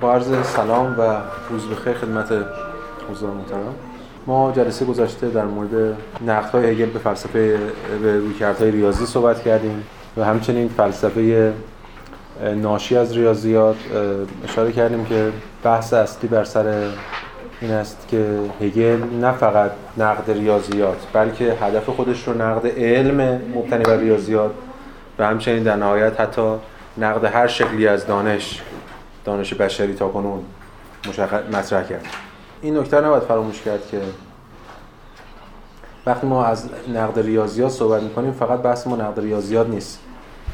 [0.00, 1.02] با عرض سلام و
[1.50, 2.32] روز بخیر خدمت
[3.10, 3.74] حضور محترم.
[4.26, 7.58] ما جلسه گذشته در مورد نقدهای هگل به فلسفه
[8.02, 9.84] به رویکردهای ریاضی صحبت کردیم
[10.16, 11.52] و همچنین فلسفه
[12.56, 13.76] ناشی از ریاضیات
[14.44, 15.32] اشاره کردیم که
[15.62, 16.90] بحث اصلی بر سر
[17.60, 23.82] این است که هگل نه فقط نقد ریاضیات بلکه هدف خودش رو نقد علم مبتنی
[23.82, 24.50] بر ریاضیات
[25.18, 26.54] و همچنین در نهایت حتی
[26.98, 28.62] نقد هر شکلی از دانش
[29.24, 30.44] دانش بشری تا کنون
[31.52, 32.06] مطرح کرد.
[32.62, 34.00] این نکته نباید فراموش کرد که
[36.06, 40.00] وقتی ما از نقد ریاضیات صحبت می‌کنیم فقط بحث ما نقد ریاضیات نیست.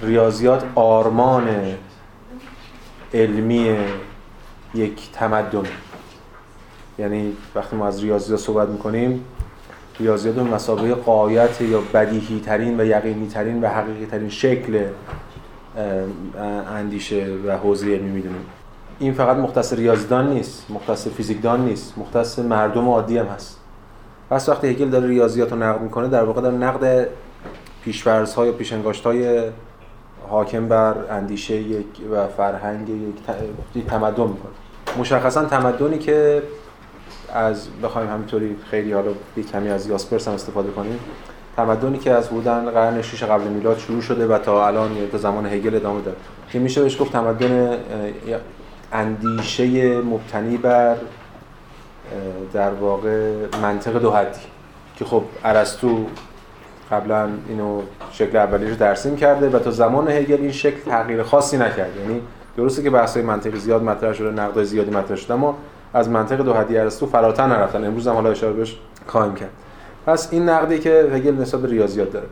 [0.02, 1.48] ریاضیات آرمان
[3.14, 3.76] علمی
[4.74, 5.62] یک تمدن.
[6.98, 9.24] یعنی وقتی ما از ریاضیات صحبت می‌کنیم
[10.00, 14.84] ریاضیات به مسابقه قایت یا بدیهی ترین و یقینی ترین و حقیقی ترین شکل
[16.68, 18.46] اندیشه و حوزه علمی می‌دونیم.
[18.98, 23.60] این فقط مختص ریاضیدان نیست مختص فیزیکدان نیست مختص مردم عادی هم هست.
[24.30, 27.08] پس وقتی هگل داره ریاضیات رو نقد می‌کنه در واقع داره نقد
[27.84, 29.50] پیشفرض های پیشنگاشت های
[30.28, 32.88] حاکم بر اندیشه یک و فرهنگ
[33.74, 34.52] یک تمدن می‌کنه.
[34.98, 36.42] مشخصا تمدنی که
[37.34, 39.10] از بخوایم همینطوری خیلی حالا
[39.52, 40.98] کمی از یاسپرس هم استفاده کنیم
[41.56, 45.46] تمدنی که از بودن قرن 6 قبل میلاد شروع شده و تا الان تا زمان
[45.46, 46.16] هگل ادامه داره.
[46.52, 47.78] که میشه بهش گفت تمدن
[48.94, 50.96] اندیشه مبتنی بر
[52.52, 54.40] در واقع منطق دو حدی.
[54.96, 56.06] که خب ارسطو
[56.90, 61.56] قبلا اینو شکل اولیش رو ترسیم کرده و تا زمان هگل این شکل تغییر خاصی
[61.56, 61.96] نکرد.
[61.96, 62.20] یعنی
[62.56, 65.56] درسته که بحث‌های منطقی زیاد مطرح شده نقدای زیادی مطرح شده اما
[65.94, 67.84] از منطق دو حدی ارسطو فراتر نرفتن.
[67.84, 69.50] امروز هم حالا اشاره بهش خواهیم کرد.
[70.06, 72.26] پس این نقدی که هگل نسبت به ریاضیات داره.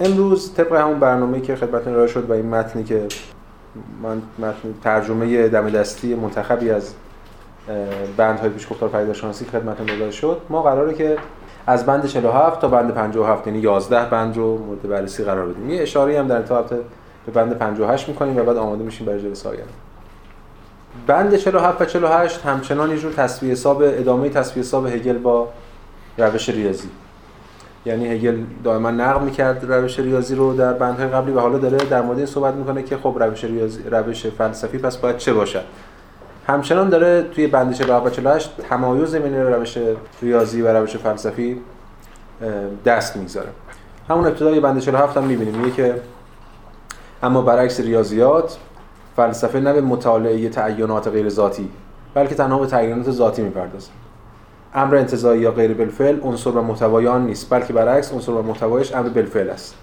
[0.00, 3.06] امروز طبق همون برنامه‌ای که خدمتتون ارائه شد و این متنی که
[4.02, 4.22] من
[4.84, 6.94] ترجمه دم دستی منتخبی از
[8.16, 10.40] بندهای پیشگفتار پدیدارشناسی خدمتتون ارائه شد.
[10.48, 11.16] ما قراره که
[11.66, 15.70] از بند 47 تا بند 57 یعنی 11 بند رو مورد بررسی قرار بدیم.
[15.70, 19.48] یه اشاره هم در انتها به بند 58 می‌کنیم و بعد آماده میشیم برای جلسه
[19.48, 19.72] آینده.
[21.06, 25.48] بند 47 و 48 همچنان یه جور تصفیه حساب ادامه تصفیه حساب هگل با
[26.18, 26.88] روش ریاضی.
[27.86, 32.02] یعنی هگل دائما نقد می‌کرد روش ریاضی رو در بندهای قبلی و حالا داره در
[32.02, 35.64] مورد این صحبت می‌کنه که خب روش ریاضی روش فلسفی پس باید چه باشد؟
[36.46, 39.78] همچنان داره توی بند 47 و 48 تمایز بین روش
[40.22, 41.60] ریاضی و روش فلسفی
[42.84, 43.48] دست می‌گذاره.
[44.08, 45.54] همون ابتدای بند 47 هم می‌بینیم.
[45.54, 45.94] میگه که
[47.22, 48.58] اما برعکس ریاضیات
[49.16, 51.68] فلسفه نه به مطالعه تعینات غیر ذاتی
[52.14, 53.90] بلکه تنها به تعینات ذاتی می‌پردازه.
[54.74, 58.94] امر انتزاعی یا غیر بالفعل عنصر و محتوای آن نیست بلکه برعکس عنصر و محتوایش
[58.94, 59.74] امر بالفعل است.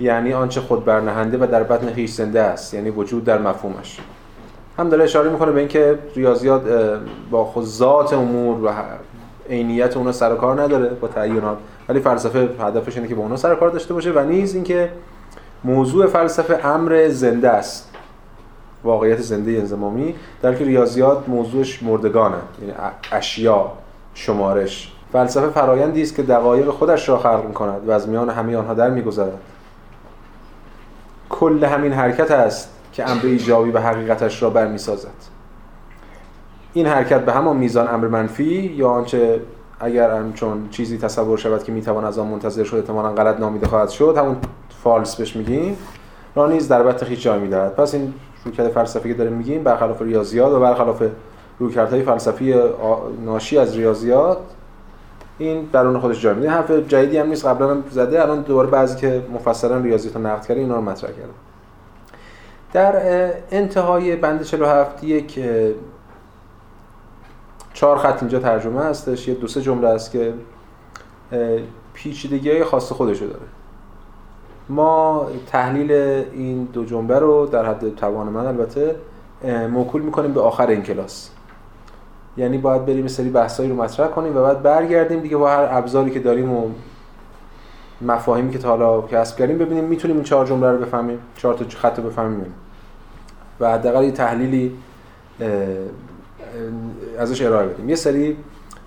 [0.00, 4.00] یعنی آنچه خود برنهنده و در بطن خویش زنده است یعنی وجود در مفهومش.
[4.78, 6.62] هم داره اشاره می‌کنه به اینکه ریاضیات
[7.30, 8.72] با خود ذات امور و
[9.50, 11.58] عینیت اونها سر کار نداره با تعینات.
[11.88, 14.90] ولی فلسفه هدفش اینه که با اونها سر کار داشته باشه و نیز اینکه
[15.64, 17.90] موضوع فلسفه امر زنده است.
[18.84, 22.72] واقعیت زنده انزمامی در که ریاضیات موضوعش مردگانه یعنی
[23.12, 23.72] اشیا.
[24.18, 24.92] شمارش.
[25.12, 28.90] فلسفه فرایندی است که دقایق خودش را خلق می‌کند و از میان همه آنها در
[28.90, 29.38] می‌گذرد.
[31.30, 35.08] کل همین حرکت است که امر ایجابی و حقیقتش را برمی‌سازد.
[36.72, 39.40] این حرکت به همان میزان امر منفی یا آنچه
[39.80, 43.88] اگر چون چیزی تصور شود که می‌توان از آن منتظر شد احتمالاً غلط نامیده خواهد
[43.88, 44.36] شد همون
[44.82, 45.76] فالس بهش میگیم
[46.34, 47.74] را نیز در بط خیش جای می‌دهد.
[47.74, 51.02] پس این رویکرد فلسفی که داریم میگیم برخلاف ریاضیات و برخلاف
[51.58, 52.54] رویکردهای فلسفی
[53.24, 54.38] ناشی از ریاضیات
[55.38, 56.50] این درون خودش جای میده.
[56.50, 57.46] حرف جدیدی هم نیست.
[57.46, 58.22] قبلا هم زده.
[58.22, 61.28] الان دوباره بعضی که مفصلا ریاضیات رو نقد کرده اینا رو مطرح کرده.
[62.72, 65.40] در انتهای بند 47 یک
[67.74, 69.28] چهار خط اینجا ترجمه هستش.
[69.28, 70.34] یه دو سه جمله است که
[71.94, 73.46] پیچیدگی های خاص خودشو داره.
[74.68, 78.96] ما تحلیل این دو جمله رو در حد توان من البته
[79.70, 81.30] موکول می‌کنیم به آخر این کلاس.
[82.36, 86.10] یعنی باید بریم سری بحثایی رو مطرح کنیم و بعد برگردیم دیگه با هر ابزاری
[86.10, 86.70] که داریم و
[88.02, 91.64] مفاهیمی که تا حالا کسب کردیم ببینیم می‌تونیم این چهار جمله رو بفهمیم چهار تا
[91.78, 92.54] خط رو بفهمیم.
[93.60, 94.72] و حداقل یه تحلیلی
[97.18, 97.88] ازش ارائه بدیم.
[97.88, 98.36] یه سری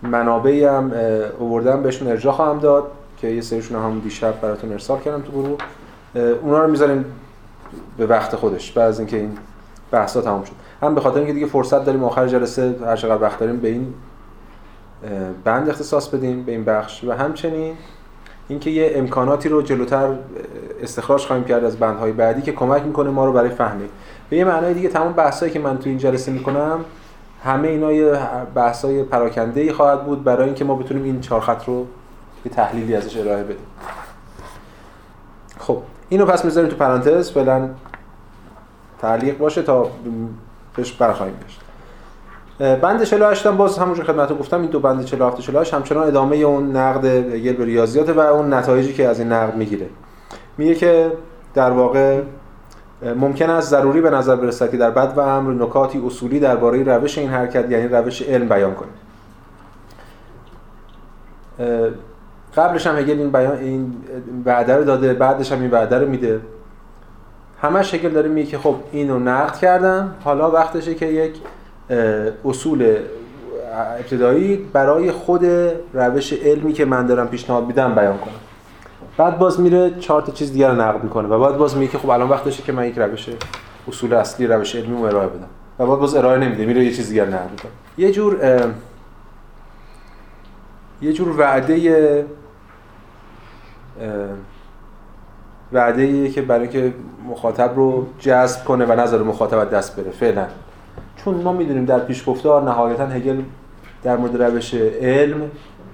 [0.04, 0.92] منابعی هم
[1.40, 5.57] آوردم بهشون ارجاع خواهم داد که یه سریشون هم دیشب براتون ارسال کردم تو گروه.
[6.42, 7.06] اونا رو می‌ذاریم
[7.98, 9.38] به وقت خودش بعد از اینکه این
[9.92, 10.52] بحثا تمام شد.
[10.81, 13.94] هم به خاطر اینکه دیگه فرصت داریم آخر جلسه هر چقدر وقت داریم به این
[15.44, 17.04] بند اختصاص بدیم به این بخش.
[17.04, 17.74] و همچنین
[18.48, 20.16] اینکه یه امکاناتی رو جلوتر
[20.81, 23.90] استخراج خواهیم کرد از بندهای بعدی که کمک می‌کنه ما رو برای فهمید
[24.30, 26.80] به یه معنای دیگه تمام بحثایی که من تو این جلسه می‌کنم
[27.44, 28.20] همه اینا یه
[28.56, 31.86] بحثای پراکنده ای خواهد بود برای اینکه ما بتونیم این چهار خط رو
[32.46, 33.66] یه تحلیلی ازش ارائه بدیم.
[35.60, 35.78] خب
[36.10, 37.31] اینو پس می‌ذاریم تو پرانتز.
[37.31, 37.70] فعلا
[39.02, 39.90] تعلیق باشه تا
[40.80, 41.62] بهش برخواهیم گشت.
[42.81, 46.76] بند 48 هم باز همونجور خدمتتون گفتم این دو بند 47 48 همچنان ادامه اون
[46.76, 49.90] نقد هگل به ریاضیات و اون نتایجی که از این نقد می‌گیره.
[50.58, 51.12] میگه که
[51.54, 52.22] در واقع
[53.18, 57.18] ممکن است ضروری به نظر برسد که در بد و امر نکاتی اصولی درباره روش
[57.18, 58.90] این حرکت یعنی روش علم بیان کنه.
[62.56, 63.96] قبلش هم هگل این بیان این
[64.46, 66.40] وعده رو داده بعدش هم این وعده رو میده.
[67.62, 70.16] همش هگل داره میگه که خب اینو نقد کردم.
[70.24, 71.34] حالا وقتشه که یک
[72.46, 72.96] اصول
[74.00, 75.46] ابتدایی برای خود
[75.94, 78.34] روش علمی که من دارم پیشنهاد میدم بیان کنم.
[79.18, 81.98] بعد باز میره چهار تا چیز دیگر رو نقد می‌کنه و بعد باز میگه که
[81.98, 83.30] خب الان وقتشه که من یک روش
[83.88, 85.48] اصول اصلی روش علمی رو ارائه بدم.
[85.80, 87.72] و بعد باز ارائه نمیده میره یه چیز دیگر نقد می‌کنه.
[87.98, 88.64] یه جور
[91.02, 92.26] یه جور وعده
[95.74, 96.94] وعده که برای که
[97.30, 100.45] مخاطب رو جذب کنه و نظر مخاطب دست بره فعلا.
[101.16, 103.42] چون ما می‌دونیم در پیشگفتار نهایتا هگل
[104.04, 105.42] در مورد روش علم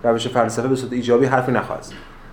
[0.03, 1.85] روش فلسفه به صورت ایجابی حرفی نخواهد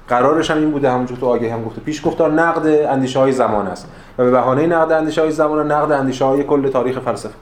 [0.08, 3.88] قرارش هم این بوده همونجور تو آگهی هم گفته پیشگفتار نقد اندیشه های زمان است
[4.18, 7.34] و به بهانه نقد اندیشه های زمان نقد اندیشه های کل تاریخ فلسفه.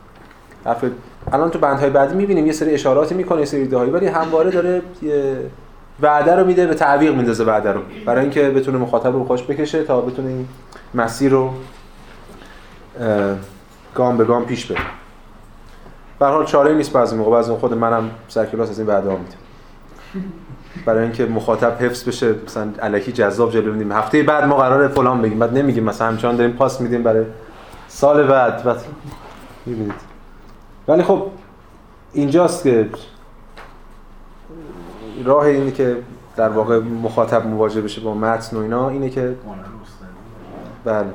[0.64, 0.84] حرف
[1.32, 4.82] الان تو بندهای بعدی می‌بینیم یه سری اشاراتی می‌کنه یه سری ایده ولی همواره داره
[5.02, 5.36] یه
[6.02, 7.80] وعده رو میده به تعویق میندازه وعده رو.
[8.06, 10.48] برای اینکه بتونه مخاطب رو خوش بکشه تا بتونه این
[10.94, 11.50] مسیر رو
[13.94, 14.80] گام به گام پیش بره.
[16.18, 17.30] به حال چاره نیست بعضی موقع.
[17.30, 19.34] بعضی خود منم سرکلاس از این وعده ها میدم
[20.86, 23.92] برای اینکه مخاطب حفظ بشه مثلا الکی جذاب جلو میدیم.
[23.92, 25.38] هفته بعد ما قراره فلان بگیم.
[25.38, 25.84] بعد نمیگیم.
[25.84, 27.24] مثلا همچنان داریم پاس میدیم برای
[27.88, 28.64] سال بعد.
[28.64, 28.80] بعد
[29.66, 29.94] می‌بینید.
[30.88, 31.26] ولی خب
[32.12, 32.88] اینجاست که
[35.24, 35.96] راه اینه که
[36.36, 39.34] در واقع مخاطب مواجه بشه با متن و اینا اینه که
[40.84, 41.06] بله.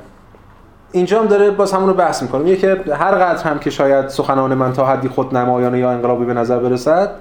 [0.91, 2.43] اینجا هم داره باز همون رو بحث می‌کنه.
[2.43, 6.25] میگه که هر قدر هم که شاید سخنان من تا حدی خود نمایانه یا انقلابی
[6.25, 7.11] به نظر برسد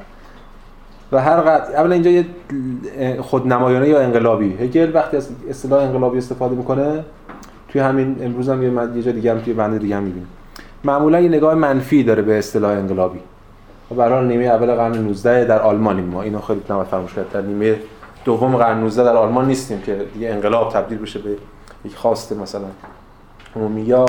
[1.13, 2.27] و هر قدر اولا اینجا یه
[3.21, 4.55] خود نمایانه یا انقلابی.
[4.55, 7.05] هگل وقتی از اصطلاح انقلابی استفاده می‌کنه
[7.69, 8.63] توی همین امروز هم
[8.97, 10.29] یه جا دیگه هم توی بند دیگه هم می‌بینیم.
[10.85, 13.19] معمولا یه نگاه منفی داره به اصطلاح انقلابی.
[13.91, 16.23] برای نیمه اول قرن 19 در آلمانیم ما.
[16.23, 17.33] اینو خیلی نباید فراموش کرد.
[17.33, 17.79] در نیمه
[18.25, 21.37] دوم قرن 19 در آلمان نیستیم که دیگه انقلاب تبدیل بشه به
[21.85, 22.65] یک خواست مثلا
[23.57, 24.07] عمومی یا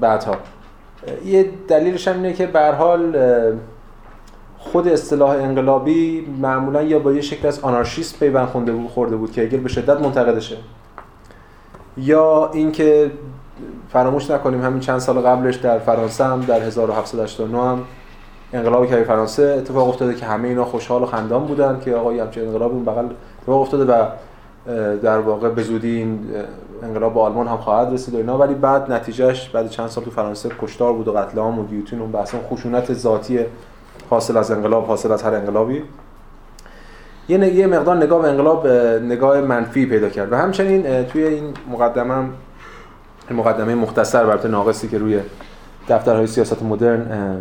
[0.00, 0.36] بعدها.
[1.24, 3.16] یه دلیلش هم اینه که به حال
[4.58, 9.32] خود اصطلاح انقلابی معمولا یا با یه شکل از آنارشیست پیوند خونده بود خورده بود
[9.32, 10.56] که اگر به شدت منتقدشه.
[11.96, 13.10] یا اینکه
[13.88, 17.84] فراموش نکنیم همین چند سال قبلش در فرانسه هم در 1789 هم
[18.56, 22.46] انقلاب که فرانسه اتفاق افتاده که همه اینا خوشحال و خندان بودن که آقا همچین
[22.46, 23.06] انقلاب اون بغل
[23.40, 24.06] اتفاق افتاده و
[25.02, 26.18] در واقع به زودی این
[26.82, 28.38] انقلاب به آلمان هم خواهد رسید و اینا.
[28.38, 32.00] ولی بعد نتیجهش بعد چند سال تو فرانسه کشتار بود و قتل عام و گیوتین
[32.00, 33.38] اون بحث خشونت ذاتی
[34.10, 35.82] حاصل از انقلاب حاصل از هر انقلابی.
[37.28, 38.68] یه یه مقدار نگاه به انقلاب
[39.02, 40.32] نگاه منفی پیدا کرد.
[40.32, 42.28] و همچنین توی این مقدمه
[43.30, 45.20] مقدمه مختصر البته ناقصی که روی
[45.88, 47.36] دفترهای سیاست مدرن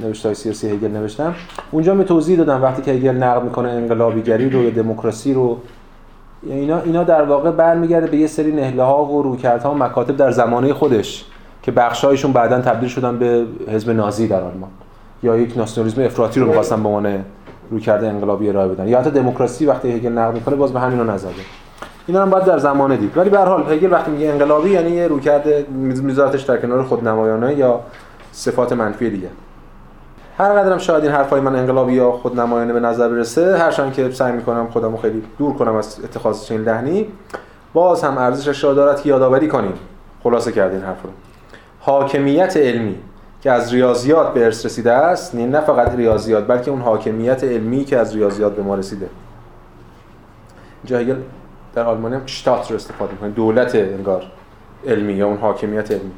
[0.00, 1.34] نوشته های سیاسی هگل نوشتم.
[1.70, 5.58] اونجا می توضیح دادم وقتی که هگل نقد می‌کنه انقلابیگری رو یا دموکراسی رو.
[6.42, 10.30] اینا اینا در واقع برمیگرده به یه سری نهله ها و رویکردها و مکاتب در
[10.30, 11.24] زمانه خودش
[11.62, 14.70] که بخشایشون بعدا تبدیل شدن به حزب نازی در آلمان.
[15.22, 17.24] یا یک ناسیونالیسم افراطی رو می‌خواستن به عنوان
[17.70, 18.88] رویکرد انقلابی ارائه بدن.
[18.88, 21.32] یا حتی دموکراسی وقتی هگل نقد می‌کنه باز به همینا نزده.
[22.06, 23.16] اینا هم باید در زمانه دید.
[23.16, 27.54] ولی به هر حال هگل وقتی میگه انقلابی یعنی یه رویکرد میذارتش در کنار خودنمایانه
[27.54, 27.80] یا
[28.32, 29.28] صفات منفی دیگه.
[30.38, 34.10] هر قدرم شاید این حرفای من انقلابی یا خود نمایانه به نظر برسه هرچند که
[34.10, 37.06] سعی می‌کنم خودمو خیلی دور کنم از اتخاذ چنین لحنی
[37.72, 39.72] باز هم ارزشش را دارد که یادآوری کنیم
[40.22, 41.10] خلاصه کردین حرف رو.
[41.80, 42.98] حاکمیت علمی
[43.40, 47.98] که از ریاضیات به ارث رسیده است نه فقط ریاضیات بلکه اون حاکمیت علمی که
[47.98, 49.08] از ریاضیات به ما رسیده.
[50.84, 51.16] جایگل
[51.74, 53.30] در آلمانی هم شتات رو استفاده می‌کنه.
[53.30, 54.22] دولت انگار
[54.86, 56.12] علمی یا اون حاکمیت علمی.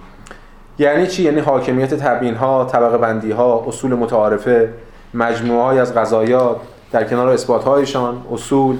[0.78, 4.72] یعنی چی؟ یعنی حاکمیت تبیین ها طبقه بندی ها اصول متعارفه
[5.14, 6.56] مجموعه های از قضایات
[6.92, 8.76] در کنار اثبات هایشان اصول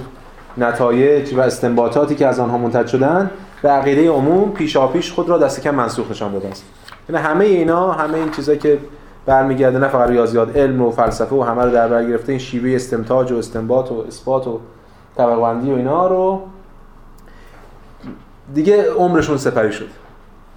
[0.57, 5.61] نتایج و استنباطاتی که از آنها منتج شدن به عقیده عموم پیشاپیش خود را دست
[5.61, 6.63] کم منسوخ نشان داده است.
[7.09, 8.77] یعنی همه اینا همه این چیزایی که
[9.25, 12.75] برمیگرده نه فقط ریاضیات علم و فلسفه و همه رو در بر گرفته این شیوه
[12.75, 14.59] استنتاج و استنباط و اثبات و
[15.17, 16.41] طبقه بندی و اینا رو
[18.53, 19.87] دیگه عمرشون سپری شد.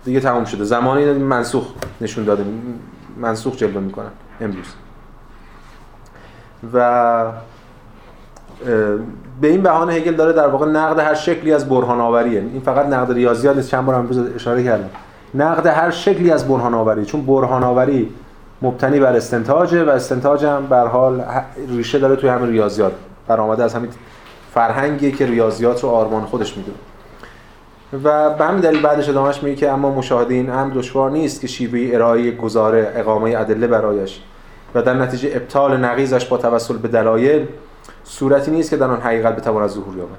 [0.04, 0.64] دیگه تموم شده.
[0.64, 1.64] زمانی منسوخ
[2.00, 2.44] نشون داده.
[3.16, 4.10] منسوخ جلوه می‌کنن.
[4.40, 4.74] امروز.
[6.74, 7.24] و
[9.40, 12.40] به این بهانه هگل داره در واقع نقد هر شکلی از برهان آوریه.
[12.40, 14.90] این فقط نقد ریاضیات نیست چند بار امروز اشاره کردم.
[15.34, 18.14] نقد هر شکلی از برهان آوری چون برهان آوری
[18.62, 21.24] مبتنی بر استنتاجه و استنتاج هم بر حال
[21.68, 22.92] ریشه داره توی همین ریاضیات.
[23.28, 23.90] برآمده از همین
[24.54, 26.76] فرهنگی که ریاضیات رو آرمان خودش می‌دونه.
[27.92, 31.46] و به همین دلیل بعدش ادامهش میگه که اما مشاهده این هم دشوار نیست که
[31.46, 34.20] شیوه ارائه گزاره اقامه ادله برایش
[34.74, 37.46] و در نتیجه ابطال نقیزش با توسل به دلایل
[38.04, 40.18] صورتی نیست که در آن حقیقت بتواند ظهور یابد.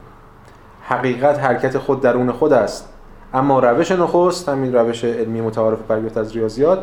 [0.82, 2.90] حقیقت حرکت خود درون خود است.
[3.34, 6.80] اما روش نخست همین روش علمی متعارف برگرفته از ریاضیات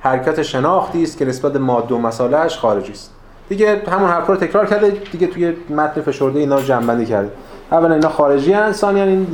[0.00, 3.10] حرکت شناختی است که نسبت ماده و مسالهش خارجی است.
[3.48, 7.30] دیگه همون حرفا رو تکرار کرده دیگه توی متن فشرده اینا رو جمع کرده.
[7.72, 9.26] اولا اینا خارجی ان ثانیا این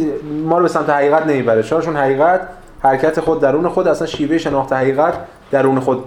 [0.45, 1.63] ما رو به سمت حقیقت نمی‌بره.
[1.63, 2.41] چون حقیقت
[2.81, 5.15] حرکت خود درون خود اصلا شیوه شناخت حقیقت
[5.51, 6.05] درون خود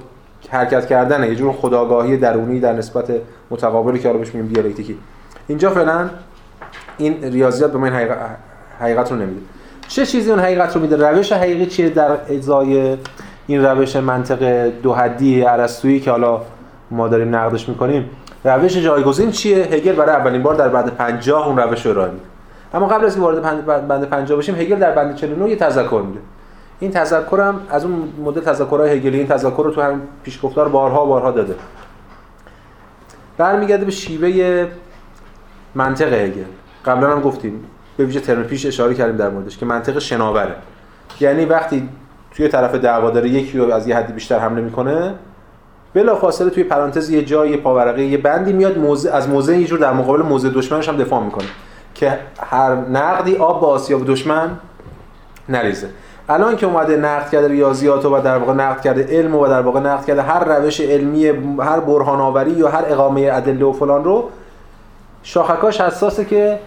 [0.49, 1.27] حرکت کردنه.
[1.27, 3.11] یه جور خداگاهی درونی در نسبت
[3.49, 4.97] متقابلی که حالا بهش میگیم دیالکتیکی.
[5.47, 6.09] اینجا فعلا
[6.97, 8.17] این ریاضیات به این حقیقت,
[8.79, 9.41] حقیقت رو نمیده.
[9.87, 12.97] چه چیزی اون حقیقت رو میده؟ روش حقیقی چیه در ازای
[13.47, 16.41] این روش منطق دو حدی ارسطویی که حالا
[16.91, 18.09] ما داریم نقدش می‌کنیم؟
[18.43, 22.25] روش جایگزین چیه؟ هگل برای اولین بار در بعد 50 اون روش رو ارائه میده.
[22.73, 26.19] اما قبل از اینکه وارد بند 50 بشیم هگل در بند 49 یه تذکر میده.
[26.79, 31.05] این تذکر هم از اون مدل تذکرهای هگلی این تذکر رو تو هم پیشگفتار بارها
[31.05, 31.55] بارها داده.
[33.37, 34.67] برمیگرده به شیوه
[35.75, 36.43] منطق هگل.
[36.85, 37.65] قبلا هم گفتیم
[37.97, 40.55] به ویژه ترم پیش اشاره کردیم در موردش که منطق شناوره.
[41.19, 41.89] یعنی وقتی
[42.31, 45.13] توی طرف دعوا داره یکی رو از یه حدی بیشتر حمله می‌کنه
[45.93, 49.79] بلا فاصله توی پرانتز یه جای پاورقه یه بندی میاد موزه از موزه یه جور
[49.79, 51.47] در مقابل موزه دشمنش هم دفاع می‌کنه
[51.95, 54.49] که هر نقدی آب با آسیاب دشمن
[55.49, 55.87] نریزه.
[56.29, 59.79] الان که اومده نقد کرده ریاضیات و در واقع نقد کرده علم و در واقع
[59.79, 61.27] نقد کرده هر روش علمی
[61.59, 64.29] هر برهان آوری یا هر اقامه ادله و فلان رو
[65.23, 66.59] شاخکاش حساسه که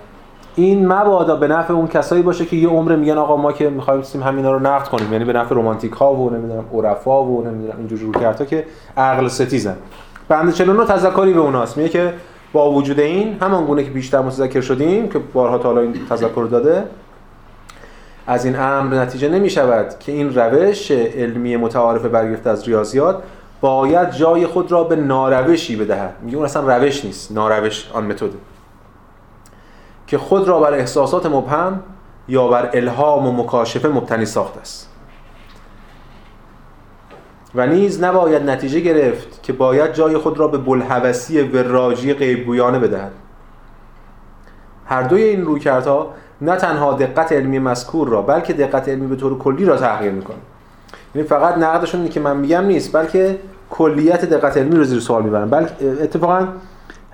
[0.56, 4.02] این مبادا به نفع اون کسایی باشه که یه عمر میگن آقا ما که می‌خوایم
[4.02, 5.12] سیم همینا رو نقد کنیم.
[5.12, 8.64] یعنی به نفع رمانتیک ها و نمی‌دونم عرفا و نمی‌دونم اینجور جور کرتا که
[8.96, 9.76] عقل ستیزن.
[10.28, 11.76] بند 49 تذکری به اوناست.
[11.76, 12.14] میگه که
[12.52, 16.84] با وجود این همان گونه که بیشتر متذکر شدیم که بارها تا این تذکر داده
[18.26, 23.22] از این امر نتیجه نمی شود که این روش علمی متعارف برگرفته از ریاضیات
[23.60, 26.14] باید جای خود را به ناروشی بدهد.
[26.22, 27.32] میگه اون اصلا روش نیست.
[27.32, 28.30] ناروش آن متد.
[30.12, 31.80] که خود را بر احساسات مبهم
[32.28, 34.88] یا بر الهام و مکاشفه مبتنی ساخته است.
[37.54, 43.12] و نیز نباید نتیجه گرفت که باید جای خود را به بلحوثی وراجی غیبگویانه بدهد.
[44.86, 49.38] هر دوی این رویکردها نه تنها دقت علمی مذکور را بلکه دقت علمی به طور
[49.38, 50.36] کلی را تغییر می‌کنه
[51.14, 53.38] یعنی فقط نقدشون که من میگم نیست بلکه
[53.70, 56.48] کلیت دقت علمی رو زیر سوال می‌برن بلکه اتفاقا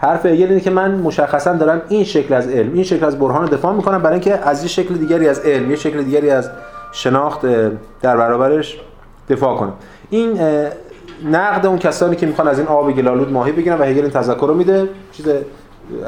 [0.00, 3.44] حرف ایگل اینه که من مشخصا دارم این شکل از علم این شکل از برهان
[3.44, 6.50] دفاع می‌کنم برای اینکه از یه شکل دیگری از علم یه شکل دیگری از
[6.92, 7.46] شناخت
[8.02, 8.80] در برابرش
[9.28, 9.72] دفاع کنم.
[10.10, 10.40] این
[11.30, 14.46] نقد اون کسانی که می‌خوان از این آب گلالود ماهی بگیرن و هگل این تذکر
[14.46, 14.88] رو میده.
[15.12, 15.26] چیز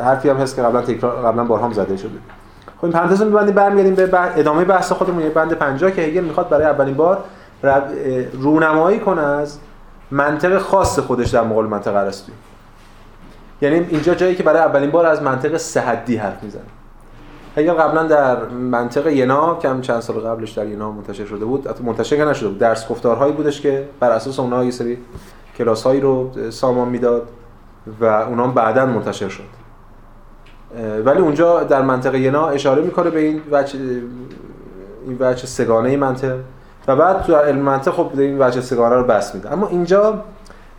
[0.05, 2.11] حرفی هم هست که قبلا تکرار قبلا بارها زده شده.
[2.77, 5.23] خب این پرانتز رو می‌بندیم برمیگردیم به ادامه بحث خودمون.
[5.23, 7.19] یه بند 50 که هگل می‌خواد برای اولین بار
[8.33, 9.59] رونمایی کنه از
[10.11, 12.37] منطق خاص خودش در مقابل منطق ارسطویی
[13.63, 16.63] یعنی اینجا جایی که برای اولین بار از منطق سهدی حرف می‌زنه.
[17.57, 21.67] هگل قبلا در منطق ینا که هم چند سال قبلش در ینا منتشر شده بود
[21.67, 24.99] حتی منتشر نشده بود درس گفتارهایی بودش که بر اساس اونها یه سری
[25.59, 27.29] کلاس هایی رو سامان می‌داد
[28.01, 29.45] و اونها بعدا منتشر شد.
[31.05, 33.79] ولی اونجا در منطقه ینا اشاره می‌کنه به این وجه
[35.07, 36.37] این وجه سگانه منطق.
[36.89, 39.53] و بعد تو علم منطق خب این وجه سگانه رو بس میده.
[39.53, 40.25] اما اینجا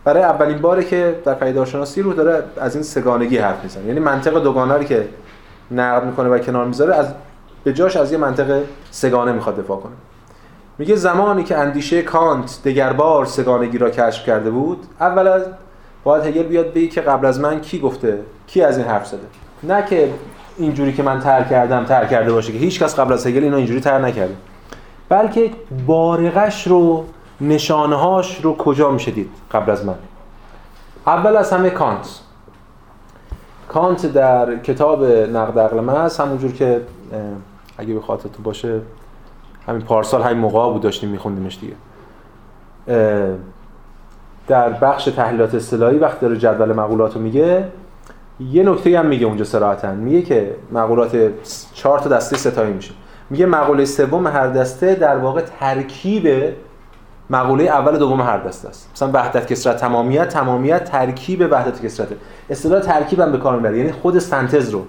[0.04, 3.86] برای اولین باره که در پیدارشناسی رو داره از این سگانگی حرف می‌زنه.
[3.86, 5.08] یعنی منطق دوگانه که
[5.70, 7.06] نقد می‌کنه و کنار می‌ذاره از
[7.64, 9.92] به جاش از یه منطق سگانه می‌خواد دفاع کنه.
[10.78, 15.40] میگه زمانی که اندیشه کانت دگربار سگانگی را کشف کرده بود اولا
[16.04, 19.20] باید هگل بیاد بگه که قبل از من کی گفته کی از این حرف زده.
[19.62, 20.10] نه که
[20.58, 23.56] اینجوری که من تر کردم تر کرده باشه که هیچ کس قبل از هگل اینو
[23.56, 24.34] اینجوری تر نکرده.
[25.08, 25.50] بلکه
[25.86, 27.04] بارقش رو
[27.42, 29.94] نشانهاش رو کجا میشه دید قبل از من؟
[31.06, 32.20] اول از همه کانت.
[33.68, 36.80] کانت در کتاب نقد عقل محض همونجور که
[37.78, 38.80] اگه به خاطرتون باشه
[39.66, 41.74] همین پارسال همین موقع بود داشتیم میخوندیمش دیگه.
[44.48, 47.68] در بخش تحلیلات اصطلاحی وقتی داره جدول مقولات رو میگه
[48.40, 49.92] یه نکته هم میگه اونجا صراحتا.
[49.92, 51.30] میگه که مقولات
[51.74, 52.92] چهار تا دسته ستایی میشه.
[53.30, 56.52] میگه مقوله سوم هر دسته در واقع ترکیب
[57.32, 58.90] مقوله اول دوم هر دسته است.
[58.94, 62.08] مثلا وحدت کسرت تمامیت تمامیت ترکیب وحدت کسرت.
[62.50, 63.78] اصطلاح ترکیب هم به کار می‌بره.
[63.78, 64.84] یعنی خود سنتز رو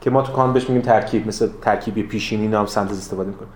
[0.00, 3.48] که ما تو کان بهش میگیم ترکیب مثل ترکیب پیشینی نام سنتز استفاده می‌کنه.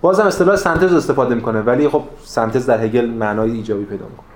[0.00, 4.26] بازم اصطلاح سنتز استفاده می‌کنه ولی خب سنتز در هگل معنای ایجابی پیدا می‌کنه.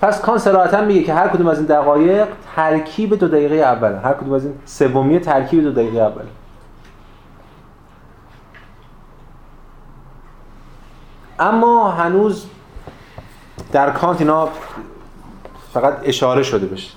[0.00, 4.12] پس کان صراحتا میگه که هر کدوم از این دقایق ترکیب دو دقیقه اول هر
[4.12, 6.24] کدوم از این سومی ترکیب دو دقیقه اول
[11.38, 12.46] اما هنوز
[13.72, 14.48] در کانت اینا
[15.72, 16.90] فقط اشاره شده بشه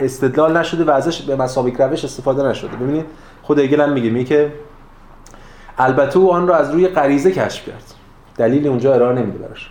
[0.00, 2.76] استدلال نشده و ازش به مسابق روش استفاده نشده.
[2.76, 3.06] ببینید
[3.42, 4.52] خود هگل هم میگه که
[5.78, 7.84] البته او آن را از روی غریزه کشف کرد.
[8.36, 9.70] دلیل اونجا ارائه نمیده براش.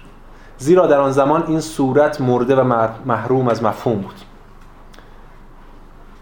[0.57, 4.15] زیرا در آن زمان این صورت مرده و محروم از مفهوم بود.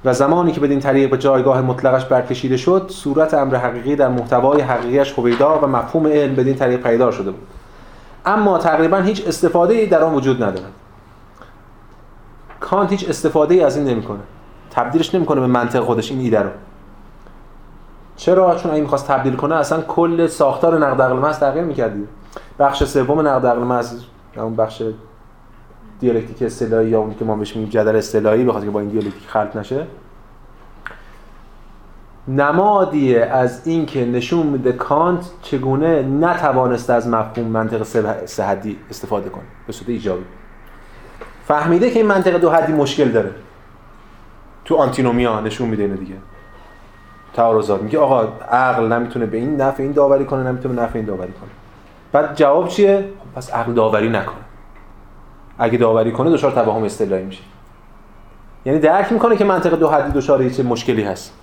[0.06, 4.62] و زمانی که بدین طریق به جایگاه مطلقش برکشیده شد صورت امر حقیقی در محتوای
[4.62, 7.48] حقیقیش هویدا و مفهوم علم بدین طریق پیدا شده بود.
[8.26, 10.72] اما تقریبا هیچ استفاده ای در آن وجود ندارد.
[12.60, 14.20] کانت هیچ استفاده ای از این نمی‌کنه.
[14.72, 16.50] تبدیلش نمی‌کنه به منطق خودش این ایده رو.
[18.16, 22.08] چرا؟ چون اگه می‌خواست تبدیل کنه اصلا کل ساختار نقد عقل محض تغییر می‌کرد
[22.60, 24.04] بخش سوم نقد عقل محض
[24.38, 24.84] اون بخش
[26.00, 29.28] دیالکتیک استعلایی یا اون که ما بهش میگیم جدل استعلایی بخاطر که با این دیالکتیک
[29.28, 29.88] خلط نشه
[32.28, 37.84] نمادی از اینکه نشون میده کانت چگونه نتوانسته از مفهوم منطق
[38.26, 40.24] سه حدی استفاده کنه به صورت ایجابی.
[41.48, 43.32] فهمیده که این منطق دو حدی مشکل داره.
[44.66, 46.16] تو آنتینومیا نشون میده اینو دیگه.
[47.34, 47.82] تعارضات.
[47.82, 51.50] میگه آقا عقل نمی‌تونه به این نفع این داوری کنه نمی‌تونه نفع این داوری کنه.
[52.12, 54.36] بعد جواب چیه؟ خب پس عقل داوری نکنه.
[55.60, 57.44] اگه داوری کنه دچار توهم اصطلاحی میشه.
[58.66, 61.34] یعنی درک می‌کنه که منطق دو حدی دچار چه مشکلی هست.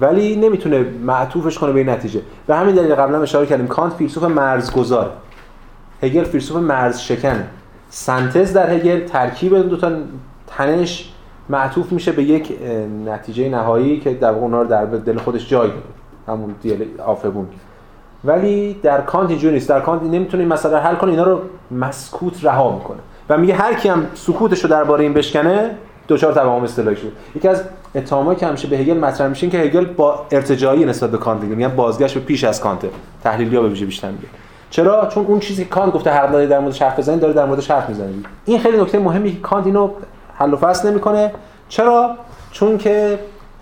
[0.00, 2.20] ولی نمی‌تونه معطوفش کنه به این نتیجه.
[2.46, 3.66] به همین دلیل قبلا اشاره کردیم.
[3.66, 5.12] کانت فیلسوف مرزگذار.
[6.02, 7.44] هگل فیلسوف مرز شکن
[7.90, 9.92] سنتز در هگل ترکیب دو تا
[10.46, 11.12] تنش
[11.48, 12.52] معطوف میشه به یک
[13.06, 15.82] نتیجه نهایی که در واقع اونها رو در دل خودش جای داده.
[16.28, 17.48] همون die Aufhebung
[18.24, 19.68] ولی در کانت اینجوری نیست.
[19.68, 21.10] در کانت نمی‌تونه این مسئله حل کنه.
[21.10, 22.98] اینا رو مسکوت رها می‌کنه.
[23.28, 25.70] و میگه هر کی هم سکوتش رو درباره این بشکنه
[26.08, 27.12] دچار توهم استعلایی شد.
[27.36, 27.62] یکی از
[27.94, 31.68] اتهامایی که همیشه به هگل مطرح میشه که هگل یا ارتجاعی نسبت به کانت میگه
[31.68, 32.80] بازگشت به پیش از کانت.
[33.24, 34.26] تحلیلیا به ویژه بیشتر میگه.
[34.70, 37.44] چرا؟ چون اون چیزی که کانت گفته حق نداره در مورد حرف بزنید داره در
[37.44, 38.08] مورد حرف می‌زنه.
[38.44, 39.90] این خیلی نکته مهمی که کانت اینو
[40.34, 41.32] حل و فصل نمی‌کنه.
[41.68, 42.16] چرا؟
[42.52, 43.18] چون که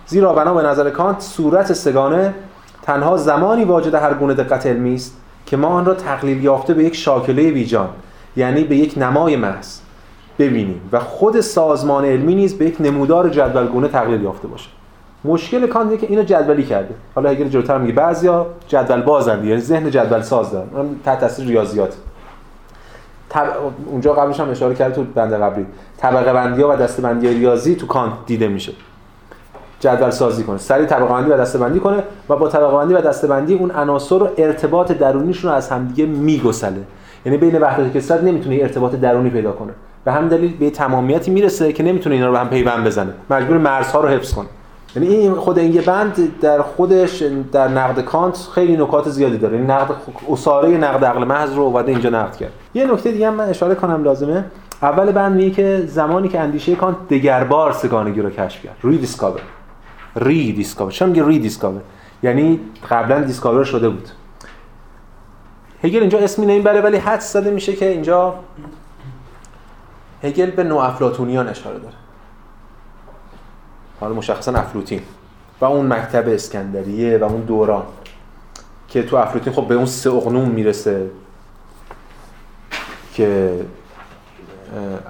[0.07, 2.35] زیرا بنا به نظر کانت صورت سه‌گانه
[2.83, 6.85] تنها زمانی واجد هر گونه دقت علمی است که ما آن را تقلیل یافته به
[6.85, 7.88] یک شاکله بی‌جان
[8.37, 9.79] یعنی به یک نمای محض.
[10.38, 10.81] ببینیم.
[10.92, 14.68] و خود سازمان علمی نیز به یک نمودار جدولگونه تقلیل یافته باشه.
[15.25, 16.94] مشکل کانت که اینو جدولی کرده.
[17.14, 20.66] حالا اگر جلوتر میگه بعضیا جدول بازند یعنی ذهن جدول ساز دارن.
[20.75, 21.96] اون تحت تاثیر ریاضیات.
[23.31, 23.46] تب...
[23.87, 25.66] اونجا قبلش هم اشاره کرده تو بند قبلی.
[25.99, 28.72] طبقه بندی ها و دسته بندی ریاضی تو کانت دیده میشه.
[29.81, 30.59] جدول سازی کنه.
[30.59, 33.70] سری طبقه بندی و دسته بندی کنه و با طبقه بندی و دسته بندی اون
[33.70, 36.81] عناصر رو ارتباط درونیشون رو از همدیگه میگسله.
[37.27, 39.72] یعنی بین وحدت کثرت نمی‌تونه ارتباط درونی پیدا کنه.
[40.07, 43.12] به همین دلیل به تمامیتی می‌رسه که نمی‌تونه اینا رو به هم پیوند بزنه.
[43.31, 44.47] مجبور مرزها رو حفظ کنه.
[44.97, 49.57] یعنی این خود این بند در خودش در نقد کانت خیلی نکات زیادی داره.
[49.57, 49.95] این نقد
[50.31, 52.53] عصاره نقد عقل محض رو اومده اینجا نقد کرد.
[52.75, 54.45] یه نکته دیگه هم من اشاره کنم لازمه.
[54.83, 58.77] اول بند میگه که زمانی که اندیشه کانت دگربار سه‌گانگی رو کشف کرد.
[58.85, 59.40] rediscover
[60.16, 61.81] rediscover چرا میگه rediscover
[62.23, 64.09] یعنی قبلا discover شده بود.
[65.85, 68.35] هگل اینجا اسمی نمی‌بره ولی حدس زده میشه که اینجا
[70.27, 71.95] هگل به افلاطونیان اشاره داره.
[74.01, 75.01] حالا مشخصا افلوتین
[75.61, 77.83] و اون مکتب اسکندریه و اون دوران
[78.89, 81.11] که تو افلوتین خب به اون سه اقنوم می‌رسه
[83.15, 83.53] که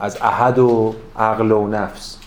[0.00, 2.18] از احد و عقل و نفس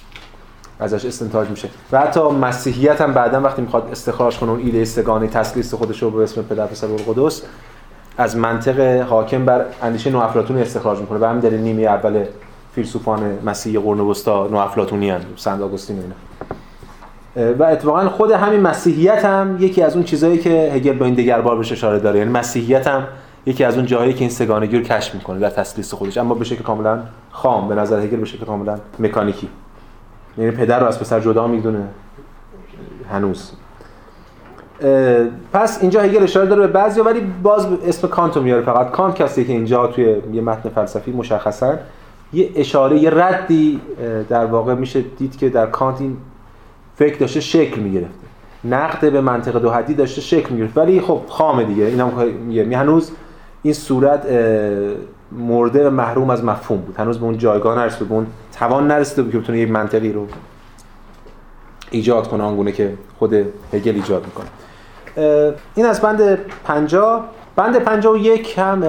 [0.80, 1.70] ازش استنتاج میشه.
[1.92, 6.10] و حتی مسیحیت هم بعدا وقتی می‌خواد استخراج کنه اون ایده سگانی تسلیس خودش رو
[6.10, 7.42] به اسم پدر پسر قدس
[8.18, 11.20] از منطق حاکم بر اندیشه افلاطون استخراج می‌کنه.
[11.20, 12.26] به همین دلیل نیمه اول
[12.76, 16.16] فیلسوفان مسیحی قرن وسطا افلاطونی ان سنت آگوستین اینا.
[17.60, 21.58] و اتفاقا خود همین مسیحیت هم یکی از اون چیزهایی که هگل با این دگربار
[21.58, 22.20] بهش اشاره داره.
[22.20, 23.04] یعنی مسیحیت هم
[23.46, 26.18] یکی از اون جاهایی که این سگانگی رو کشف می‌کنه در تسلیس خودش.
[26.18, 27.00] اما به شکل کاملا
[27.32, 29.50] خام به نظر هگل به شکل کاملا مکانیکی.
[30.38, 31.84] یعنی پدر رو از پسر جدا می‌دونه.
[33.12, 33.52] هنوز.
[35.54, 38.62] پس اینجا هگل اشاره داره به بعضی ولی باز اسم کانت رو میاره.
[38.62, 41.76] فقط کانت کسی که اینجا توی یه متن فلسفی مشخصا
[42.34, 43.82] یه اشاره یه ردی
[44.30, 46.18] در واقع میشه دید که در کانت این
[46.96, 48.28] فکر داشته شکل می‌گرفته.
[48.64, 50.78] نقد به منطق دو حدی داشته شکل می‌گرفت.
[50.78, 51.86] ولی خب خامه دیگه.
[51.86, 52.12] اینم
[52.46, 53.12] میگه هنوز
[53.62, 54.26] این صورت
[55.32, 56.96] مرده و محروم از مفهوم بود.
[56.98, 60.28] هنوز به اون جایگاه نرسیده به اون توان نرسیده بود که بتونه یک منطقی رو
[61.92, 63.34] ایجاد کنه آنگونه که خود
[63.74, 64.48] هگل ایجاد می‌کنه.
[65.76, 67.26] این از بند 50
[67.60, 68.80] بند 51 هم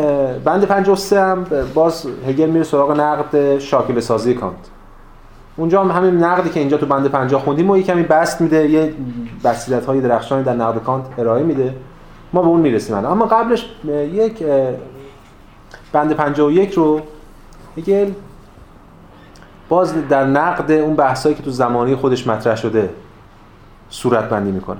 [0.45, 4.55] بند 53 هم باز هگل میره سراغ نقد شاکل سازی کانت.
[5.57, 8.71] اونجا هم همین نقدی که اینجا تو بند 50 خوندیم و یه کمی بست میده
[8.71, 8.95] یه
[9.45, 11.75] بسیدت های درخشانی در نقد کانت ارائه میده.
[12.33, 13.67] ما به اون می‌رسیم اما قبلش
[14.13, 14.45] یک
[15.93, 17.01] بند 51 رو
[17.77, 18.11] هگل
[19.69, 22.91] باز در نقد اون بحثایی که تو زمانی خودش مطرح شده
[23.91, 24.79] صورت بندی می‌کنه.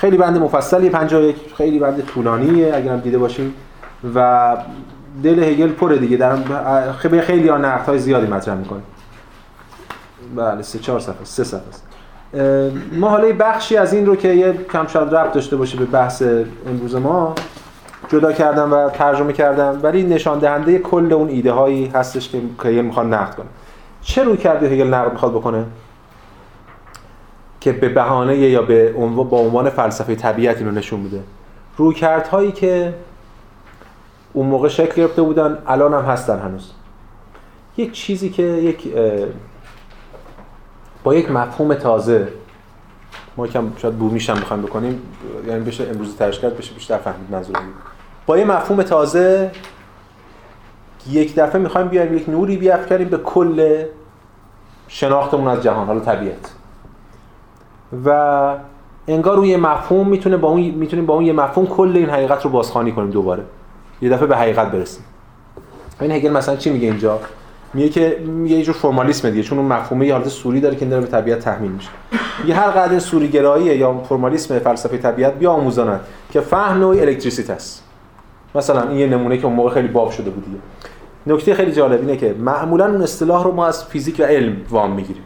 [0.00, 3.54] خیلی بند مفصلی 51 خیلی بند طولانیه اگر هم دیده باشیم
[4.14, 4.56] و
[5.22, 6.16] دل هگل پره دیگه.
[6.16, 6.36] در
[6.92, 8.80] خیلی خیلی نقد های زیادی مطرح می‌کنه.
[10.36, 11.86] بله سه چهار صفحه سه صفحه است.
[12.92, 16.22] ما حالا بخشی از این رو که یه کم شاید ربط داشته باشه به بحث
[16.68, 17.34] امروز ما
[18.08, 22.82] جدا کردم و ترجمه کردم ولی نشان دهنده کل اون ایده هایی هستش که هگل
[22.82, 23.46] می‌خواد نقد کنه
[24.02, 25.64] چه روی کرده هگل نقد می‌خواد بکنه؟
[27.60, 28.92] که به بهانه یا به
[29.30, 31.20] با عنوان فلسفه طبیعت اینو نشون میده.
[31.76, 32.94] رویکردهایی که
[34.32, 36.72] اون موقع شکل گرفته بودن الان هم هستن هنوز.
[37.76, 38.94] یک چیزی که یک
[41.04, 42.28] با یک مفهوم تازه
[43.36, 45.02] ما کم شاید بومیش هم بخوایم بکنیم
[45.46, 47.62] یعنی بشه امروز ترش کرد بشه بیشتر فهمید منظورم.
[48.26, 49.50] با یه مفهوم تازه
[51.10, 53.84] یک دفعه می‌خوایم بیایم یک نوری بیافکنیم به کل
[54.88, 56.52] شناختمون از جهان حالا طبیعت.
[58.04, 58.56] و
[59.08, 62.50] انگار یه مفهوم می‌تونه با اون می‌تونیم با اون یه مفهوم کل این حقیقت رو
[62.50, 63.42] بازخوانی کنیم دوباره.
[64.02, 65.04] یه دفعه به حقیقت برسیم.
[66.00, 67.20] این هگل مثلا چی میگه اینجا؟
[67.74, 71.02] میگه که یه جور فرمالیسم دیگه چون اون مفهومه یه حالت سوری داره که داره
[71.02, 71.88] به طبیعت تحمیل میشه.
[72.46, 77.52] یه هر قدر سوری گرایی یا فرمالیسم فلسفه طبیعت بیا آموزاند که فهم نوعی الکتریسیته
[77.52, 77.84] است.
[78.54, 80.58] مثلا این یه نمونه که اون موقع خیلی باب شده بود دیگه.
[81.26, 84.92] نکته خیلی جالب اینه که معمولا اون اصطلاح رو ما از فیزیک و علم وام
[84.92, 85.22] می‌گیریم.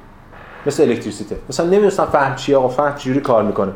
[0.66, 1.36] مثل الکتریسیته.
[1.48, 3.72] مثلا نمی‌دونستم فهم چیه آقا فهم چجوری کار می‌کنه.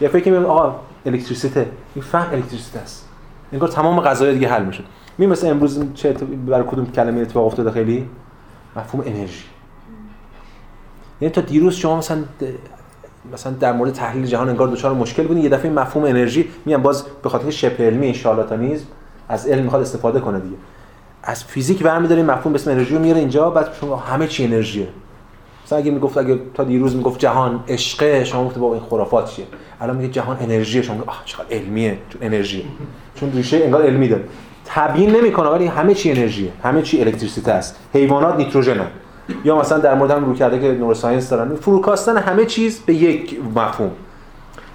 [0.00, 0.76] یا فکر میگم آقا
[1.06, 1.66] الکتریسیته.
[1.94, 3.08] این فهم الکتریسیته است.
[3.52, 4.82] انگار تمام قضايا دیگه حل میشه.
[5.18, 6.12] می مثل امروز چه
[6.46, 8.08] برای کدوم کلمه اتفاق افتاده خیلی؟
[8.76, 9.44] مفهوم انرژی.
[11.20, 12.18] یعنی تا دیروز شما مثلا
[13.32, 17.04] مثلا در مورد تحلیل جهان انگار دچار مشکل بودین یه دفعه مفهوم انرژی میگم باز
[17.22, 18.84] به خاطر شبه علمی شارلاتانیسم
[19.28, 20.56] از علم می‌خواد استفاده کنه دیگه.
[21.22, 24.88] از فیزیک برمی‌داریم مفهوم به اسم انرژی رو میاره اینجا بعد شما همه چی انرژیه.
[25.70, 29.44] مثلا اگه می‌گفت اگه تا دیروز می‌گفت جهان عشقه شما گفت با این خرافات چیه؟
[29.80, 32.64] الان میگه جهان انرژی شما آه چقدر علمیه چون انرژی.
[33.14, 34.24] چون ریشه انگار علمی داره.
[34.64, 36.50] تبیین نمی‌کنه ولی همه چی انرژیه.
[36.62, 37.76] همه چی الکتریسیته است.
[37.94, 38.80] حیوانات نیتروژن
[39.44, 43.40] یا مثلا در مورد هم رو کرده که نوروساینس دارن فروکاستن همه چیز به یک
[43.56, 43.90] مفهوم.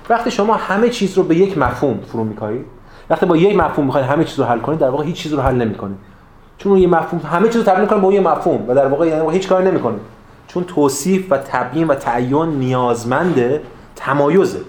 [0.09, 2.65] وقتی شما همه چیز رو به یک مفهوم فرو می‌کنید
[3.09, 5.41] وقتی با یک مفهوم می‌خواید همه چیز رو حل کنید در واقع هیچ چیز رو
[5.41, 5.97] حل نمی‌کنید
[6.57, 9.07] چون اون یه مفهوم همه چیز رو تبیین می‌کنه با یه مفهوم و در واقع
[9.07, 9.95] یعنی هیچ کاری نمی‌کنه
[10.55, 13.59] چون توصیف و تبیین و تعیین نیازمند
[13.95, 14.59] تمایزه.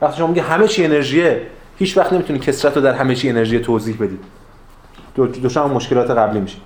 [0.00, 1.42] وقتی شما میگه همه چی انرژیه
[1.78, 4.20] هیچ وقت نمی‌تونی کسرت رو در همه چی انرژی توضیح بدید
[5.42, 6.58] دوشان مشکلات قبلی میشه.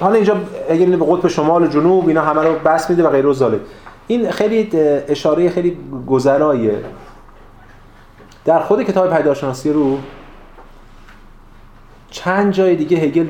[0.00, 0.36] حالا اینجا
[0.70, 3.50] اگر به قطب شمال و جنوب اینا همه رو بس میده و غیر و
[4.06, 4.68] این خیلی
[5.08, 6.74] اشاره خیلی گذرایه
[8.44, 9.98] در خود کتاب پیداشناسی رو
[12.10, 13.26] چند جای دیگه هگل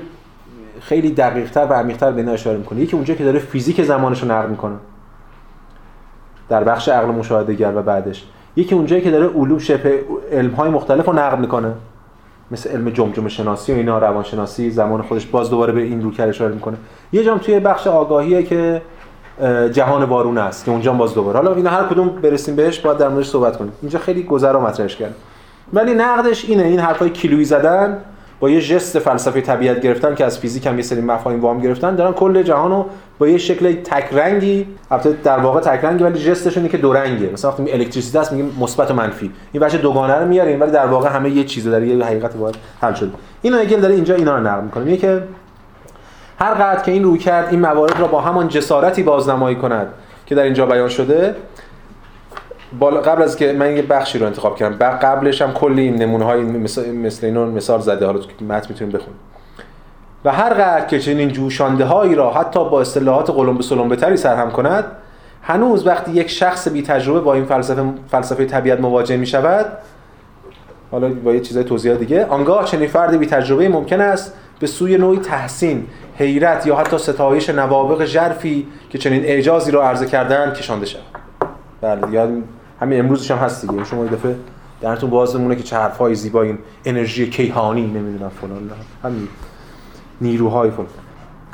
[0.84, 2.80] خیلی دقیقتر و عمیقتر به اینا اشاره می‌کنه.
[2.80, 4.74] یکی اونجا که داره فیزیک زمانش رو نقد می‌کنه.
[6.48, 8.24] در بخش عقل مشاهده و بعدش.
[8.56, 10.00] یکی اونجایی که داره علوم شبه
[10.32, 11.72] علم های مختلف رو نقد می‌کنه.
[12.50, 16.54] مثل علم جمجمه شناسی و اینا روانشناسی زمان خودش باز دوباره به این رو اشاره
[16.54, 16.76] می‌کنه.
[17.12, 18.82] یه جام توی بخش آگاهیه که
[19.72, 21.38] جهان وارونه است که اونجا باز دوباره.
[21.38, 23.72] حالا اینا هر کدوم برسیم بهش باید در موردش صحبت کنیم.
[23.82, 25.14] اینجا خیلی گذرا مطرحش کرد
[25.72, 27.98] ولی نقدش اینه این حرفای کیلویی زدن
[28.44, 31.94] با یه جست فلسفه طبیعت گرفتن که از فیزیک هم یه سری مفاهیم وام گرفتن
[31.94, 32.86] دارن کل جهان رو
[33.18, 36.92] با یه شکل تک رنگی البته در واقع تک رنگی ولی جستش اینه که دو
[36.92, 39.30] رنگه مثلا وقتی الکتریسیته است میگیم مثبت و منفی.
[39.52, 41.70] این بچه دوگانه رو میاریم ولی در واقع همه یه چیزه.
[41.70, 43.10] در یه حقیقت واحد حل شده
[43.42, 44.84] اینو اگه داره اینجا اینا رو نقل می‌کنه.
[44.84, 45.22] میگه که
[46.38, 49.86] هر قدر که این روی کرد این موارد را با همان جسارتی بازنمایی کند
[50.26, 51.34] که در اینجا بیان شده
[52.78, 55.94] بالا قبل از که من یه بخشی رو انتخاب کردم بعد قبلش هم کلی این
[55.94, 58.06] نمونه های مثل, مثل مثال زده.
[58.06, 59.18] حالا تو متن می‌تونیم بخونیم.
[60.24, 64.50] و هر قدر که چنین جوشانده هایی را حتی با اصطلاحات قلم به بتری سرهم
[64.50, 64.84] کند
[65.42, 69.66] هنوز وقتی یک شخص بی تجربه با این فلسفه فلسفه طبیعت مواجه می شود
[70.90, 74.98] حالا با یه چیزای توضیح دیگه آنگاه چنین فرد بی تجربه ممکن است به سوی
[74.98, 80.86] نوعی تحسین حیرت یا حتی ستایش نوابق ژرفی که چنین اعجازی را عرضه کردن کشانده
[80.86, 81.02] شود.
[81.80, 82.42] بله
[82.84, 83.84] همین امروزش هم هست دیگه.
[83.84, 84.36] شما یه دفعه
[84.80, 88.70] درتون باز مونه که چه حرفای زیبا این انرژی کیهانی نمی‌دونم فلان
[89.04, 89.28] همین
[90.20, 90.88] نیروهای فلان.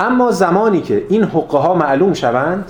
[0.01, 2.65] اما زمانی که این حقه ها معلوم شوند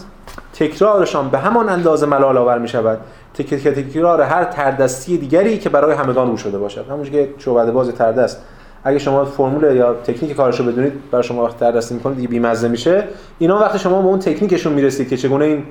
[0.53, 2.99] تکرارشان به همان اندازه ملال آور می شود
[3.35, 6.85] تکرار هر تردستی دیگری که برای همگان رو شده باشد.
[6.91, 8.43] همونجوری که شعبده باز تردست.
[8.85, 13.05] اگه شما فرمول یا تکنیک کارشو بدونید برای شما وقت تردستی می‌کنه دیگه بیمزه میشه.
[13.39, 15.63] اینا وقتی شما به اون تکنیکشون می‌رسید که چگونه این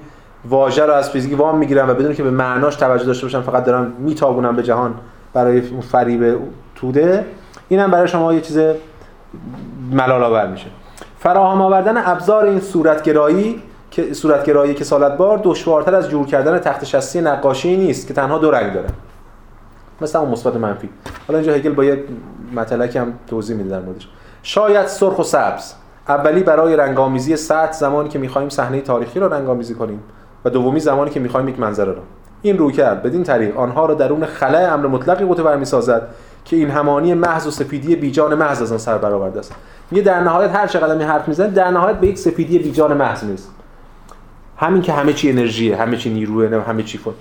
[0.45, 3.63] واژه رو از فیزیک وام می‌گیرن و بدون که به معناش توجه داشته باشن فقط
[3.63, 4.93] دارن میتابونن به جهان
[5.33, 6.37] برای فریب
[6.75, 7.25] توده.
[7.69, 8.59] اینم برای شما یه چیز
[9.91, 10.67] ملال آور میشه.
[11.19, 16.83] فراهم آوردن ابزار این صورتگرایی که صورتگرایی که سالت بار دشوارتر از جور کردن تخت
[16.83, 18.87] شستی نقاشی نیست که تنها دو رنگ داره.
[20.01, 20.89] مثل اون مثبت منفی.
[21.27, 22.03] حالا اینجا هگل با یه
[22.55, 24.07] مطلقی هم توضیح میده در موردش.
[24.43, 25.73] شاید سرخ و سبز.
[26.07, 30.03] اولی برای رنگامیزی سطح زمانی که می‌خوایم صحنه تاریخی رو رنگامیزی کنیم.
[30.45, 32.01] و دومی زمانی که می‌خوایم یک منظره رو.
[32.41, 33.03] این رو کرد.
[33.03, 36.07] بدین طریق آنها را درون خلای امر مطلقی قوطه می‌سازد
[36.45, 39.55] که این همانی محض و سپیدی بیجان محض از آن سر برآورده است.
[39.91, 43.23] میگه در نهایت هر چقدر می حرف می‌زنه در نهایت به یک سپیدی بیجان محض
[43.23, 43.51] نیست.
[44.57, 47.13] همین که همه چی انرژیه همه چی نیروه همه چی فون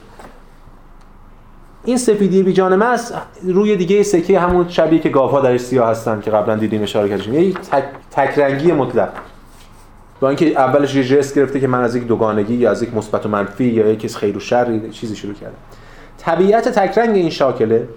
[1.85, 3.12] این سفیدی بیجان محض
[3.44, 7.35] روی دیگه سکه همون شبیه که گاوها درش سیاه هستن که قبلا دیدیم اشاره کردیم.
[7.35, 9.09] یه تک, تک رنگی مطلق.
[10.20, 13.28] با اینکه اولش یه گرفته که من از یک دوگانگی یا از یک مثبت و
[13.28, 15.54] منفی یا یک خیر و شر چیزی شروع کردم.
[16.18, 17.88] طبیعت تکرنگ این شاکله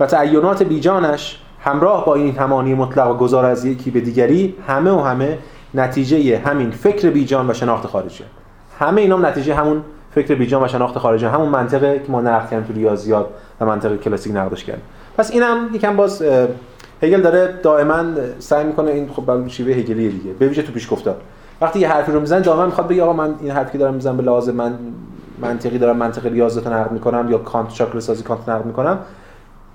[0.00, 4.90] و تعینات بیجانش همراه با این همانی مطلق و گذار از یکی به دیگری همه
[4.90, 5.38] و همه
[5.74, 8.24] نتیجه همین فکر بیجان و شناخت خارجی
[8.78, 9.82] همه اینا نتیجه همون
[10.14, 13.26] فکر بیجان و شناخت خارجی همون منطقه که ما نقد کردیم تو ریاضیات
[13.60, 14.84] و منطقه کلاسیک نقدش کردیم.
[15.18, 16.22] پس اینم یکم باز
[17.02, 18.04] هگل داره دائما
[18.38, 20.30] سعی می‌کنه این خب شیوه هگلی دیگه.
[20.40, 21.16] ویژه تو پیش گفتار.
[21.60, 24.16] وقتی یه حرفی رو می‌زنه دائما می‌خواد بگه آقا من این حرفی که دارم می‌زنم
[24.16, 24.74] به لحاظ من
[25.42, 28.98] منطقی دارم منطق ریاضیات نقد می‌کنم یا کانت شاکل سازی کانت نقد می‌کنم.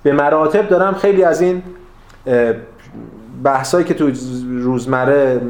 [0.03, 1.63] به مراتب دارم خیلی از این
[3.43, 4.11] بحثایی که تو
[4.49, 5.41] روزمره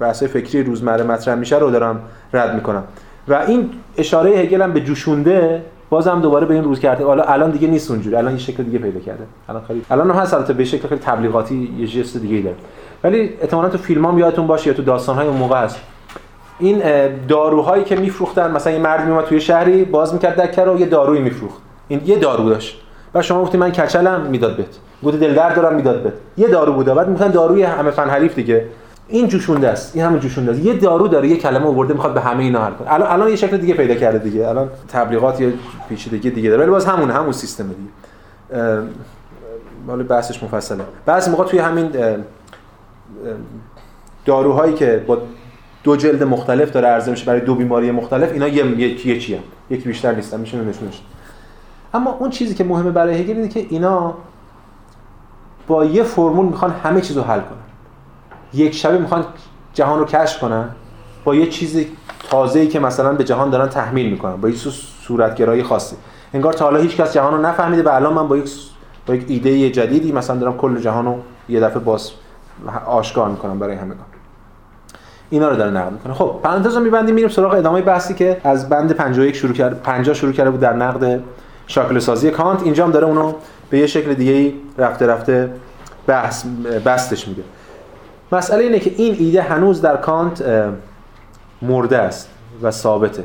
[0.00, 2.00] بحثای فکری روزمره مطرح میشه رو دارم
[2.32, 2.82] رد می‌کنم.
[3.28, 7.04] و این اشاره هگل هم به جوشونده بازم دوباره به این روز کرده.
[7.04, 8.16] حالا الان دیگه نیست اونجوری.
[8.16, 9.24] الان یه شکل دیگه پیدا کرده.
[9.48, 12.56] الان خیلی الان هم هست البته به شکل خیلی تبلیغاتی یه جست دیگه داره.
[13.04, 15.80] ولی احتمالاً تو فیلمام یادتون باشه یا تو داستان‌های اون موقع هست.
[16.58, 16.82] این
[17.28, 21.22] داروهایی که میفروختن مثلا یه مرد میومد توی شهری باز می‌کرد دکه رو یه دارویی
[21.22, 21.58] میفروخت.
[21.88, 22.82] این یه دارو داشت.
[23.14, 25.20] و شما گفتی من کچلم می‌داد بهت.
[25.20, 26.12] دل درد دارم می‌داد بهت.
[26.36, 26.94] یه دارو بوده.
[26.94, 28.66] بعد میگن داروی همه فن حریف دیگه.
[29.08, 29.96] این جوشونده است.
[29.96, 30.60] این همون جوشونده است.
[30.60, 33.36] یه دارو داره یه کلمه آورده می‌خواد به همه اینا حل کنه الان الان یه
[33.36, 34.48] شکل دیگه پیدا کرده دیگه.
[34.48, 35.52] الان تبلیغات یه
[35.88, 36.62] پیچیدگی دیگه داره.
[36.62, 37.90] ولی باز همون همون سیستم دیگه.
[39.86, 40.84] مال بحثش مفصله.
[41.06, 41.90] بعضی موقع توی همین
[44.24, 45.18] داروهایی که با
[45.84, 49.42] دو جلد مختلف داره عرضه میشه برای دو بیماری مختلف اینا یه یکی چی هم.
[49.70, 51.00] یکی بیشتر نیستن میشه نشونش
[51.94, 54.14] اما اون چیزی که مهمه برای هگل اینه که اینا
[55.66, 57.58] با یه فرمول می‌خوان همه چیز رو حل کنن.
[58.54, 59.24] یک شبه می‌خوان
[59.74, 60.68] جهان رو کشف کنن.
[61.24, 61.86] با یه چیز
[62.30, 64.36] تازه‌ای که مثلا به جهان دارن تحمیل می‌کنن.
[64.36, 64.54] با یه
[65.02, 65.96] صورتگرایی خاصی.
[66.34, 68.50] انگار تا حالا هیچ کس جهان نفهمیده و الان من با یک
[69.06, 71.18] با یک ایده جدیدی مثلا دارم کل جهان رو
[71.48, 72.10] یه دفعه باز
[72.86, 73.98] آشکار می‌کنم برای همگان
[75.30, 76.14] اینا رو داره نقد می‌کنه.
[76.14, 80.14] خب پرانتز رو میبندیم میریم سراغ ادامه بحثی که از بند 51 شروع کرد 50
[80.14, 81.20] شروع کرده بود در نقد
[81.66, 82.62] شاکل سازی کانت.
[82.62, 83.32] اینجا هم داره اونو
[83.70, 85.50] به یه شکل دیگه رفته رفته
[86.06, 86.44] بحث
[86.86, 87.42] بستش میده.
[88.32, 90.44] مسئله اینه که این ایده هنوز در کانت
[91.62, 92.30] مرده است
[92.62, 93.24] و ثابته.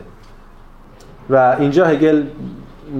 [1.29, 2.23] و اینجا هگل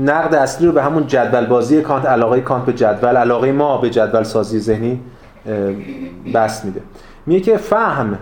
[0.05, 3.89] نقد اصلی رو به همون جدول بازی کانت علاقه کانت به جدول علاقه ما به
[3.89, 5.01] جدول سازی ذهنی
[6.33, 6.81] بست میده.
[7.25, 8.17] میگه که فهم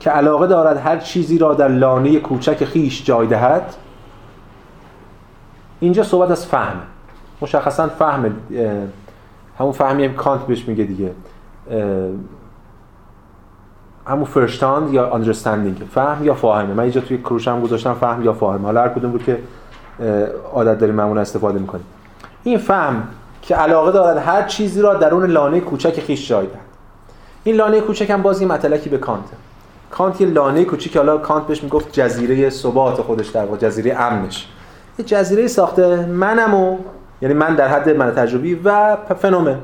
[0.00, 3.74] که علاقه دارد هر چیزی را در لانه کوچک خیش جای دهد
[5.80, 6.76] اینجا صحبت از فهم.
[7.40, 8.36] مشخصا فهم
[9.58, 11.12] همون فهمی هم کانت بهش میگه دیگه.
[14.06, 16.74] همون فرشتاند یا understanding فهم یا فاهمه.
[16.74, 18.64] من اینجا توی کروشم گذاشتم فهم یا فاهمه.
[18.64, 19.38] حالا هر کدوم بود که
[20.52, 21.84] عادت داریم معمولا استفاده می‌کنیم.
[22.44, 23.08] این فهم
[23.42, 26.60] که علاقه دارد هر چیزی را درون لانه کوچک خیش جای دهد
[27.44, 29.24] این لانه کوچک هم بازی مطلقی به کانت.
[29.90, 34.48] کانت یه لانه کوچیک حالا کانت بهش می‌گفت جزیره ثبات خودش در واقع جزیره امنش.
[34.98, 36.78] یه جزیره ساخته منم و
[37.22, 39.58] یعنی من در حد من تجربی و فنومن.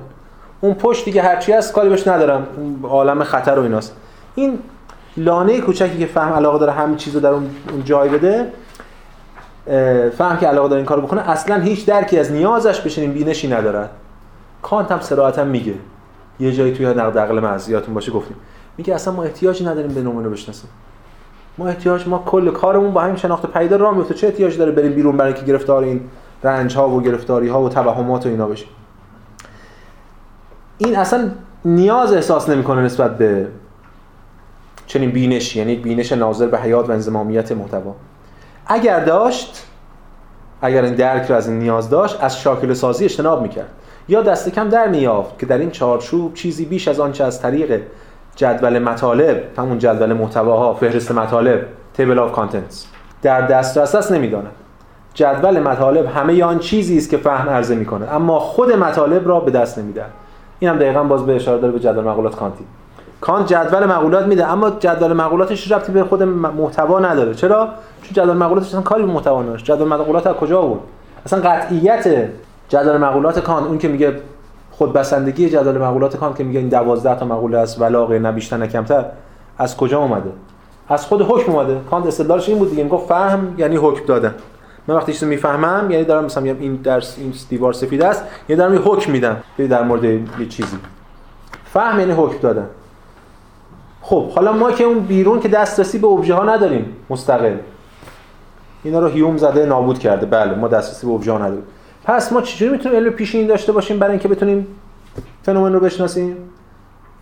[0.61, 2.47] اون پشت دیگه هرچی هست کاری بهش ندارم.
[2.83, 3.97] عالم خطر و ایناست.
[4.35, 4.59] این
[5.17, 7.51] لانه کوچکی که فهم علاقه داره همه چیز رو در اون
[7.85, 8.53] جای بده
[10.19, 13.89] فهم که علاقه داره این کارو بکنه اصلا هیچ درکی از نیازش بشنیم بینشی نداره.
[14.63, 15.75] کانت هم صراحتا میگه.
[16.41, 18.37] یه جایی توی نقد عقل معزیاتون باشه گفتیم.
[18.79, 20.71] میگه اصلا ما احتیاجی نداریم به نمونه بشناسیم.
[21.59, 24.15] ما احتیاج ما کل کارمون با همین شناخت پیدا راه میفته.
[24.15, 26.01] چه احتیاج داره بریم بیرون برای اینکه گرفتار این
[26.43, 28.69] رنج ها و گرفتاری ها و توهمات و اینا بشیم؟
[30.79, 31.31] این اصلا
[31.65, 33.49] نیاز احساس نمی‌کنه نسبت به
[34.87, 37.95] چنین بینش یعنی بینش ناظر به حیات و انضمامیت محتوا.
[38.69, 39.65] اگر داشت
[40.63, 43.69] اگر این درک رو از این نیاز داشت از شاکل سازی اجتناب می‌کرد.
[44.09, 47.81] یا دست کم در میافت که در این چارچوب چیزی بیش از آنچه از طریق
[48.37, 52.87] جدول مطالب همون جدول محتواها فهرست مطالب table of contents
[53.23, 54.53] در دسترس نمی‌داند.
[55.15, 59.51] جدول مطالب همه آن چیزی است که فهم عرضه می‌کنه اما خود مطالب را به
[59.51, 60.11] دست نمی‌دهد.
[60.59, 62.65] این هم دقیقا باز به اشاره داره به جدول مقولات کانتی.
[63.21, 67.35] کانت جدول مقولات میده اما جدول مقولاتش ربطی به خود محتوا نداره.
[67.35, 67.69] چرا؟
[68.03, 69.63] چون جدول مقولاتش اصلا کاری به محتوا نداره.
[69.63, 70.81] جدول مقولات از کجا بود
[71.27, 72.29] اصلا قطعیت
[72.69, 74.21] جدول مقولات کانت اون که میگه
[74.71, 78.57] خود بسندگی جدول مقولات کانت که میگه این 12 تا مقوله است ولاغه نه بیشتر
[78.57, 79.05] نه کمتر
[79.59, 80.31] از کجا اومده؟
[80.89, 81.81] از خود حکم اومده.
[81.91, 84.35] کانت استدلالش این بود دیگه میگه فهم یعنی حکم دادن.
[84.89, 88.75] من وقتی چیزی می‌فهمم یعنی دارم مثلا این درس این دیوار سفید است یعنی دارم
[88.75, 89.37] یه حکم میدم.
[89.69, 90.77] در مورد یه چیزی.
[91.65, 92.67] فهم یعنی حکم دادن.
[94.03, 97.57] خب حالا ما که اون بیرون که دسترسی به ابژه ها نداریم مستقل.
[98.85, 100.27] اینا رو هیوم زده نابود کرده.
[100.27, 101.63] بله ما دسترسی به ابژه ها نداریم.
[102.05, 104.67] پس ما چجوری می‌تونیم علم پیشینی داشته باشیم برای اینکه بتونیم
[105.43, 106.37] فنومن رو بشناسیم؟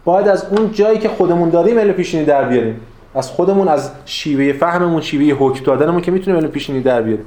[0.04, 2.80] باید از اون جایی که خودمون داریم علم پیشینی در بیاریم.
[3.14, 7.26] از خودمون از شیوه فهممون شیوه حکم دادنمون که می‌تونیم علم پیشینی در بیاریم.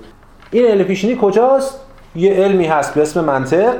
[0.52, 1.80] این علم پیشینی کجاست؟
[2.16, 3.74] یه علمی هست به اسم منطق.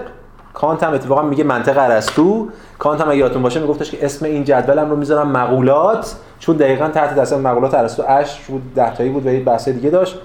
[0.54, 2.48] کانت هم اتفاقا میگه منطق ارسطو
[2.80, 7.16] کانت هم یادتون باشه میگفتش که اسم این جدولم رو می‌ذارم مقولات چون دقیقا تحت
[7.16, 10.20] دست مقولات ارسطو اش بود 10 تایی بود و یه بحث دیگه داشت.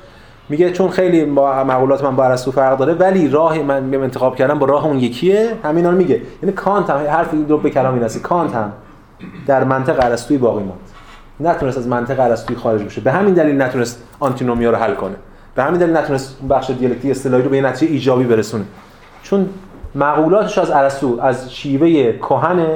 [0.49, 4.59] میگه چون خیلی با مقولات من با ارسطو فرق داره ولی راه من انتخاب کردم
[4.59, 5.53] با راه اون یکیه.
[5.65, 6.23] همینا رو میگه.
[6.43, 8.73] یعنی کانت هم حرف این رو به کلام این کانت هم
[9.47, 10.81] در منطق ارسطویی باقی ماند.
[11.41, 13.01] نتونست از منطق ارسطویی خارج بشه.
[13.01, 15.15] به همین دلیل نتونست آنتینومیا رو حل کنه.
[15.55, 18.65] به همین دلیل نتونست بخش دیالکتیک اصطلاحی رو به نتیجه ایجابی برسونه.
[19.23, 19.49] چون
[19.95, 22.67] مقولاتش از ارسطو از شیوه کهن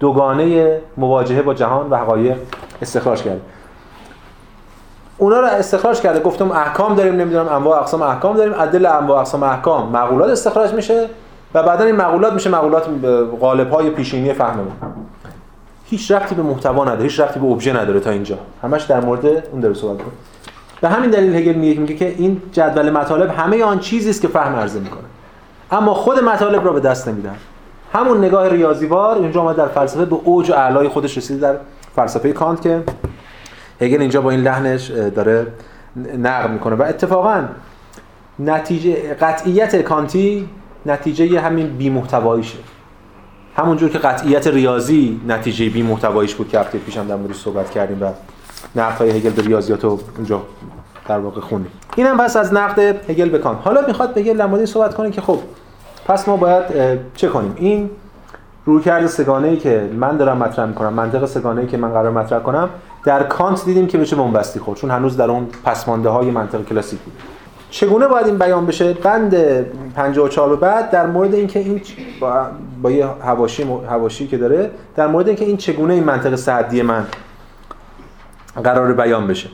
[0.00, 2.36] دوگانه مواجهه با جهان و حقایق
[2.82, 3.40] استخراج کرده
[5.18, 8.54] اونا رو استخراج کرده گفتم احکام داریم نمی‌دونم انواع اقسام احکام داریم.
[8.54, 11.08] عدل انواع اقسام احکام مقولات استخراج میشه
[11.54, 12.88] و بعدا این مقولات میشه مقولات
[13.40, 14.72] غالب های پیشینی فهممون.
[15.84, 18.38] هیچ ربطی به محتوا نداره هیچ ربطی به ابژه نداره تا اینجا.
[18.62, 20.12] همش در مورد اون داره صحبت کنه
[20.80, 24.56] به همین دلیل هگل میگه که این جدول مطالب همه آن چیزی است که فهم
[24.56, 25.02] عرضه می‌کنه.
[25.72, 27.36] اما خود مطالب را به دست نمیدن.
[27.92, 31.56] همون نگاه ریاضیوار اینجا ما در فلسفه به اوج و اعلای خودش رسیده در
[31.96, 32.82] فلسفه کانت که
[33.80, 35.46] هگل اینجا با این لحنش داره
[36.18, 36.74] نقل می‌کنه.
[36.74, 37.44] و اتفاقا
[38.38, 40.48] نتیجه قطعیت کانتی
[40.86, 42.58] نتیجه همین بی محتواییشه
[43.56, 48.02] همونجور که قطعیت ریاضی نتیجه بی محتواییش بود که هفته پیشم در موردش صحبت کردیم
[48.02, 48.06] و
[48.76, 50.42] نقدهای هگل به ریاضیات اونجا
[51.08, 52.78] در واقع خوندیم اینم پس از نقد
[53.10, 55.38] هگل به کانت حالا می‌خواد هگل در صحبت کنه که خب
[56.06, 56.64] پس ما باید
[57.14, 57.90] چه کنیم؟ این
[58.64, 62.40] رویکرد سگانه ای که من دارم مطرح می‌کنم منطق سگانه ای که من قرار مطرح
[62.40, 62.68] کنم
[63.04, 66.64] در کانت دیدیم که به چه بنبستی خورد چون هنوز در اون پسمانده های منطق
[66.64, 67.12] کلاسیک بود.
[67.70, 69.34] چگونه باید این بیان بشه؟ بند
[69.94, 71.80] 54 به بعد در مورد اینکه این
[72.20, 72.46] با,
[72.82, 77.06] با یه حواشی حواشی که داره در مورد اینکه این چگونه این منطق سعدی من
[78.64, 79.48] قرار بیان بشه.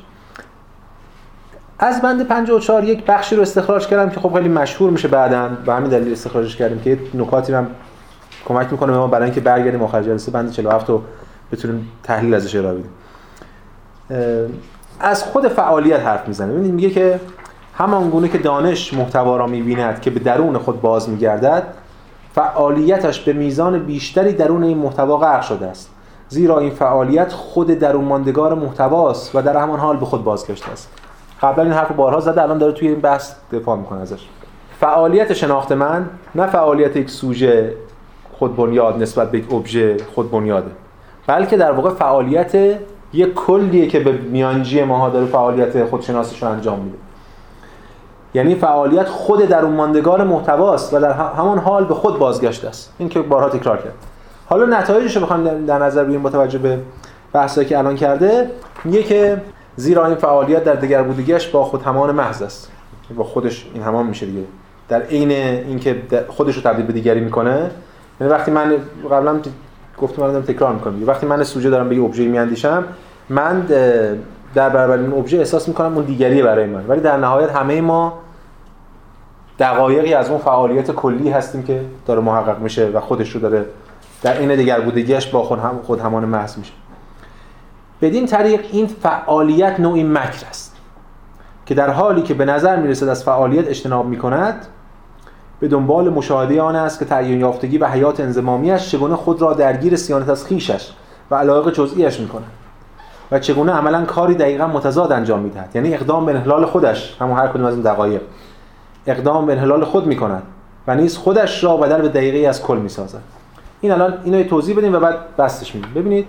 [1.79, 5.49] از بند 54 یک بخشی رو استخراج کردم که خب خیلی مشهور میشه بعدا.
[5.67, 7.67] به همین دلیل استخراجش کردیم که نکاتی هم
[8.49, 10.31] کمک می‌کنه به ما برای اینکه برگردیم آخر جلسه.
[10.31, 11.03] بند 47 رو
[11.53, 12.91] بتونیم تحلیل ازش ارائه بدیم.
[15.01, 16.53] از خود فعالیت حرف می‌زنه.
[16.53, 17.21] ببینید میگه که
[17.75, 21.63] همان گونه که دانش محتوا را می‌بیند که به درون خود باز میگردد
[22.35, 25.91] فعالیتش به میزان بیشتری درون این محتوا غرق شده است.
[26.29, 30.91] زیرا این فعالیت خود درون ماندگار محتواست و در همان حال به خود بازگشته است.
[31.43, 34.27] قبلا این حرف بارها زده الان داره توی این بحث دفاع می‌کنه ازش.
[34.81, 37.73] فعالیت شناخت من نه فعالیت یک سوژه
[38.33, 40.71] خود بنیاد نسبت به یک ابژه خود بنیاده
[41.27, 42.55] بلکه در واقع فعالیت
[43.13, 46.97] یک کلیه که به میانجی ماها داره فعالیت خودشناسیش رو انجام میده.
[48.35, 52.95] یعنی فعالیت خود درون ماندگار محتواست و در همان حال به خود بازگشته است.
[52.99, 53.95] این که بارها تکرار کرد.
[54.47, 56.79] حالا نتایجش رو بخوایم در نظر بگیریم با توجه به
[57.33, 58.51] بحثایی که الان کرده.
[58.85, 59.43] میگه که
[59.77, 62.71] زیرا این فعالیت در دیگر بودگیش با خود همان محض است.
[63.17, 64.45] با خودش این همان میشه دیگه.
[64.89, 67.71] در عین اینکه خودش رو تبدیل به دیگری می‌کنه
[68.21, 68.77] یعنی وقتی من
[69.11, 69.41] قبلا
[69.99, 72.85] گفتم الان تکرار می‌کنم وقتی من سوژه دارم به یه ابژه میاندیشم
[73.29, 73.61] من
[74.55, 76.87] در برابر این ابژه احساس می‌کنم اون دیگریه برای من.
[76.89, 78.19] ولی در نهایت همه ما
[79.59, 83.65] دقایقی از اون فعالیت کلی هستیم که داره محقق میشه و خودش رو داره
[84.23, 86.73] در این دیگر بودگیش با خود, خود همان محض میشه.
[88.01, 90.77] بدین طریق این فعالیت نوعی مکر است
[91.67, 94.67] که در حالی که به نظر می‌رسد از فعالیت اجتناب می‌کند
[95.61, 99.97] به دنبال مشاهده آن است که تعیین یافتگی و حیات انزمامیش چگونه خود را درگیر
[99.97, 100.91] سیانت از خیشش
[101.31, 102.45] و علاقه جزئیش می‌کنه
[103.31, 105.71] و چگونه عملا کاری دقیقا متضاد انجام می‌دهد.
[105.75, 108.23] یعنی اقدام به انحلال خودش همون هر کدوم از این دقایق.
[109.07, 110.43] اقدام به انحلال خود می‌کند
[110.87, 113.21] و نیز خودش را بدل به دقیقه از کل می‌سازد.
[113.81, 116.27] این الان اینو توضیح بدیم و بعد بستش میدیم ببینید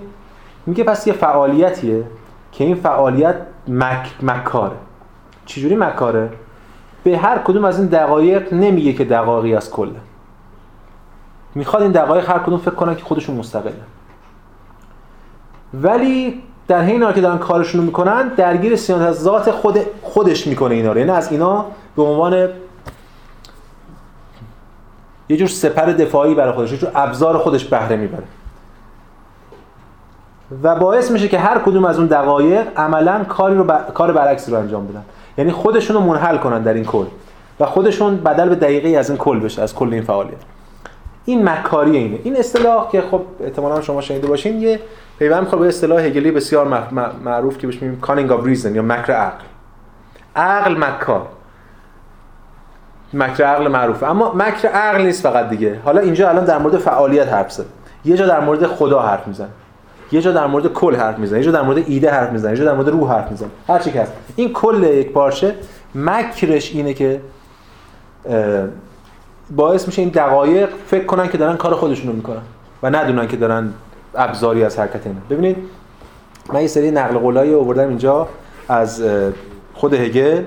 [0.68, 2.04] میگه پس یه فعالیتیه
[2.52, 3.36] که این فعالیت
[3.68, 4.76] مک مکاره.
[5.46, 6.30] چجوری مکاره؟
[7.04, 9.96] به هر کدوم از این دقایق نمیگه که دقایقی از کله.
[11.56, 13.74] می‌خواد این دقایق هر کدوم فکر کنن که خودشون مستقله.
[15.74, 20.76] ولی در حین که دارن کارشون رو می‌کنن درگیر سیانت از ذات خود خودش می‌کنه
[20.76, 20.98] اینا رو.
[20.98, 21.66] یعنی از اینا
[21.96, 22.50] به عنوان
[25.30, 28.24] یه جور سپر دفاعی برای خودش یه جور ابزار خودش بهره می‌بره.
[30.64, 33.94] و باعث میشه که هر کدوم از اون دقایق عملا کاری رو ب...
[33.94, 35.04] کار برعکسی رو انجام بدن.
[35.38, 37.06] یعنی خودشون رو منحل کنن در این کل
[37.60, 40.38] و خودشون بدل به دقیقه از این کل بشه از کل این فعالیت.
[41.26, 42.20] این مکاری اینه.
[42.24, 44.80] این اصطلاح که خب احتمالاً شما شنیده باشین یه
[45.20, 46.88] پیوند می‌خوره به اصطلاح هگلی بسیار
[47.26, 49.44] معروف که بهش میگیم cunning of reason یا مکر عقل.
[50.36, 51.28] عقل مکار.
[53.14, 54.10] مکر عقل معروفه.
[54.10, 55.80] اما مکر عقل نیست فقط دیگه.
[55.86, 57.66] حالا اینجا الان در مورد فعالیت حرف زد.
[58.06, 59.50] یه جا در مورد خدا حرف میزن.
[60.12, 62.58] یه جا در مورد کل حرف می‌زنه یه جا در مورد ایده حرف می‌زنه یه
[62.58, 63.50] جا در مورد روح حرف می‌زنه.
[63.68, 64.14] هر چی که هست.
[64.36, 65.56] این کل یک پارچه
[65.96, 67.22] مکرش اینه که
[69.56, 72.42] باعث میشه این دقایق فکر کنن که دارن کار خودشونو می‌کنن
[72.84, 73.74] و ندونن که دارن
[74.16, 75.58] ابزاری از حرکت اینا ببینید
[76.54, 78.28] من یه سری نقل قولایی آوردم اینجا
[78.70, 79.04] از
[79.74, 80.44] خود هگل.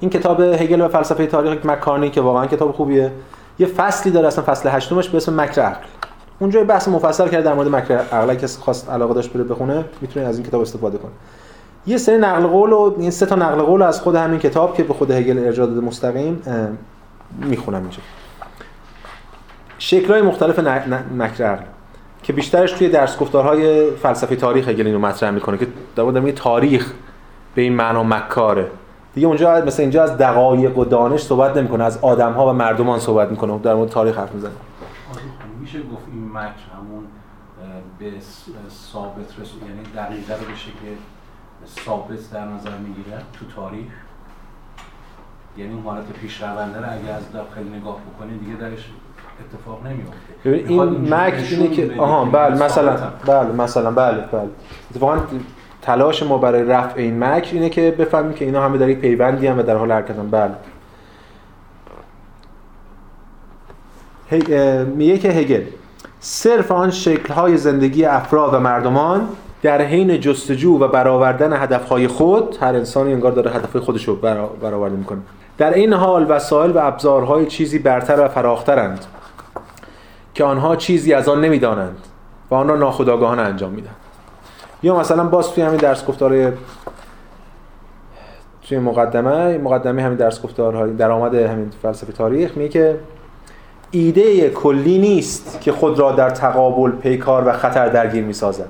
[0.00, 3.12] این کتاب هگل و فلسفه تاریخ مکانی که واقعا کتاب خوبیه.
[3.58, 5.72] یه فصلی داره اصلا فصل هشتمش به اسم مکر
[6.38, 10.26] اونجا بحث مفصل کرده در مورد مکر عقل کسی خواست علاقه داشت بره بخونه می‌تونه
[10.26, 11.10] از این کتاب استفاده کنه.
[11.86, 14.82] یه سری نقل قول و این سه تا نقل قول از خود همین کتاب که
[14.82, 16.42] به خود هگل ارجاع داده مستقیم
[17.40, 17.98] می‌خونم اینجا.
[19.78, 20.58] شکل‌های مختلف
[21.16, 21.62] مکر عقل
[22.22, 25.66] که بیشترش توی درس گفتارهای فلسفه تاریخ هگل اینو مطرح می‌کنه که
[25.96, 26.92] در تاریخ
[27.54, 28.66] به این معنا مکاره.
[29.14, 33.30] دیگه اونجا مثلا اینجا از دقایق و دانش صحبت نمی‌کنه از آدم‌ها و مردمان صحبت
[33.30, 34.52] می‌کنه در مورد تاریخ حرف می‌زنه.
[35.62, 37.04] میشه گفت این مکر همون
[37.98, 38.12] به
[38.70, 40.96] ثابت رسول یعنی دقیقه رو به شکل
[41.84, 43.92] ثابت در نظر می‌گیره تو تاریخ.
[45.56, 48.90] یعنی اون حالت پیشرونده رو اگه از داخل نگاه بکنید دیگه درش
[49.40, 52.96] اتفاق نمیفته این مکر اینه که آها بله مثلا
[53.26, 54.48] بله مثلا بله بله.
[54.90, 55.18] اتفاقا
[55.82, 59.46] تلاش ما برای رفع این مکر اینه که بفهمیم که اینا همه در یک پیوندی
[59.46, 60.30] هم و در حال حرکتن.
[60.30, 60.54] بله.
[64.96, 65.62] میگه که هگل
[66.20, 69.28] صرف آن شکل‌های زندگی افراد و مردمان
[69.62, 74.16] در حین جستجو و برآوردن هدفهای خود هر انسانی انگار داره هدفهای خودش رو
[74.62, 75.18] برآورده می‌کنه.
[75.58, 79.04] در این حال وسایل و ابزارهای چیزی برتر و فراخترند
[80.34, 81.96] که آنها چیزی از آن نمی‌دانند
[82.50, 83.90] و آن را ناخودآگاهانه انجام میدن
[84.82, 86.52] یا مثلا باز توی همین درس گفتار
[88.68, 92.98] توی مقدمه مقدمه همین درس گفتارهای درآمد همین فلسفه تاریخ میگه که
[93.94, 98.68] ایده کلی نیست که خود را در تقابل پیکار و خطر درگیر می‌سازد.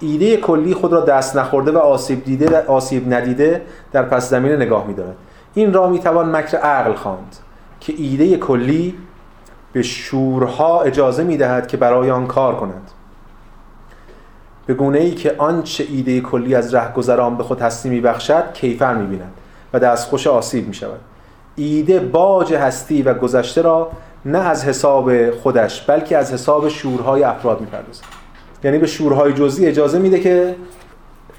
[0.00, 4.86] ایده کلی خود را دست نخورده و آسیب دیده آسیب ندیده در پس زمینه نگاه
[4.86, 5.16] می‌دارد.
[5.54, 7.36] این را می‌توان مکر عقل خواند
[7.80, 8.94] که ایده کلی
[9.72, 12.90] به شورها اجازه می‌دهد که برای آن کار کند.
[14.66, 19.32] به گونه ای که آنچه ایده کلی از رهگذران به خود هستی میبخشد کیفر می‌بیند
[19.72, 21.00] و دستخوش آسیب می‌شود.
[21.56, 23.90] ایده باج هستی و گذشته را
[24.24, 28.04] نه از حساب خودش بلکه از حساب شورهای افراد می‌پردازد
[28.64, 30.54] یعنی به شورهای جزئی اجازه میده که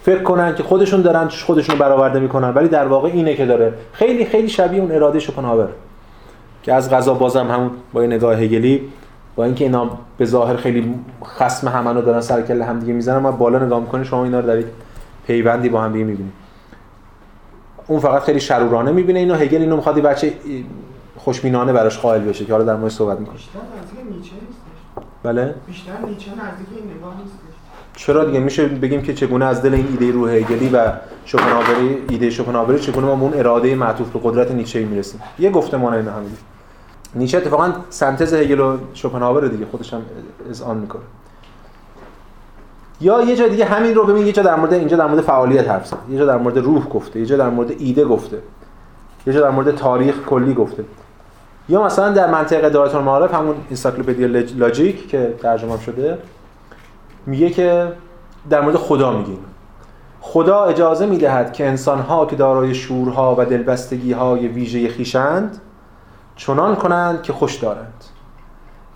[0.03, 3.73] فکر کنن که خودشون دارن خودشون رو برآورده می‌کنن ولی در واقع اینه که داره
[3.93, 5.69] خیلی خیلی شبیه اون اراده شوپنهاور
[6.63, 8.81] که از غذا بازم همون با این نگاه هگلی
[9.35, 13.31] با اینکه اینا به ظاهر خیلی خصم همن دارن سر کله هم دیگه می‌زنن ما
[13.31, 14.63] بالا نگاه می‌کنیم شما اینا رو در
[15.27, 16.33] پیوندی با هم دیگه می‌بینید.
[17.87, 20.33] اون فقط خیلی شرورانه می‌بینه اینو هگل اینو می‌خواد بچه
[21.19, 23.35] خوشبینانه براش قائل بشه که حالا در مورد صحبت می‌کنه.
[23.35, 24.31] بیشتر نزدیک نیچه
[25.23, 27.33] بله؟ بیشتر نیچه نزدیک این نگاه نیست
[27.95, 30.91] چرا دیگه؟ میشه بگیم که چگونه از دل این ایده روح هگلی و
[31.25, 35.93] شوپنهاوری ایده شوپنهاوری چگونه ما به اون اراده معطوف به قدرت نیچه می‌رسیم؟ یه گفتمان
[35.93, 36.31] اینا همین
[37.15, 40.01] نیچه اتفاقا سنتز هگل و شوپنهاور دیگه خودش هم
[40.49, 41.01] اذعان می‌کنه.
[43.01, 45.69] یا یه جا دیگه همین رو ببین یه جا در مورد اینجا در مورد فعالیت
[45.69, 45.97] حرف زد.
[46.09, 48.37] یه جا در مورد روح گفته یه جا در مورد ایده گفته.
[49.27, 50.83] یه جا در مورد تاریخ کلی گفته.
[51.69, 56.17] یا مثلا در منطق اداره المعارف همون انسایکلوپدیا لاجیک که ترجمه شده
[57.25, 57.91] میگه که
[58.49, 59.39] در مورد خدا میگیم
[60.21, 65.61] خدا اجازه می‌دهد که انسانها که دارای شورها و دلبستگی های ویژه خیشند
[66.35, 68.03] چنان کنند که خوش دارند.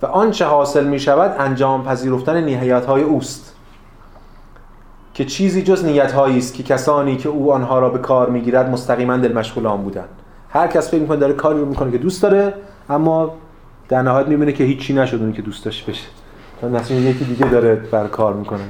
[0.02, 3.54] و آنچه حاصل می شود انجام پذیرفتن نیت های اوست
[5.14, 9.16] که چیزی جز نیت است که کسانی که او آنها را به کار می‌گیرد مستقیما
[9.16, 10.08] دل مشغول آن بودند.
[10.54, 12.54] هر کس فکر می‌کنه داره کاری رو می‌کنه که دوست داره
[12.90, 13.34] اما
[13.88, 16.06] در نهایت می‌بینه که هیچی نشد اونی که دوست داشت بشه
[16.60, 18.60] تا نتیجه یکی دیگه داره بر کار می‌کنه.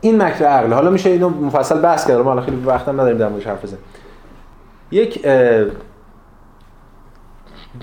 [0.00, 0.72] این مکر عقل.
[0.72, 3.82] حالا میشه اینو مفصل بحث کرد ما خیلی وقتم نداریم در موردش حرف بزنیم.
[4.90, 5.26] یک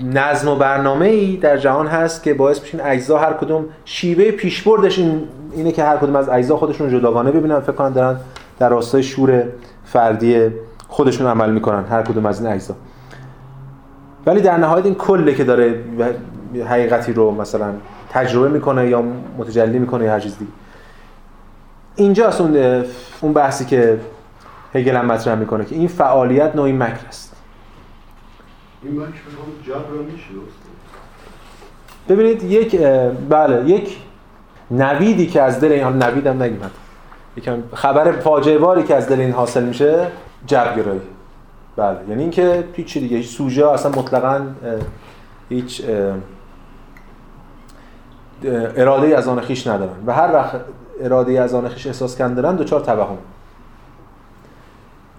[0.02, 4.98] نظم و برنامه ای در جهان هست که باعث میشه اجزا هر کدوم شیوه پیشبردش
[4.98, 8.16] این اینه که هر کدوم از اجزا خودشون جداگانه ببینن فکر کنن دارن
[8.58, 9.44] در راستای شور
[9.92, 10.48] فردی
[10.88, 12.74] خودشون عمل می‌کنن هر کدوم از این اجزا.
[14.26, 15.84] ولی در نهایت این کله که داره
[16.68, 17.72] حقیقتی رو مثلا
[18.10, 19.02] تجربه می‌کنه یا
[19.38, 20.50] متجلی می‌کنه یا هر چیز دیگه.
[21.96, 22.84] اینجاست اون
[23.20, 24.00] اون بحثی که
[24.74, 27.36] هگل هم مطرح می‌کنه که این فعالیت نوعی مکر است.
[28.82, 29.08] این مکر
[32.08, 32.80] ببینید یک
[33.28, 33.96] بله یک
[34.70, 36.60] نویدی که از دل این حال نویدم نگیم
[37.38, 40.06] یکم خبر فاجعه باری که از دل این حاصل میشه
[40.46, 41.00] جبرگرایی.
[41.76, 44.40] بله یعنی اینکه هیچ دیگه هیچ سوژه اصلا مطلقا
[45.48, 45.82] هیچ
[48.76, 49.96] اراده از آن خیش ندارن.
[50.06, 50.60] و هر وقت
[51.00, 53.18] اراده از آن خیش احساس کردن دوچار توهم.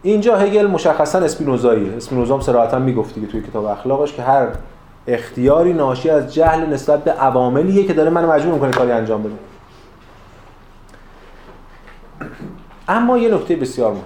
[0.02, 1.94] اینجا هگل مشخصا اسپینوزایی.
[1.98, 4.48] اسپینوزا هم صراحتا می‌گفت دیگه توی کتاب اخلاقش که هر
[5.08, 9.36] اختیاری ناشی از جهل نسبت به عواملیه که داره منو مجبور می‌کنه کاری انجام بدم
[12.90, 14.04] اما یه نکته بسیار مهم.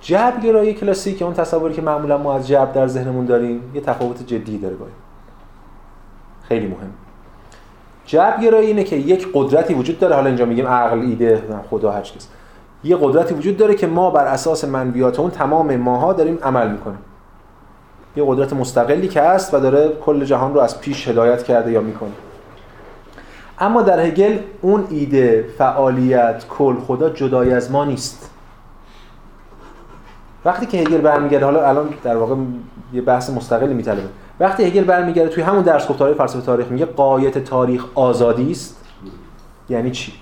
[0.00, 4.58] جبرگرایی کلاسیک اون تصوری که معمولا ما از جبر در ذهنمون داریم یه تفاوت جدی
[4.58, 4.92] داره باید
[6.48, 6.90] خیلی مهم.
[8.06, 10.14] جبرگرایی اینه که یک قدرتی وجود داره.
[10.14, 12.28] حالا اینجا میگیم عقل ایده خدا هر کس
[12.84, 16.98] یه قدرتی وجود داره که ما بر اساس منویات اون تمام ماها داریم عمل می‌کنیم.
[18.16, 21.80] یه قدرت مستقلی که هست و داره کل جهان رو از پیش هدایت کرده یا
[21.80, 22.10] می‌کنه.
[23.60, 28.30] اما در هگل اون ایده فعالیت کل خدا جدای از ما نیست.
[30.44, 32.34] وقتی که هگل برمیگرده حالا الان در واقع
[32.92, 34.08] یه بحث مستقلی میطلبه.
[34.40, 38.76] وقتی هگل برمیگرده توی همون درس گفتارهای فلسفه تاریخ میگه قایت تاریخ آزادی است.
[39.68, 40.12] یعنی چی؟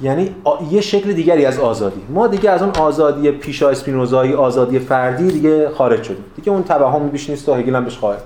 [0.00, 0.34] یعنی
[0.70, 2.00] یه شکل دیگری از آزادی.
[2.08, 6.24] ما دیگه از اون آزادی پیشا اسپینوزایی آزادی فردی دیگه خارج شدیم.
[6.36, 8.22] دیگه اون توهم بیش نیست و هگل هم بهش خواهد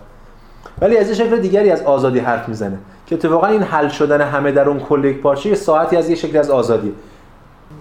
[0.81, 2.79] ولی از یه شکل دیگری از آزادی حرف می‌زنه.
[3.11, 6.17] که اتفاقا این حل شدن همه در اون کل یک پارچه یه ساعتی از یه
[6.17, 6.93] شکل از آزادی.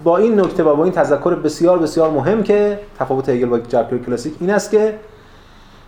[0.04, 3.98] با این نکته و با این تذکر بسیار بسیار مهم که تفاوت هگل با جبر
[3.98, 4.98] کلاسیک این است که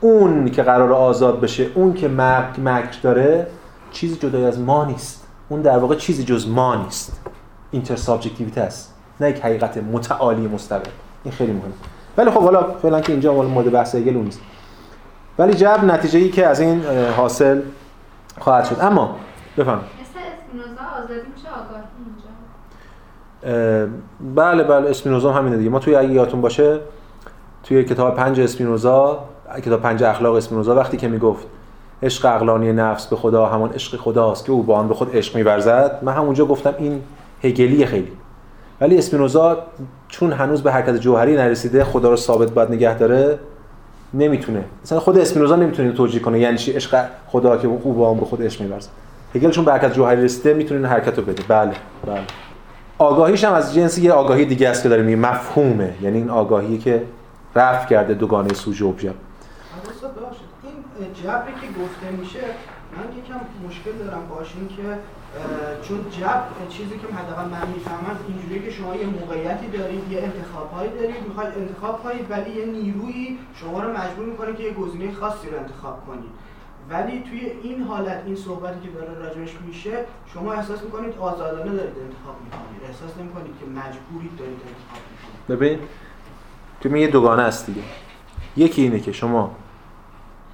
[0.01, 3.47] اون که قرار آزاد بشه اون که مکر مکر داره
[3.93, 5.27] چیزی جدای از ما نیست.
[5.49, 7.21] اون در واقع چیزی جز ما نیست.
[7.71, 8.95] اینتر سابجکتیویته است.
[9.21, 10.91] نه یک حقیقت متعالی مستقل.
[11.25, 11.73] این خیلی مهمه
[12.17, 14.41] ولی خب حالا فعلا که اینجا مورد بحث هگل نیست.
[15.39, 16.83] ولی جبر نتیجه ای که از این
[17.17, 17.61] حاصل
[18.41, 18.77] خواهد شد.
[18.81, 19.17] اما
[19.59, 19.81] بفهم
[21.05, 21.85] آزادی میشه آگاهی
[24.35, 25.71] بله بله اسپینوزا همینه دیگه.
[25.71, 26.81] ما توی اگه یادتون باشه
[27.63, 29.25] توی کتاب پنج اسپینوزا
[29.65, 31.47] کتاب پنج اخلاق اسپینوزا وقتی که می‌گفت
[32.03, 35.37] عشق عقلانی نفس به خدا همان عشق خداست که او با آن به خود عشق
[35.37, 37.03] میورزد من همونجا گفتم این
[37.43, 38.13] هگلی خیلی.
[38.81, 39.59] ولی اسپینوزا
[40.09, 43.39] چون هنوز به حرکت جوهری نرسیده خدا رو ثابت باید نگه داره
[44.15, 44.65] نمی‌تونه.
[44.85, 48.27] مثلا خود اسپینوزا نمی‌تونه توجیه کنه یعنی چی؟ عشق خدا که او با آن به
[48.27, 48.91] خود عشق میورزد.
[49.35, 51.73] هگل چون به حرکت جوهری رسیده می‌تونه این حرکت رو بده بله
[52.07, 52.23] بله.
[52.99, 55.95] آگاهیش هم از جنس یه آگاهی دیگه است که داره میگه مفهومه.
[56.03, 57.03] یعنی این آگاهی که
[57.55, 59.15] رفع کرده دوگانه سوژه ابژه این
[61.23, 62.39] جبری که گفته میشه
[62.97, 64.83] من یکم مشکل دارم باش این که
[65.83, 70.91] چون جبر چیزی که حداقل من می‌فهمم اینجوریه که شما یه موقعیتی دارید یه انتخابهایی
[70.91, 75.51] دارید می‌خواید انتخاب کنید ولی یه نیرویی شما رو مجبور می‌کنه که یه گزینه خاصی
[75.51, 76.33] رو انتخاب کنید.
[76.91, 79.91] ولی توی این حالت این صحبتی که داره راجعش میشه
[80.35, 82.83] شما احساس می‌کنید آزادانه دارید انتخاب می‌کنید.
[82.89, 85.61] احساس نمی‌کنید که مجبورید دارید انتخاب می‌کنید.
[85.61, 85.79] ببین
[86.81, 87.83] تو یه دوگانه است دیگه.
[88.57, 89.51] یکی اینه که شما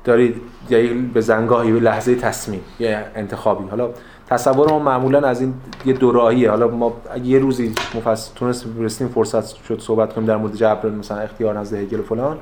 [0.04, 3.68] دارید یعنی به زنگاهی به لحظه تصمیم یه انتخابی.
[3.68, 3.90] حالا
[4.26, 5.54] تصور ما معمولا از این
[5.84, 6.50] یه دوراهیه.
[6.50, 6.92] حالا ما
[7.24, 11.76] یه روزی مفصل تونست رسیدیم فرصت شد صحبت کنیم در مورد جبر مثلا اختیار نزد
[11.76, 12.38] هگل و فلان.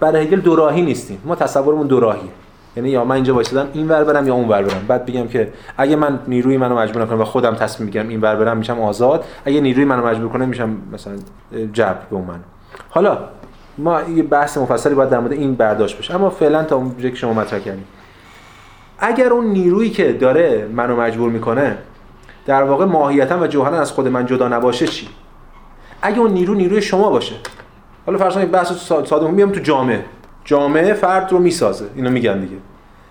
[0.00, 1.22] برای هگل دوراهی نیستیم.
[1.24, 2.30] ما تصورمون دوراهیه.
[2.76, 4.84] یعنی یا من اینجا وایسادم این ور برم یا اون ور برم.
[4.88, 8.36] بعد بگم که اگه من نیروی منو مجبور کنم و خودم تصمیم بگیرم این ور
[8.36, 9.24] برم میشم آزاد.
[9.44, 11.12] اگه نیروی منو مجبور کنه میشم مثلا
[11.72, 12.40] جبر به من.
[12.90, 13.18] حالا
[13.78, 16.14] ما یه بحث مفصلی باید در مورد این برداشت بشه.
[16.14, 17.84] اما فعلا تا اون که شما مطرح کردیم
[18.98, 21.78] اگر اون نیرویی که داره منو مجبور می‌کنه
[22.46, 25.08] در واقع ماهیتا و جوهرا از خود من جدا نباشه چی؟
[26.02, 27.34] اگه اون نیرو نیروی شما باشه.
[28.06, 30.04] حالا فرض کنید بحث ساده میام تو جامعه.
[30.44, 31.86] جامعه فرد رو می‌سازه.
[31.96, 32.56] اینو میگن دیگه.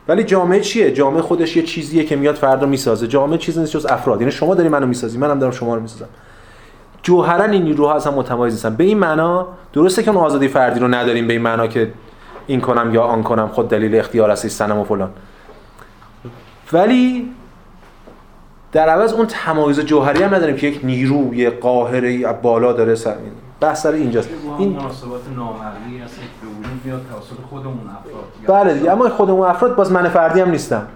[0.07, 3.07] ولی جامعه چیه؟ جامعه خودش یه چیزیه که میاد فرد رو می‌سازه.
[3.07, 4.21] جامعه چیزی نیست جز افراد.
[4.21, 6.09] یعنی شما داری منو می‌سازی منم دارم شما رو می‌سازم.
[7.03, 8.75] جوهرا این نیروها از هم متمایز نیستن.
[8.75, 11.93] به این معنا درسته که اون آزادی فردی رو نداریم به این معنا که
[12.47, 15.09] این کنم یا آن کنم خود دلیل اختیار است سنم و فلان.
[16.73, 17.31] ولی
[18.71, 23.09] در عوض اون تمایز جوهری هم نداریم که یک نیرو یه قاهره بالا داره سر
[23.09, 24.29] این بحث سر اینجاست.
[24.57, 26.19] این مناسبات نامرئی هست.
[26.91, 28.65] توسط خودمون افراد.
[28.65, 30.87] بله دیگه اما خودمون افراد باز من فردی هم نیستم.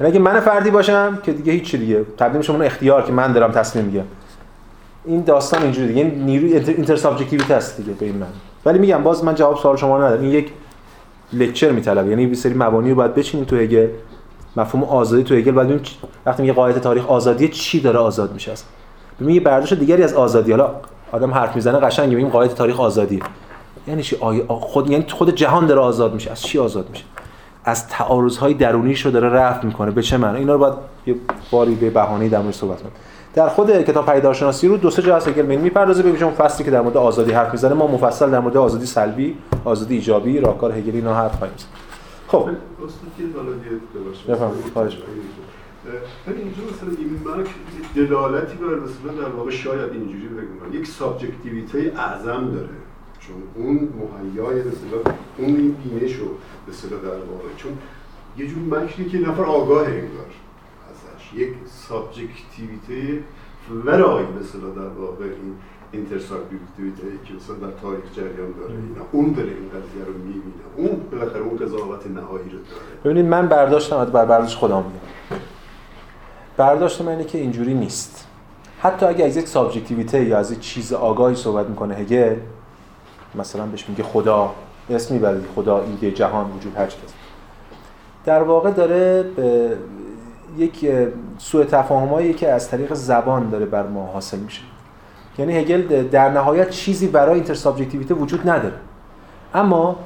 [0.00, 2.04] یعنی اگه من فردی باشم که دیگه هیچ دیگه.
[2.18, 4.06] تبدیل شما اختیار که من دارم تصمیم می‌گیرم.
[5.04, 6.00] این داستان اینجوری دیگه.
[6.00, 8.26] این نیروی اینتر سابجکتیویته است دیگه به این من.
[8.64, 10.22] ولی میگم باز من جواب سوال شما ندارم.
[10.22, 10.52] این یک
[11.32, 12.10] لکچر میطلبه.
[12.10, 13.88] یعنی یه سری مبانی رو باید بچینیم تو هگل.
[14.56, 15.52] مفهوم آزادی تو هگل.
[15.52, 15.80] بعد
[16.26, 18.68] وقتی میگه قاعده تاریخ آزادی چی داره آزاد میشه؟ است
[19.20, 20.50] ببین یه برداشت دیگری از آزادی.
[20.50, 20.70] حالا
[21.12, 22.16] آدم حرف می‌زنه قشنگه.
[22.16, 23.22] میگیم قاعده تاریخ آزادی
[23.88, 24.16] یعنی چی؟
[24.48, 26.30] خود یعنی خود جهان داره آزاد میشه.
[26.30, 27.04] از چی آزاد میشه؟
[27.64, 29.90] از تعارض درونیش رو داره رفع می‌کنه.
[29.90, 30.74] به چه معنی؟ اینا رو باید
[31.06, 31.14] یه
[31.50, 32.92] باری به بهانه‌ای در مورد صحبت کنیم.
[33.34, 35.28] در خود کتاب پیدارشناسی رو دو سه جا هست.
[35.28, 37.74] هگل می‌پردازه ببینیم اون فصلی که در مورد آزادی حرف می‌زنه.
[37.74, 41.56] ما مفصل در مورد آزادی سلبی آزادی ایجابی راهکار هگلی اینا حرف خواهیم
[42.28, 42.48] خب.
[44.28, 44.98] بفهم خواهش
[46.26, 47.48] ولی اینجا مثلا این مرک
[47.96, 50.80] دلالتی بر مثلا در واقع شاید اینجوری بگم.
[50.80, 52.68] یک سابجکتیویته اعظم داره.
[53.30, 56.26] چون اون مهیای مثلا اون این بینش رو
[56.66, 57.72] به در واقع چون
[58.38, 60.30] یه جور مکری که یه نفر آگاه انگار
[60.90, 61.34] ازش.
[61.34, 61.48] یک
[61.88, 63.22] subjectivity
[63.84, 65.54] ورای مثلا در واقع این
[65.92, 68.72] intersubjectivity که مثلا در تاریخ جریان داره.
[68.72, 70.42] اینا اون داره این قضیه رو می‌بینه.
[70.76, 72.82] اون بالاخره اون قضاوت نهایی رو داره.
[73.04, 75.40] ببینید من برداشتم بر برداشت خودم میگم
[76.56, 78.26] برداشت من اینه که اینجوری نیست.
[78.80, 82.36] حتی اگه از یک subjectivity یا از یک چیز آگاهی صحبت می‌کنه هگل
[83.34, 84.50] مثلا بهش میگه خدا
[84.90, 87.10] اسم می‌بره خدا ایده جهان وجود هر چیز.
[88.24, 89.76] در واقع داره به
[90.58, 90.90] یک
[91.38, 94.62] سوء تفاهمایی که از طریق زبان داره بر ما حاصل میشه.
[95.38, 98.74] یعنی هگل در نهایت چیزی برای اینتر سابجکتیویته وجود نداره.
[99.54, 99.96] اما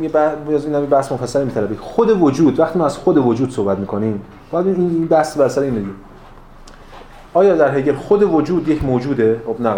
[0.00, 0.10] یه
[0.48, 1.76] این بحث مفصل میطلبه.
[1.76, 5.72] خود وجود وقتی ما از خود وجود صحبت می‌کنیم باید این بحث بر سر
[7.34, 9.74] آیا در هگل خود وجود یک موجوده؟ خب نه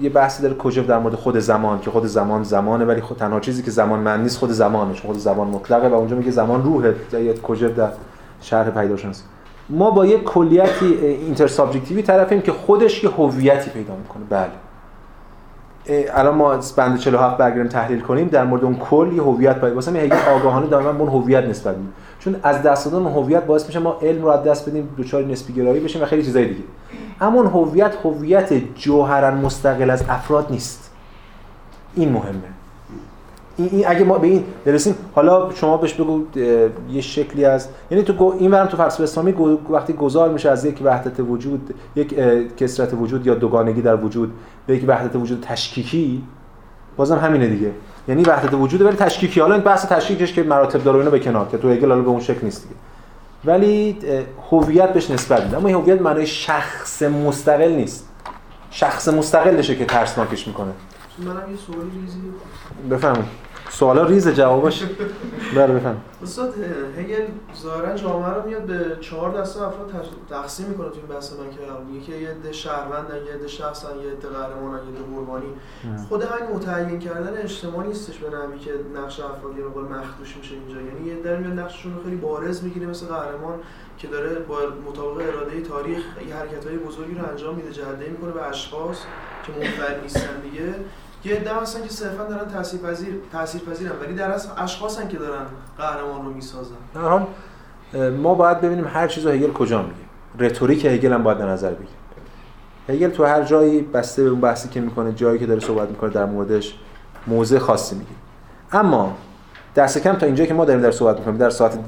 [0.00, 3.40] یه بحثی داره کجا در مورد خود زمان که خود زمان زمانه ولی خود تنها
[3.40, 6.62] چیزی که زمان من نیست خود زمانه چون خود زمان مطلقه و اونجا میگه زمان
[6.62, 6.94] روحه.
[7.12, 7.88] یا کجا در
[8.40, 9.22] شرح پیداشناسی
[9.68, 14.24] ما با یک کلیتی اینتر سابجکتیوی طرفیم که خودش یه هویتی پیدا می‌کنه.
[14.30, 14.50] بله.
[16.14, 19.90] الان ما بند 47 برگردیم تحلیل کنیم در مورد اون کل یه هویت باید واسه
[19.90, 21.88] هگل آگاهانه دائما اون هویت نسبت میده
[22.18, 25.52] چون از دست دادن هویت باعث میشه ما علم رو از دست بدیم دوچار نسبی
[25.52, 26.62] گرایی بشیم و خیلی چیزای دیگه.
[27.20, 30.90] اما اون هویت هویت جوهرا مستقل از افراد نیست.
[31.94, 32.54] این مهمه.
[33.56, 36.22] این, اگه ما به این برسیم حالا شما بهش بگو
[36.90, 39.32] یه شکلی از یعنی تو این ورم تو فلسفه اسلامی
[39.70, 42.14] وقتی گذار میشه از یک وحدت وجود یک
[42.56, 44.32] کسرت وجود یا دوگانگی در وجود
[44.66, 46.22] به یک وحدت وجود تشکیکی
[46.96, 47.70] بازم همینه دیگه.
[48.08, 49.40] یعنی وحدت وجود ولی تشکیکی.
[49.40, 52.08] حالا این بحث تشکیکش که مراتب داره اینو به کنار که تو هگل حالا به
[52.08, 52.74] اون شکل نیست دیگه.
[53.46, 53.98] ولی
[54.50, 55.56] هویت بهش نسبت میده.
[55.56, 58.08] اما این هویت معنای شخص مستقل نیست.
[58.70, 60.72] شخص مستقلشه که ترسناکش می‌کنه.
[61.18, 62.18] منم یه سوالی ریزی
[62.90, 63.24] بفهمید
[63.74, 64.84] سوالا ریز جوابش
[65.56, 65.96] بله بفهم.
[66.22, 66.54] استاد
[66.98, 67.26] هگل
[67.62, 69.92] ظاهرا جامعه رو میاد به چهار دسته افراد
[70.30, 74.10] تقسیم می‌کنه تو این بحث من که یکی یه عده شهروندن یه عده شخصن یه
[74.10, 75.46] عده قهرمانن یه عده قربانی.
[76.08, 78.70] خود همین متعین کردن اجتماعی نیستش به نحوی که
[79.02, 80.80] نقش افراد یه مقدار مخدوش میشه اینجا.
[80.80, 83.60] یعنی یه در میاد نقششون رو خیلی بارز می‌گیره مثل قهرمان
[83.98, 84.58] که داره با
[84.88, 88.98] مطابق اراده تاریخ یه حرکت‌های بزرگی رو انجام میده جهده می‌کنه به اشخاص
[89.46, 90.74] که منفعل نیستن دیگه.
[91.24, 95.42] یه عده هستن که صرفا دارن تاثیرپذیر تاثیرپذیرن ولی در اصل اشخاصن که دارن
[95.78, 96.74] قهرمان رو می‌سازن.
[96.94, 97.26] حال
[98.10, 99.94] ما باید ببینیم هر چیزو هگل کجا میگه.
[100.38, 101.94] رتوریک هگل هم باید در نظر بگیریم
[102.88, 106.10] هگل تو هر جایی بسته به اون بحثی که می‌کنه جایی که داره صحبت می‌کنه
[106.10, 106.74] در موردش
[107.26, 108.10] موضع خاصی میگه
[108.72, 109.16] اما
[109.76, 111.78] دست کم تا اینجایی که ما داریم در صحبت می‌کنیم در ساعت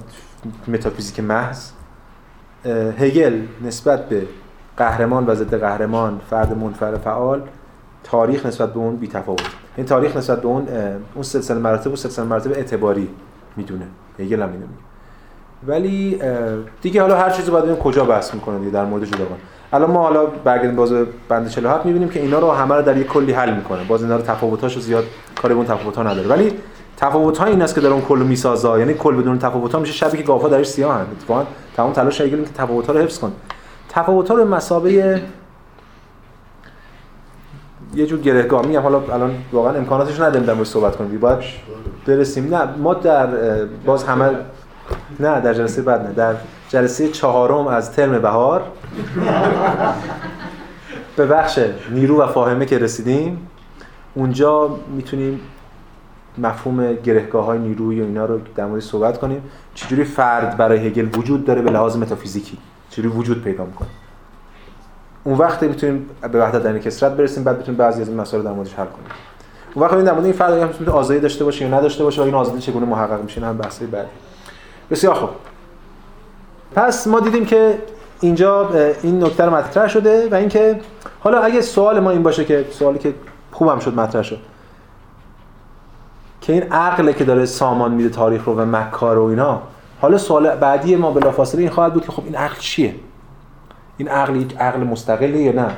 [0.69, 1.71] متافیزیک محض
[2.99, 4.27] هگل نسبت به
[4.77, 7.43] قهرمان و ضد قهرمان فرد منفعل فعال
[8.11, 9.43] تاریخ نسبت به اون بی تفاوت
[9.77, 10.69] این تاریخ نسبت به اون
[11.15, 13.09] اون سلسله مراتب و سلسله مراتب اعتباری
[13.57, 13.87] می‌دونه.
[14.19, 14.71] هگل هم می‌دونه
[15.67, 16.19] ولی
[16.83, 19.41] دیگه حالا هر چیزی باید کجا بحث می‌کنه دیگه در مورد جداگانه
[19.73, 20.93] الان ما حالا برگردیم باز
[21.29, 23.85] بند 47 می‌بینیم که اینا رو همه رو در یک کلی حل می‌کنه.
[23.85, 25.05] باز اینا رو تفاوتاشو زیاد
[25.43, 26.29] کار به اون تفاوت‌ها نداره.
[26.29, 26.53] ولی
[26.97, 28.79] تفاوت ها این است که در اون کل می‌سازه.
[28.79, 31.47] یعنی کل بدون تفاوت ها میشه شبی که گاوا درش سیاه هست اتفاقا
[31.77, 33.33] تمام تلاش هگل که تفاوت ها رو حفظ کن.
[33.89, 35.23] تفاوت ها رو مسابقه
[37.97, 41.21] یه جور گرهگاه میگم حالا الان واقعا امکاناتش نداریم در مورد صحبت کنیم.
[41.21, 41.39] باید
[42.07, 42.55] برسیم.
[42.55, 43.27] نه ما در
[43.65, 44.31] باز همه
[45.21, 46.13] نه در جلسه بعد نه.
[46.13, 46.35] در
[46.69, 48.63] جلسه چهارم از ترم بهار
[51.17, 51.59] به بخش
[51.91, 53.47] نیرو و فاهمه که رسیدیم
[54.15, 55.41] اونجا می‌تونیم
[56.39, 59.43] مفهوم گرهگاه های نیروی و اینا رو در مورد صحبت کنیم.
[59.75, 62.59] چجوری فرد برای هگل وجود داره به لحاظ متافیزیکی؟
[62.91, 63.89] چجوری وجود پیدا می‌کنه؟
[65.27, 68.53] اون وقت می‌تونیم به وحدت در کسرت برسیم بعد بتونیم بعضی از این مسائل در
[68.53, 69.07] موردش حل کنیم.
[69.75, 72.25] اون وقت در مورد این فرد هم می‌تونه آزادی داشته باشه یا نداشته باشه و
[72.25, 74.09] این آزادی چگونه محقق میشه هم بحثی بعدی.
[74.91, 75.29] بسیار خوب.
[76.75, 77.79] پس ما دیدیم که
[78.21, 78.71] اینجا
[79.03, 80.81] این نکته رو مطرح شده و اینکه
[81.21, 83.15] حالا اگه سوال ما این باشه که سوالی که
[83.53, 84.39] خوبم شد مطرح شد.
[86.41, 89.63] که این عقله که داره سامان میده تاریخ رو و مکار و اینا
[90.01, 92.95] حالا سوال بعدی ما بلافاصله این خواهد بود که خب این عقل چیه؟
[93.97, 95.69] این عقل یک عقل مستقله یا نه؟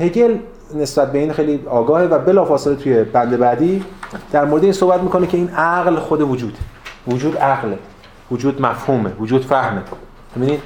[0.00, 0.38] هگل
[0.74, 3.84] نسبت به این خیلی آگاهه و بلافاصله توی بند بعدی
[4.32, 6.58] در مورد این صحبت می‌کنه که این عقل خود وجود.
[7.08, 7.78] وجود عقله.
[8.30, 9.12] وجود مفهومه.
[9.20, 9.82] وجود فهمه.
[10.36, 10.60] ببینید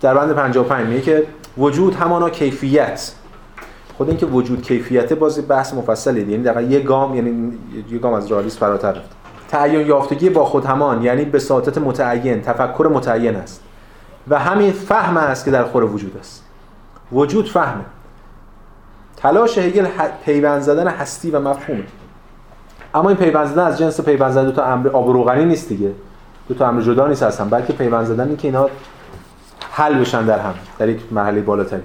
[0.00, 1.24] در بند 55 میگه که
[1.58, 3.12] وجود همانا کیفیت.
[3.96, 7.52] خود اینکه وجود کیفیته بازی بحث مفصلی یعنی دقیقا یه گام یعنی
[7.90, 9.10] یه گام از رئالیسم فراتر رفت
[9.48, 13.62] تعین یافتگی با خود همان یعنی به ساطت متعین تفکر متعین است.
[14.30, 16.44] و همین فهم است که در خور وجود است.
[17.12, 17.84] وجود فهمه.
[19.16, 19.86] تلاش هگل
[20.24, 21.84] پیوند زدن هستی و مفهومه.
[22.94, 25.92] اما این پیوند زدن از جنس پیوند زدن دو تا امر آب روغنی نیست دیگه.
[26.48, 28.68] دو تا امر جدا نیست هستن بلکه پیوند زدن که اینا
[29.70, 31.82] حل بشن در هم در یک مرحله بالاتری.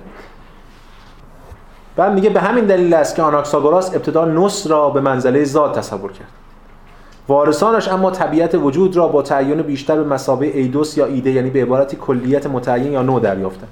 [1.96, 6.12] بعد میگه به همین دلیل است که آناکساگوراس ابتدا نص را به منزله ذات تصور
[6.12, 6.43] کرد.
[7.28, 11.62] وارثانش اما طبیعت وجود را با تعین بیشتر به مسابه ایدوس یا ایده یعنی به
[11.62, 13.68] عبارتی کلیت متعین یا نو دریافتن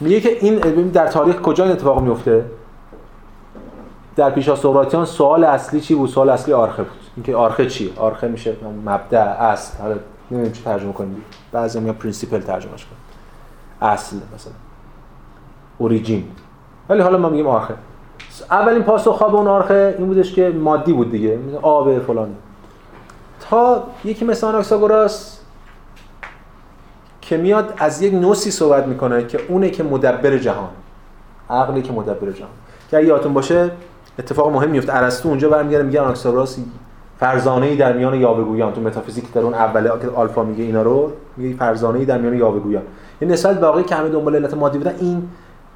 [0.00, 2.44] میگه که این در تاریخ کجا این اتفاق میفته؟
[4.16, 7.00] در پیشا سقراطیان سوال اصلی چی بود؟ سوال اصلی آرخه بود.
[7.16, 8.56] اینکه آرخه چیه آرخه میشه
[8.86, 9.82] مبدا اصل.
[9.82, 9.96] حالا
[10.30, 11.24] نمی‌دونم چی ترجمه کنیم.
[11.52, 13.92] بعضی میگن principle ترجمه‌ش کنیم.
[13.92, 14.52] اصل مثلا.
[15.78, 16.24] origin.
[16.88, 17.74] ولی حالا ما میگیم آرخه.
[18.50, 21.38] اولین پاسخ اون آرخه این بودش که مادی بود دیگه.
[21.62, 22.28] آب فلان.
[23.40, 25.38] تا یکی مثل آناکساگوراس
[27.20, 30.68] که میاد از یک نوسی صحبت می‌کنه که اونه که مدبر جهان.
[31.50, 32.50] عقلی که مدبر جهان.
[32.90, 33.70] که اگه یادتون باشه
[34.18, 36.58] اتفاق مهم میفته ارسطو اونجا برمیگره میگه آناکساگوراس
[37.20, 38.72] فرزانه ای در میان یاوهگویان.
[38.72, 42.34] تو متافیزیک در اون اوله که آلفا میگه اینا رو میگه فرزانه ای در میان
[42.34, 42.82] یاوهگویان.
[43.20, 45.28] این نسبت باقی که همه دنبال علت مادی بودن این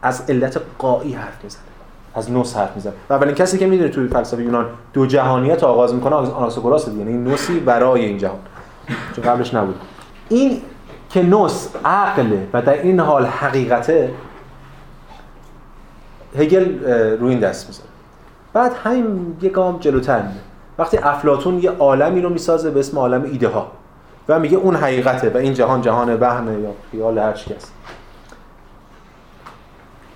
[0.02, 1.62] از علت قایی حرف می‌زنه.
[2.18, 5.94] از نوس حرف می‌زنه و اولین کسی که می‌دونه توی فلسفه یونان دو جهانیت آغاز
[5.94, 6.98] می‌کنه آناکساگوراس دیگه.
[6.98, 8.38] یعنی نوسی برای این جهان.
[9.16, 9.74] چون قبلش نبود.
[10.28, 10.60] این
[11.10, 14.10] که نوس عقله و در این حال حقیقته
[16.38, 16.84] هگل
[17.16, 17.86] روی این دست می‌زنه
[18.52, 20.40] بعد همین یه گام جلوتر میره.
[20.78, 23.72] وقتی افلاتون یه عالمی رو می‌سازه به اسم عالم ایده ها
[24.28, 27.70] و میگه اون حقیقته و این جهان جهان وهمه یا خیال هر کس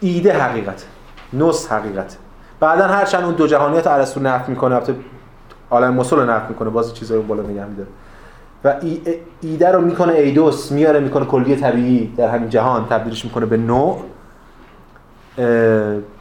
[0.01, 0.85] ایده حقیقته.
[1.33, 2.17] نص حقیقته.
[2.61, 4.95] بعدا هرچند اون دو جهانیت ارسطو نفی می‌کنه البته
[5.71, 7.89] عالم مسل رو می‌کنه باز چیزایی بالا نگه میداره.
[8.65, 8.75] و
[9.41, 14.03] ایده رو می‌کنه ایدوس میاره می‌کنه کلیه طبیعی در همین جهان تبدیلش می‌کنه به نوع.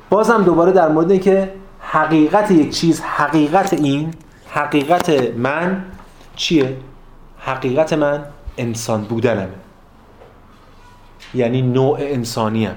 [0.10, 4.14] بازم دوباره در مورد اینکه حقیقت یک چیز حقیقت این
[4.50, 5.84] حقیقت من
[6.36, 6.78] چیه؟
[7.38, 8.24] حقیقت من
[8.58, 9.48] انسان بودنمه.
[11.34, 12.76] یعنی نوع انسانی هم.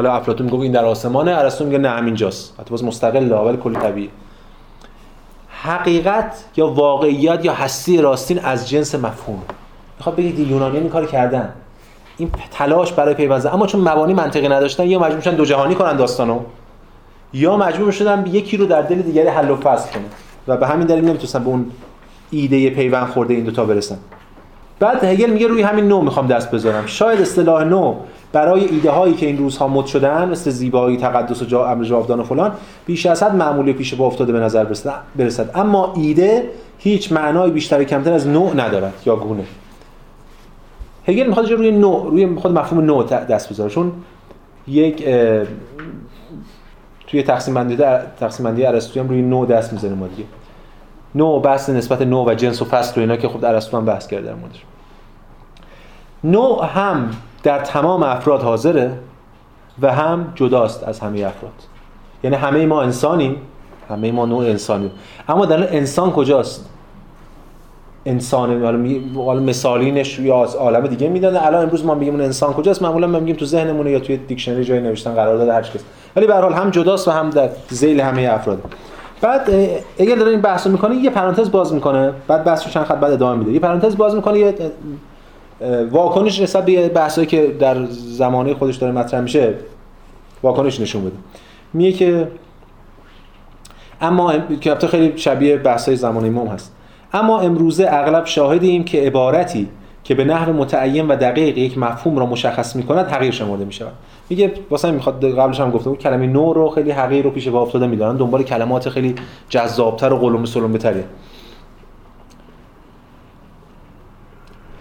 [0.00, 2.54] حالا افلاطون میگه این در آسمانه ارسطو میگه نه همینجاست.
[2.60, 4.10] حتی باز مستقل ولی کلی طبیعی.
[5.62, 9.42] حقیقت یا واقعیت یا هستی راستین از جنس مفهوم.
[9.98, 11.48] می‌خواد بگید یونانیان این کار کردن.
[12.16, 13.46] این تلاش برای پیوند.
[13.46, 16.40] اما چون مبانی منطقی نداشتن یا مجبور شدن دو جهانی کنن داستانو
[17.32, 20.04] یا مجبور شدن یکی رو در دل دیگری حل و فصل کنن
[20.48, 21.70] و به همین دلیل نمی‌تونستن به اون
[22.30, 23.98] ایده پیوند خورده این دوتا برسن.
[24.78, 26.86] بعد هگل میگه روی همین نوع می‌خوام دست بذارم.
[26.86, 27.94] شاید اصطلاح نو
[28.32, 32.20] برای ایده هایی که این روزها مد شدن مثل زیبایی تقدس و جا امر جاودان
[32.20, 32.52] و فلان
[32.86, 34.66] بیش از حد معمولی پیش با افتاده به نظر
[35.16, 35.50] برسد.
[35.54, 39.44] اما ایده هیچ معنای بیشتر کمتر از نوع ندارد یا گونه.
[41.06, 43.70] هگل می‌خواد روی نوع روی خود مفهوم نوع دست بذاره.
[43.70, 43.92] چون
[44.68, 45.04] یک
[47.06, 47.76] توی تقسیم بندی
[48.20, 50.24] تقسیم بندی ارسطویی هم روی نوع دست می‌زنه ما دیگه.
[51.14, 54.06] نوع بحث نسبت نوع و جنس و فصل و اینا که خب ارسطو هم بحث
[54.06, 54.64] کرده در موردش.
[56.24, 57.10] نوع هم
[57.42, 58.92] در تمام افراد حاضره
[59.82, 61.52] و هم جداست از همه افراد.
[62.24, 63.36] یعنی همه ما انسانیم
[63.88, 64.90] همه ما نوع انسانی
[65.28, 66.68] اما در انسان کجاست؟
[68.06, 68.64] انسان
[69.16, 73.06] حالا مثالینش یا از عالم دیگه می‌داده الان امروز ما میگیم اون انسان کجاست؟ معمولا
[73.06, 75.80] ما میگیم تو ذهنمونه یا توی دیکشنری جای نوشتن قرار داده هر کس
[76.16, 78.62] ولی به هر حال هم جداست و هم در ذیل همه افراد.
[79.20, 79.50] بعد
[79.98, 82.12] اگر داره این بحث رو می‌کنه یه پرانتز باز می‌کنه.
[82.28, 83.52] بعد بحث رو چند خط بعد ادامه میده.
[83.52, 84.54] یه پرانتز باز می‌کنه یه
[85.90, 89.54] واکنش نسبت به بحثایی که در زمانه خودش داره مطرح میشه
[90.42, 91.16] واکنش نشون بده.
[91.72, 92.28] میگه که
[94.00, 96.74] اما ام- که خیلی شبیه بحث‌های زمان امام هست.
[97.12, 99.68] اما امروزه اغلب شاهدیم که عبارتی
[100.04, 103.92] که به نحو متعین و دقیق یک مفهوم را مشخص می‌کند حقیر شمرده می‌شود.
[104.30, 107.62] میگه واسه می‌خواد قبلش هم گفته بود کلمه نو رو خیلی حقیر رو پیش پا
[107.62, 108.16] افتاده می‌دارن.
[108.16, 109.14] دنبال کلمات خیلی
[109.48, 111.04] جذابتر و قلم سلم تری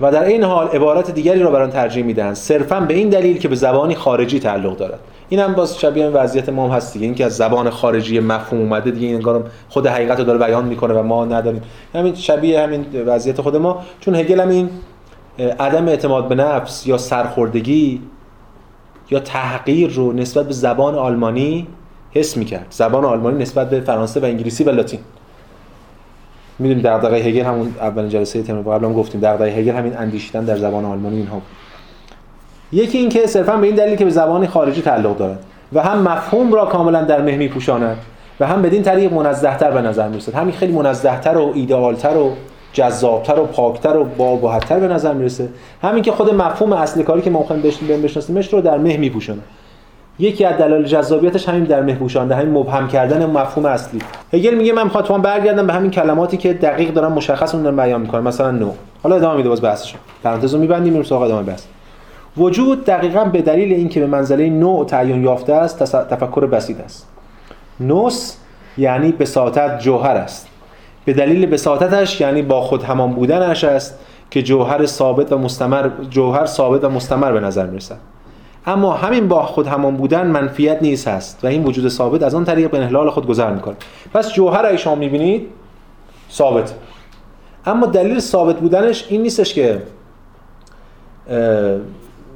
[0.01, 3.37] و در این حال عبارت دیگری را بر آن ترجیح می‌دهند صرفا به این دلیل
[3.37, 4.99] که به زبانی خارجی تعلق دارد.
[5.29, 7.05] این هم باز شبیه این وضعیت ما هم هست دیگه.
[7.05, 10.93] اینکه از زبان خارجی مفهوم اومده دیگه این انگار خود حقیقت رو داره بیان می‌کنه
[10.93, 11.61] و ما نداریم.
[11.95, 13.81] همین شبیه همین وضعیت خود ما.
[13.99, 14.69] چون هگل هم این
[15.59, 18.01] عدم اعتماد به نفس یا سرخوردگی
[19.11, 21.67] یا تحقیر رو نسبت به زبان آلمانی
[22.11, 22.67] حس می‌کرد.
[22.69, 24.99] زبان آلمانی نسبت به فرانسه و انگلیسی و لاتین.
[26.59, 29.21] می‌دونیم دغدغه هگل همون اولین جلسه ترم قبل هم گفتیم.
[29.21, 31.43] دغدغه هگل همین اندیشیدن در زبان آلمانی اینها بود.
[32.71, 35.39] یکی این که صرفا به این دلیل که به زبان خارجی تعلق دارد
[35.73, 37.97] و هم مفهوم را کاملا در مه میپوشاند
[38.39, 42.31] و هم بدین طریق منزهتر به نظر می‌رسد همین خیلی منزهتر و ایدئالتر و
[42.73, 45.49] جذابتر و پاکتر و با به نظر می‌رسه.
[45.81, 49.41] همین که خود مفهوم اصلی کاری که ما می‌خوایم بشن- بشناسیمش رو در مه میپوشونه
[50.19, 53.99] یکی از دلایل جذابیتش همین در مه پوشانده همین مبهم کردن مفهوم اصلی.
[54.33, 58.01] هگل میگه من می‌خوام برگردم به همین کلماتی که دقیق دارن مشخص اون دارن بیان
[58.01, 58.71] می‌کنن مثلا نو.
[59.03, 59.95] حالا ادامه میده باز بحثش.
[60.23, 61.63] پرانتز رو میبندیم میریم سراغ ادامه بحث.
[62.37, 67.07] وجود دقیقا به دلیل اینکه به منزله نوع تعین یافته است تفکر بسیط است.
[67.79, 68.35] نوس
[68.77, 70.47] یعنی بساطت جوهر است.
[71.05, 73.99] به دلیل بساطتش یعنی با خود همان بودنش است
[74.31, 77.97] که جوهر ثابت و مستمر جوهر ثابت و مستمر به نظر می‌رسد.
[78.65, 82.45] اما همین با خود همان بودن منفیت نیست هست و این وجود ثابت از آن
[82.45, 83.75] طریق به انحلال خود گذر می‌کنه
[84.13, 85.47] پس جوهر اگه شما می‌بینید
[86.31, 86.73] ثابت.
[87.65, 89.81] اما دلیل ثابت بودنش این نیستش که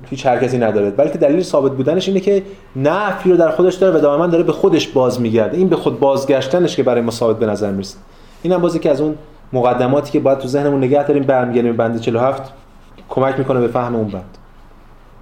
[0.10, 2.44] هیچ حرکتی نداره بلکه دلیل ثابت بودنش اینه که
[2.76, 5.58] نفی رو در خودش داره و دائما داره به خودش باز میگرده.
[5.58, 7.98] این به خود بازگشتنش که برای ما ثابت به نظر می‌رسه.
[8.44, 9.16] این هم بازی که از اون
[9.54, 12.54] مقدماتی که باید تو ذهنمون نگه داریم برمیگردیم بند 47
[13.10, 14.38] کمک می‌کنه به فهم اون بند.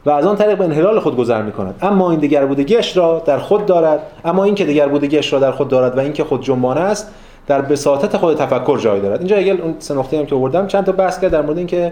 [0.06, 1.76] و از آن طریق به انحلال خود گذر می‌کند.
[1.82, 4.00] اما این دیگر بودگیش را در خود دارد.
[4.26, 7.12] اما این که دیگر بودگیش را در خود دارد و این که خود جنبانه است
[7.48, 9.20] در بساطت خود تفکر جای دارد.
[9.20, 11.92] اینجا اگه اون سه نقطه هم که آوردم چند تا بحث کرد در مورد اینکه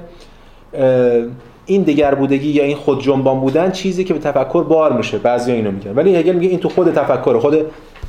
[1.65, 5.17] این دیگر بودگی یا این خود جنبان بودن چیزی که به تفکر بار میشه.
[5.17, 5.95] بعضیا اینو میگن.
[5.95, 7.39] ولی هگل میگه این تو خود تفکر.
[7.39, 7.57] خود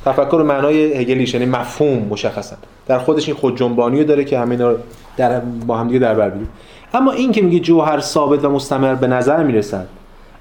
[0.05, 2.55] تفکر معنای هگلیش یعنی مفهوم مشخصا.
[2.87, 4.73] در خودش این خود جنبانی رو داره که همینا
[5.17, 6.31] در با هم دیگه در بر
[6.93, 9.87] اما این که میگه جوهر ثابت و مستمر به نظر می‌رسد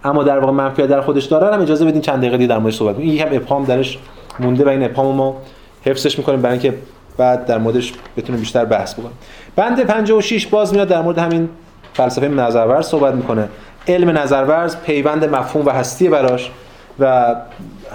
[0.05, 2.77] اما در واقع منفیت در خودش داره هم اجازه بدین چند دقیقه دیگه در موردش
[2.77, 3.09] صحبت کنیم.
[3.09, 3.99] یکم ابهام درش
[4.39, 5.37] مونده و این ابهام ما
[5.85, 6.79] حفظش می‌کنیم برای اینکه
[7.17, 9.17] بعد در موردش بتونیم بیشتر بحث بکنیم.
[9.57, 11.49] بند 56 باز میاد در مورد همین
[11.95, 13.49] فلسفه نظرورز صحبت می‌کنه.
[13.89, 16.51] علم نظرورز پیوند مفهوم و هستی براش
[16.99, 17.35] و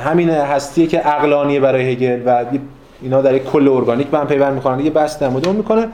[0.06, 2.46] همین هستی که عقلانیه برای هگل و
[3.02, 5.88] اینا در یک کل ارگانیک به هم پیوند می‌کنن یه بحث در مورد می‌کنه.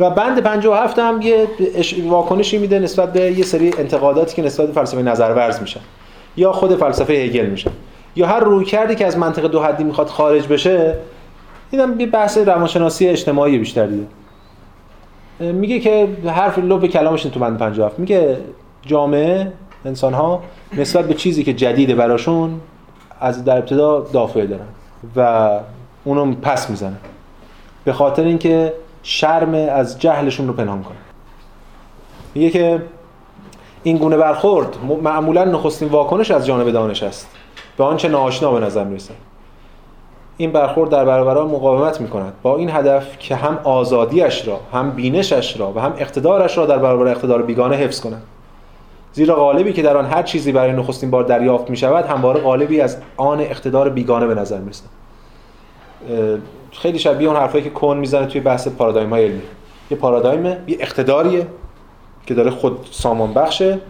[0.00, 1.48] و بند 57 هم یه
[2.08, 5.80] واکنشی میده نسبت به یه سری انتقاداتی که نسبت به فلسفه نظرورز میشن.
[6.36, 7.70] یا خود فلسفه هگل میشن.
[8.16, 10.94] یا هر روی کردی که از منطق دو حدی می‌خواد خارج بشه
[11.70, 14.06] اینم یه بحث روانشناسی اجتماعی بیشتر دیگه.
[15.40, 18.36] اه، میگه که حرف لب کلامش تو بند 57 میگه
[18.86, 19.52] جامعه
[19.84, 20.42] انسان ها
[20.76, 22.60] نسبت به چیزی که جدیده براشون
[23.20, 24.66] از در ابتدا دافعه دارن
[25.16, 25.50] و
[26.04, 26.96] اونو پس می‌زنن.
[27.84, 28.72] به خاطر اینکه
[29.10, 30.96] شرم از جهلشون رو پنهان کنه.
[32.34, 32.82] میگه که
[33.82, 37.28] این گونه برخورد معمولا نخستین واکنش از جانب دانش است.
[37.76, 39.14] به آنچه ناآشنا به نظر می‌رسه.
[40.36, 42.32] این برخورد در برابر مقاومت می‌کند.
[42.42, 46.78] با این هدف که هم آزادیش را هم بینشش را و هم اقتدارش را در
[46.78, 48.22] برابر اقتدار بیگانه حفظ کند.
[49.12, 52.80] زیرا غالبی که در آن هر چیزی برای نخستین بار دریافت می شود همواره غالبی
[52.80, 54.84] از آن اقتدار بیگانه به نظر می‌رسد.
[56.10, 56.38] اه،
[56.72, 59.42] خیلی شبیه اون حرفایی که کون می‌زنه توی بحث پارادایم های علمی.
[59.90, 61.46] یه پارادایمه یه اقتداریه
[62.26, 63.80] که داره خود سامان بخشه.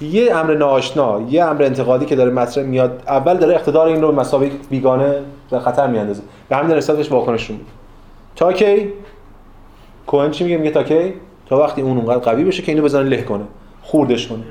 [0.00, 3.02] یه امر ناآشنا یه امر انتقادی که داره مطرح میاد.
[3.06, 5.14] اول داره اقتدار این رو به مسابقه بیگانه
[5.50, 6.22] در خطر میاندازه.
[6.48, 7.64] به همین نسبتش واکنش میده
[8.36, 8.92] تا کی؟
[10.06, 11.14] کوهن چی میگه؟ میگه تا کی؟
[11.46, 13.44] تا وقتی اون اونقدر قوی بشه که اینو بزنه له کنه
[13.82, 14.42] خوردش کنه.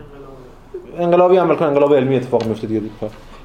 [0.99, 2.79] انقلابی عمل کنه انقلاب علمی اتفاق میفته دیگه.
[2.79, 2.93] دیگه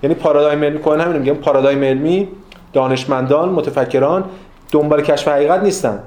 [0.02, 1.32] یعنی پارادایم علمی کوهن همین میگه.
[1.32, 2.28] پارادایم علمی
[2.72, 4.24] دانشمندان متفکران
[4.72, 5.98] دنبال کشف حقیقت نیستن.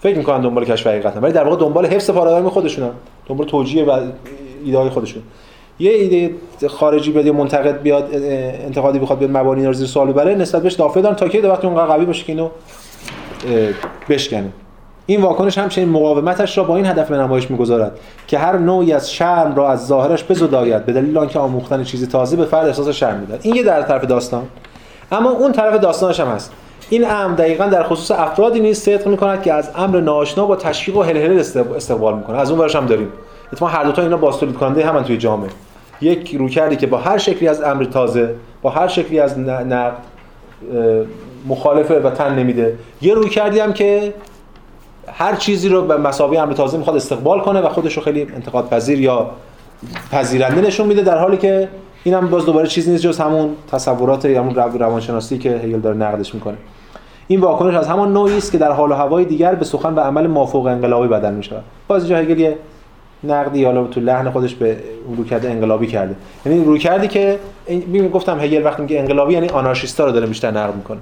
[0.00, 2.90] فکر می‌کنن دنبال کشف حقیقتن ولی در واقع دنبال حفظ پارادایم خودشونن.
[3.26, 4.00] دنبال توجیه و
[4.64, 5.22] ایده های خودشون.
[5.78, 6.34] یه ایده
[6.68, 10.72] خارجی بیاد یا منتقد بیاد انتقادی بخواد بیاد مبانی رو زیر سوال ببره نسبت بهش
[10.72, 12.48] دافع دارن تا که وقتی اونقدر قوی باشه که اینو
[14.08, 14.48] بشکنه.
[15.06, 19.12] این واکنش همچنین مقاومتش را با این هدف به نمایش می‌گذارد که هر نوعی از
[19.12, 23.20] شرم را از ظاهرش بزداید به دلیل آنکه آموختن چیزی تازه به فرد احساس شرم
[23.20, 23.40] می‌دهد.
[23.42, 24.42] این یه در طرف داستان.
[25.12, 26.52] اما اون طرف داستانش هم هست.
[26.90, 30.96] این امر دقیقا در خصوص افرادی نیست صدق می‌کند که از امر ناشنا با تشویق
[30.96, 31.40] و هلهله
[31.76, 33.08] استقبال می‌کنه از اون ورش هم داریم.
[33.52, 35.50] اتفاقا هر دو تا اینا باستولید کننده همن توی جامعه.
[36.00, 39.96] یک روکردی که با هر شکلی از امر تازه با هر شکلی از نقد
[41.48, 42.78] مخالفه و تن نمیده.
[43.02, 44.14] یه روی کردی هم که
[45.12, 48.68] هر چیزی رو به مسابقه امر تازه می‌خواد استقبال کنه و خودش رو خیلی انتقاد
[48.68, 49.30] پذیر یا
[50.12, 51.68] پذیرنده نشون میده در حالی که
[52.08, 56.34] این هم باز دوباره چیزی نیست جز همون تصورات همون روانشناسی که هگل داره نقدش
[56.34, 56.56] می‌کنه.
[57.26, 60.00] این واکنش از همان نوعی است که در حال و هوای دیگر به سخن و
[60.00, 61.56] عمل مافوق انقلابی بدل میشه
[61.88, 62.58] باز اینجا هگل یه
[63.24, 66.14] نقدی حالا تو لحن خودش به اون روکرد انقلابی کرده.
[66.46, 67.38] یعنی روکردی که
[67.68, 70.98] می گفتم هگل وقتی میگه انقلابی یعنی آنارشیستا رو داره بیشتر نقد می‌کنه.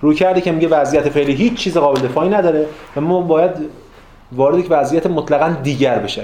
[0.00, 3.50] روکردی که میگه وضعیت فعلی هیچ چیز قابل دفاعی نداره و ما باید
[4.32, 6.22] وارد یک وضعیت مطلقا دیگر بشه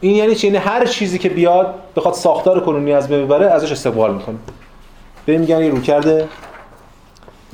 [0.00, 4.14] این یعنی چی؟ یعنی هر چیزی که بیاد بخواد ساختار کنونی از ببره ازش استقبال
[4.14, 4.36] می‌کنه.
[5.26, 6.28] به میگن یه روکرد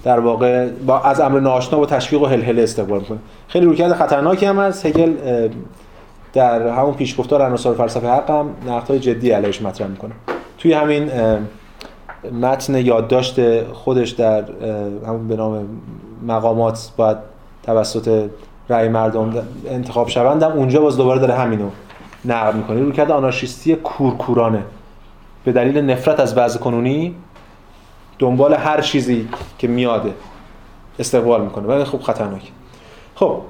[0.05, 3.19] در واقع با از امر ناشنا و تشویق و هلهله استقبال می‌کنه.
[3.49, 4.87] خیلی روکرد خطرناکی هم هست.
[4.87, 5.13] هگل
[6.33, 10.13] در همون پیشگفتار عناصر فلسفه حق هم نقدهای جدی علیش مطرح می‌کنه.
[10.59, 11.11] توی همین
[12.43, 14.45] متن یادداشت خودش در
[15.07, 15.69] همون به نام
[16.27, 17.17] مقامات باید
[17.63, 18.31] توسط
[18.69, 19.35] رأی مردم
[19.69, 21.71] انتخاب شوند اونجا باز دوباره داره همینو
[22.27, 24.63] نقد می‌کنه رو کرده آنارشیستی کورکورانه.
[25.45, 27.15] به دلیل نفرت از وضع کنونی
[28.19, 30.15] دنبال هر چیزی که میاده
[30.99, 31.67] استقبال می‌کنه.
[31.67, 32.53] و خوب خطرناک
[33.15, 33.41] خب.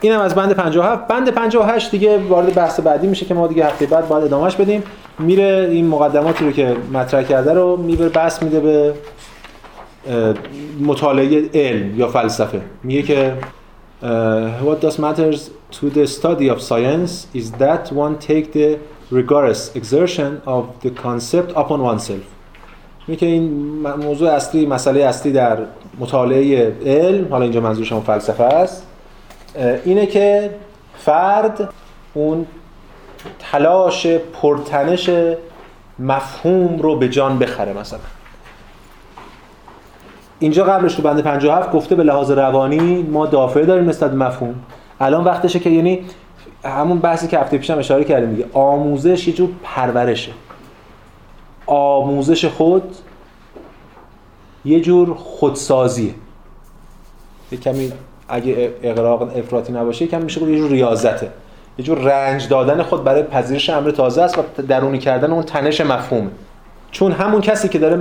[0.00, 3.86] اینم از بند 57 بند 58 دیگه وارد بحث بعدی میشه که ما دیگه هفته
[3.86, 4.82] بعد باید ادامهش بدیم.
[5.18, 8.94] میره این مقدماتی رو که مطرح کرده رو می‌بره بحث میده به
[10.80, 12.62] مطالعه علم یا فلسفه.
[12.82, 13.34] میگه که
[14.02, 18.80] what does matters to the study of science is that one take the
[19.10, 22.22] rigorous exertion of the concept upon oneself.
[23.08, 23.42] میگه که این
[23.82, 25.58] موضوع اصلی مسئله اصلی در
[25.98, 28.86] مطالعه علم حالا اینجا منظور شما فلسفه است
[29.84, 30.50] اینه که
[30.98, 31.68] فرد
[32.14, 32.46] اون
[33.38, 35.10] تلاش پرتنش
[35.98, 38.00] مفهوم رو به جان بخره مثلا.
[40.42, 44.54] اینجا قبلش تو بند 57 گفته به لحاظ روانی ما دافعه داریم نسبت مفهوم.
[45.00, 46.00] الان وقتشه که یعنی
[46.64, 48.46] همون بحثی که هفته پیشم اشاره کردیم دیگه.
[48.52, 50.32] آموزش یه جور پرورشه.
[51.66, 52.96] آموزش خود
[54.64, 56.14] یه جور خودسازیه.
[57.52, 57.92] یه کمی
[58.28, 61.28] اگه اقراق افراطی نباشه یکم میشه یه جور ریاضته.
[61.78, 65.80] یه جور رنج دادن خود برای پذیرش امر تازه است و درونی کردن اون تنش
[65.80, 66.30] مفهومه.
[66.92, 67.98] چون همون کسی که داره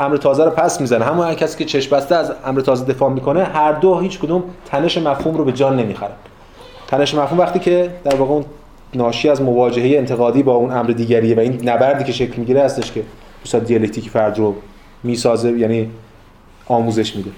[0.00, 3.44] امر تازه رو پس می‌زنه همون کسی که چشم بسته از امر تازه دفاع می‌کنه
[3.44, 6.10] هر دو هیچ کدوم تنش مفهوم رو به جان نمی‌خرن.
[6.86, 8.44] تنش مفهوم وقتی که در واقع اون
[8.94, 12.92] ناشی از مواجهه انتقادی با اون امر دیگریه و این نبردی که شکل می‌گیره هستش
[12.92, 13.02] که
[13.44, 14.54] مثلا دیالکتیک فرد رو
[15.02, 15.90] می‌سازه یعنی
[16.66, 17.30] آموزش میده.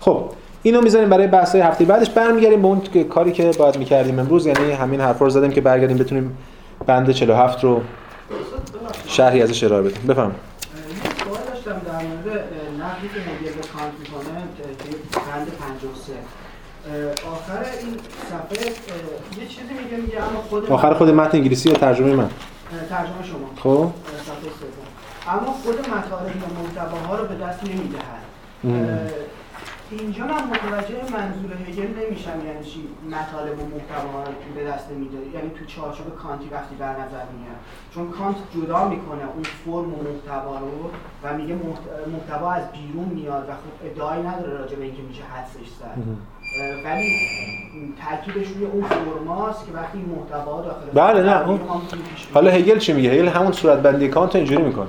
[0.00, 0.20] خب
[0.62, 2.10] اینو می‌ذاریم برای بحث هفته بعدش.
[2.10, 2.80] برمیگردیم به اون
[3.10, 6.38] کاری که باید می‌کردیم امروز یعنی همین حرفا رو زدیم که برگردیم بتونیم
[6.86, 7.80] بند 47 رو
[9.06, 10.06] شرحی ازش ارائه بدیم.
[10.06, 10.34] بفهم
[11.24, 12.44] سوال داشتم در مورد
[12.80, 14.64] نقدی که هگل به کانت می‌کنه که
[15.18, 16.12] بند 53
[17.32, 17.96] آخر این
[18.30, 18.66] صفحه
[19.40, 22.30] یه چیزی میگه میگه اما خود آخر خود متن انگلیسی یا ترجمه من؟
[22.88, 23.50] ترجمه شما.
[23.62, 23.92] خب.
[25.28, 28.24] اما خود مطالب و محتواها رو به دست نمی‌دهد.
[30.00, 32.80] اینجا من متوجه منظور هگل نمیشم یعنی چی؟
[33.10, 34.24] مطالب و محتوا
[34.54, 37.60] به دست میده یعنی تو چارچوب کانتی وقتی در نظر میاد.
[37.94, 40.90] چون کانت جدا می‌کنه اون فرم و محتوا رو
[41.22, 41.54] و میگه
[42.12, 45.96] محتوا از بیرون میاد و خب ادعایی نداره راجع به اینکه میشه حدسش زد.
[46.84, 47.08] ولی
[48.04, 51.60] تاکیدش روی اون فرماست که وقتی محتوا داخل بله نه اون
[52.34, 54.88] حالا هگل چی میگه؟ هگل همون صورت بندی کانت اینجوری می‌کنه.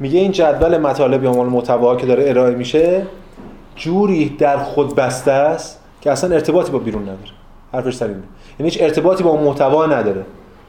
[0.00, 3.06] میگه این جدول مطالب یا محتوا که داره ارائه میشه
[3.80, 7.18] جوری در خود بسته است که اصلا ارتباطی با بیرون نداره.
[7.72, 8.20] حرفش سر اینه
[8.58, 10.24] یعنی هیچ ارتباطی با محتوا نداره.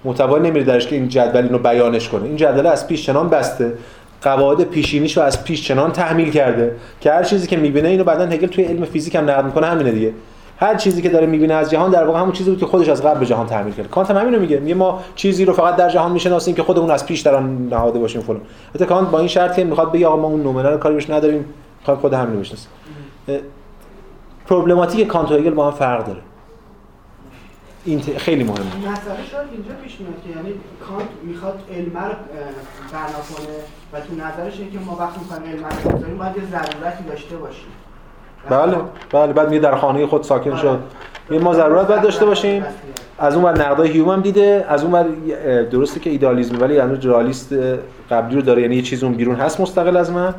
[0.06, 2.24] محتوا نمیره درش که این جدول اینو بیانش کنه.
[2.24, 3.74] این جدول از پیش چنان بسته
[4.22, 8.26] قواعد پیشینیش رو از پیش چنان تحمیل کرده که هر چیزی که می‌بینه اینو بعدا
[8.26, 10.14] هگل توی علم فیزیک هم نقد می‌کنه همینه دیگه.
[10.58, 13.04] هر چیزی که داره می‌بینه از جهان در واقع همون چیزی بود که خودش از
[13.04, 14.60] قبل به جهان تحمیل کرده کانت هم همینو میگه.
[14.60, 18.00] میگه ما چیزی رو فقط در جهان می‌شناسیم که خودمون از پیش در آن نهاده
[18.00, 18.42] باشیم فلان.
[18.68, 21.46] البته کانت با این شرطی می‌خواد بگه آقا ما اون noumenal کاری بهش نداریم
[21.86, 22.68] خود همین رو بشناسیم
[24.48, 26.20] problematic کانت و هگل با هم فرق داره.
[27.86, 28.60] این خیلی مهمه.
[28.60, 30.54] مسئله شاید اینجا پیش میاد که یعنی
[30.90, 32.16] کانت می‌خواد علم رو
[32.92, 33.56] بنا کنه
[33.94, 37.38] و تو نظرش اینه که ما وقتی می‌خوایم علم رو بذاریم باید یه ضرورتی داشته
[37.38, 37.72] باشیم.
[38.50, 38.78] بله
[39.12, 40.80] بله بعد میگه در خانه خود ساکن شد.
[41.32, 42.66] یه ما ضرورت باید داشته باشیم.
[43.20, 45.06] از اون ور نقدای هیوم هم دیده از اون ور
[45.64, 47.54] درسته که ایدالیسم ولی یعنی رئالیست
[48.12, 48.62] قبلی رو داره.
[48.62, 50.34] یعنی یه چیز اون بیرون هست مستقل از من.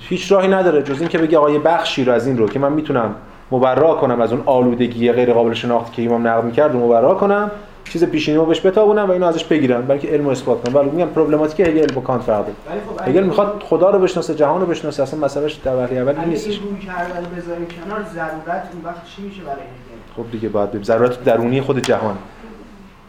[0.00, 2.72] هیچ راهی نداره جز اینکه بگه آقا یه بخشی رو از این رو که من
[2.72, 3.14] می‌تونم
[3.50, 7.50] مبرا کنم از اون آلودگی غیر قابل شناخت که ایمام نقد می‌کرد رو مبرا کنم.
[7.84, 9.82] چیز پیشینی رو بهش بتابونم و اینو ازش بگیرم.
[9.82, 10.76] بلکه علم رو اثبات کنم.
[10.76, 12.54] ولی میگم پرابلماتیک هگل با کانت فرق داره.
[12.96, 16.48] خب هگل می‌خواد خدا رو بشناسه جهان رو بشناسه اصلا مسئلهش در وهله اول نیست
[16.48, 20.68] اگه روی کردن بذاریم کنار ضرورت اون وقت چی میشه برای هگل؟ خب دیگه باید
[20.68, 22.16] ببین ضرورت درونی خود جهان.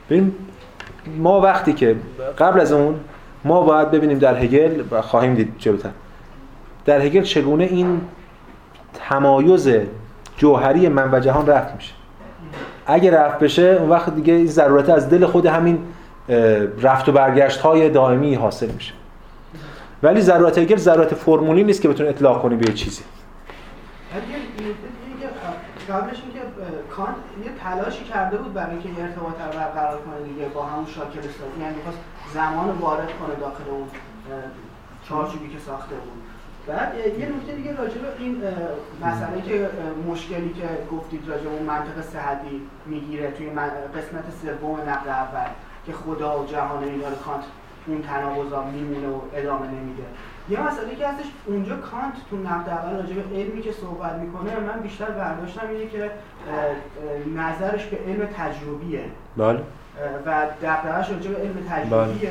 [0.10, 0.32] ببین
[1.18, 1.96] ما وقتی که
[2.38, 2.96] قبل از اون
[3.46, 5.90] ما باید ببینیم در هگل و خواهیم دید جلوتر.
[6.86, 8.02] در هگل چگونه این
[8.94, 9.70] تمایز
[10.38, 11.94] جوهری من و جهان رفت میشه؟
[12.86, 15.80] اگه رفت بشه اون وقت دیگه این ضرورت از دل خود همین
[16.82, 18.94] رفت و برگشت های دائمی حاصل میشه.
[20.04, 23.04] ولی ضرورت هگل ضرورت فرمولی نیست که بتونه اطلاق کنی به چیزی.
[25.90, 26.40] قبلش اینکه
[26.96, 27.16] کانت
[27.46, 31.22] یه تلاشی کرده بود برای اینکه یه ارتباط رو برقرار کنه دیگه با همون شاکل
[31.22, 31.62] سازی.
[31.62, 31.98] یعنی می‌خواست
[32.34, 33.88] زمان وارد کنه داخل اون
[35.10, 36.22] چارچوبی که ساخته بود.
[36.68, 38.44] بعد یه نکته دیگه راجع به این
[39.06, 39.70] مسئله که
[40.08, 43.50] مشکلی که گفتید راجع اون منطق صحتی می‌گیره توی
[43.96, 45.50] قسمت سوم نقد اول
[45.86, 47.44] که خدا و جهان اینا کانت
[47.88, 50.04] اون تناقضا میمونه و ادامه نمیده.
[50.50, 54.60] یه مسئله که هستش اونجا کانت تو نقد اول راجع به علمی که صحبت می‌کنه
[54.60, 56.12] من بیشتر برداشتم اینه که
[57.36, 59.04] نظرش به علم تجربیه.
[59.38, 59.60] بله.
[60.26, 62.30] و دقیقش راجع به علم تجربیه.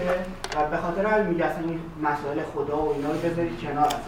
[0.56, 3.98] و به خاطر همین میگه اصلا این مسائل خدا و اینا رو بذارید کنار اصلا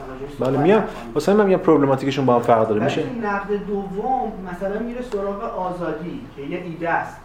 [0.40, 0.84] راجع بله میام
[1.14, 2.84] واسه من میگم پروبلماتیکشون با هم فرق داره.
[2.84, 7.16] میشه نقد دوم مثلا میره سراغ آزادی که یه ایده است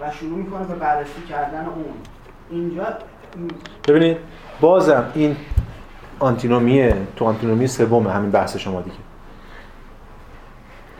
[0.00, 1.84] و شروع می‌کنه به بررسی کردن اون.
[2.50, 2.84] اینجا
[3.88, 4.16] ببینید
[4.60, 5.36] بازم این
[6.18, 8.96] آنتینومیه تو آنتینومی سوم همین بحث شما دیگه.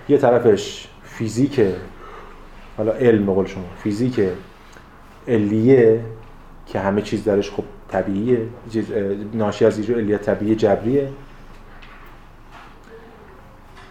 [0.08, 1.74] یه طرفش فیزیکه
[2.76, 4.20] حالا علم به قول شما فیزیک
[5.28, 6.00] علیه
[6.66, 8.38] که همه چیز درش خب طبیعیه.
[9.34, 11.08] ناشی از ایجو علیه طبیعی جبریه.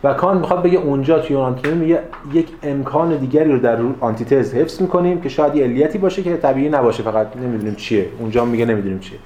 [0.04, 2.00] و کان می‌خواد بگه اونجا توی اون میگه
[2.34, 6.70] یک امکان دیگری رو در آنتیتز حفظ می‌کنیم که شاید یه علیتی باشه که طبیعی
[6.70, 8.06] نباشه فقط نمی‌دونیم چیه.
[8.20, 9.20] اونجا میگه نمی‌دونیم چیه.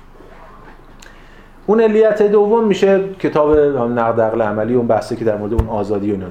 [1.68, 6.12] اون علیت دوم میشه کتاب نقد عقل عملی اون بحثی که در مورد اون آزادی
[6.12, 6.28] و اینا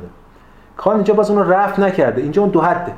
[0.77, 2.23] کان اینجا باز اون رفت نکرده.
[2.23, 2.93] اینجا اون دو حده.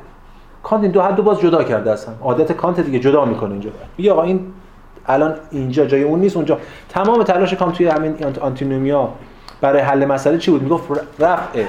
[0.63, 2.13] کانت این دو حد باز جدا کرده اصلا.
[2.21, 3.69] عادت کانت دیگه جدا می‌کنه اینجا.
[3.97, 4.53] میگه آقا این
[5.07, 6.57] الان اینجا جای اون نیست اونجا.
[6.89, 9.09] تمام تلاش کانت توی همین آنتینومیا
[9.61, 10.83] برای حل مسئله چی بود؟ می‌گفت
[11.19, 11.63] رفع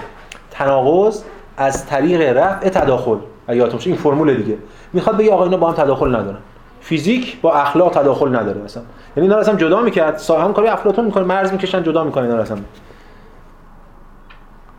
[0.51, 1.22] تناقض
[1.57, 3.16] از طریق رفع تداخل.
[3.49, 4.59] یادتون این فرمول دیگه.
[4.92, 6.38] می‌خواد بگه آقا اینا با هم تداخل ندارن.
[6.80, 8.82] فیزیک با اخلاق تداخل نداره مثلا.
[9.16, 10.30] یعنی اینا اصلا جدا می‌کرد.
[10.30, 11.24] هم کاری افلاطون می‌کنه.
[11.24, 12.59] مرز می‌کشن جدا می‌کنه اینا اصلا.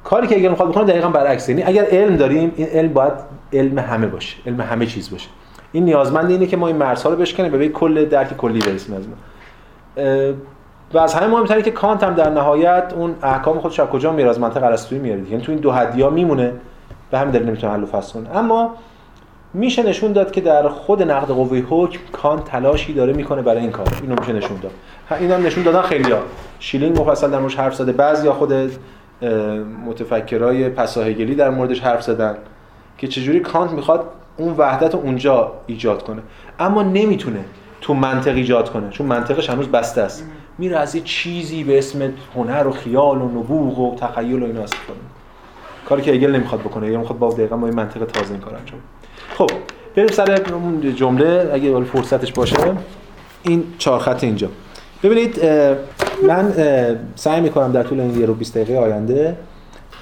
[0.03, 3.13] کاری که اگر می‌خواد بکنه دقیقا برعکس یعنی اگر علم داریم این علم باید
[3.53, 5.29] علم همه باشه علم همه چیز باشه.
[5.71, 9.03] این نیازمند اینه که ما این مرزها رو بشکنیم به کل درک کلی برسیم از
[10.93, 14.29] و از همه مهمتره که کانت هم در نهایت اون احکام خودش از کجا میاره
[14.29, 16.53] از منطق ارسطویی میاره یعنی تو این دو حدیا میمونه.
[17.11, 18.75] به همین دلیل نمی‌تونه حل و فصل کنه اما
[19.53, 23.71] میشه نشون داد که در خود نقد قوه حکم کانت تلاشی داره می‌کنه برای این
[23.71, 23.87] کار.
[24.01, 24.71] اینو میشه نشون داد.
[25.19, 26.19] اینا نشون دادن خیلیا
[26.59, 27.91] شلینگ مفصل در موردش حرف زده.
[27.91, 28.53] بعضیا خود
[29.85, 32.37] متفکرای پساهگلی در موردش حرف زدن.
[32.97, 34.05] که چجوری کانت می‌خواد
[34.37, 36.21] اون وحدت رو اونجا ایجاد کنه.
[36.59, 37.45] اما نمی‌تونه
[37.81, 40.23] تو منطق ایجاد کنه چون منطقش هنوز بسته است.
[40.57, 44.61] میره از یه چیزی به اسم هنر و خیال و نبوغ و تخیل و اینا
[44.61, 44.99] استفاده
[45.89, 48.55] کاری که هگل نمی‌خواد بکنه یه می‌خواد با دقیقا با این منطق تازه این کار
[48.55, 48.79] انجام
[49.37, 49.49] خب
[49.95, 50.37] بریم سر
[50.95, 51.49] جمله.
[51.53, 52.55] اگه فرصتش باشه
[53.43, 54.49] این چهار خط اینجا.
[55.03, 55.45] ببینید
[56.27, 56.53] من
[57.15, 59.37] سعی می‌کنم در طول این یه رو 20 دقیقه آینده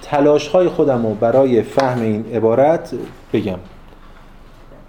[0.03, 2.93] تلاش های خودم رو برای فهم این عبارت
[3.33, 3.59] بگم.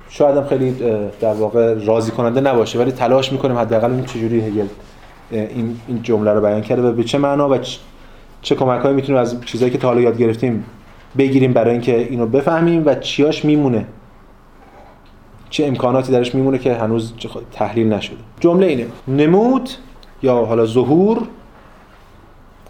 [0.08, 0.76] شاید هم خیلی
[1.20, 4.66] در واقع راضی کننده نباشه ولی تلاش می‌کنیم حداقل این چجوری هگل
[5.30, 7.58] این این جمله رو بیان کرده و به چه معنا و
[8.42, 10.64] چه کمکهایی می‌تونیم از چیزایی که تا حالا یاد گرفتیم
[11.18, 13.86] بگیریم برای اینکه اینو بفهمیم و چیاش میمونه.
[15.50, 17.12] چه امکاناتی درش میمونه که هنوز
[17.52, 18.16] تحلیل نشده.
[18.40, 18.86] جمله اینه.
[19.08, 19.70] نمود
[20.22, 21.22] یا حالا ظهور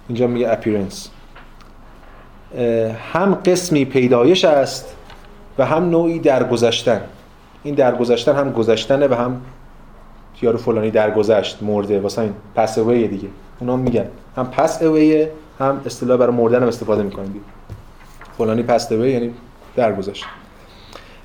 [0.09, 1.14] اینجا میگه appearance.
[3.13, 4.97] هم قسمی پیدایش است
[5.59, 7.01] و هم نوعی درگذشتن.
[7.63, 9.41] این درگذشتن هم گذشتنه و هم
[10.43, 13.29] یارو فلانی درگذشت مرده واسه این پس دیگه.
[13.61, 14.07] اونا میگن.
[14.37, 17.27] هم پس اویه هم اصطلاح برای مردن هم استفاده می‌کنن
[18.39, 19.31] فلانی پس اوی یعنی
[19.77, 20.25] درگذشت.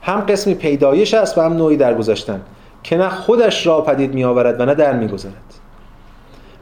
[0.01, 2.41] هم قسمی پیدایش است و هم نوعی درگذشتن.
[2.83, 5.58] که نه خودش را پدید می آورد و نه در میگذرد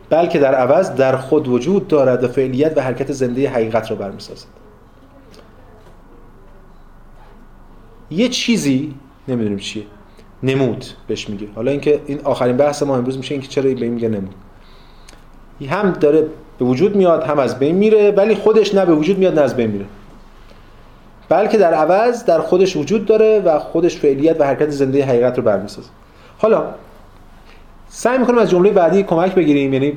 [0.09, 4.47] بلکه در عوض در خود وجود دارد و فعلیت و حرکت زنده حقیقت را برمیسازد.
[8.11, 8.95] یه چیزی
[9.27, 9.84] نمی‌دونیم چیه.
[10.43, 11.47] نمود بهش میگه.
[11.55, 14.35] حالا اینکه این آخرین بحث ما امروز میشه اینکه چرا به این میگه نمود.
[15.69, 16.27] هم داره
[16.59, 19.55] به وجود میاد هم از بین میره ولی خودش نه به وجود میاد نه از
[19.55, 19.85] بین میره.
[21.29, 25.43] بلکه در عوض در خودش وجود داره و خودش فعلیت و حرکت زنده حقیقت رو
[25.43, 25.89] برمیسازه.
[26.38, 26.63] حالا
[27.89, 29.93] سعی می‌کنیم از جمله بعدی کمک بگیریم یعنی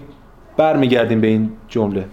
[0.56, 2.04] برمیگردیم به این جمله.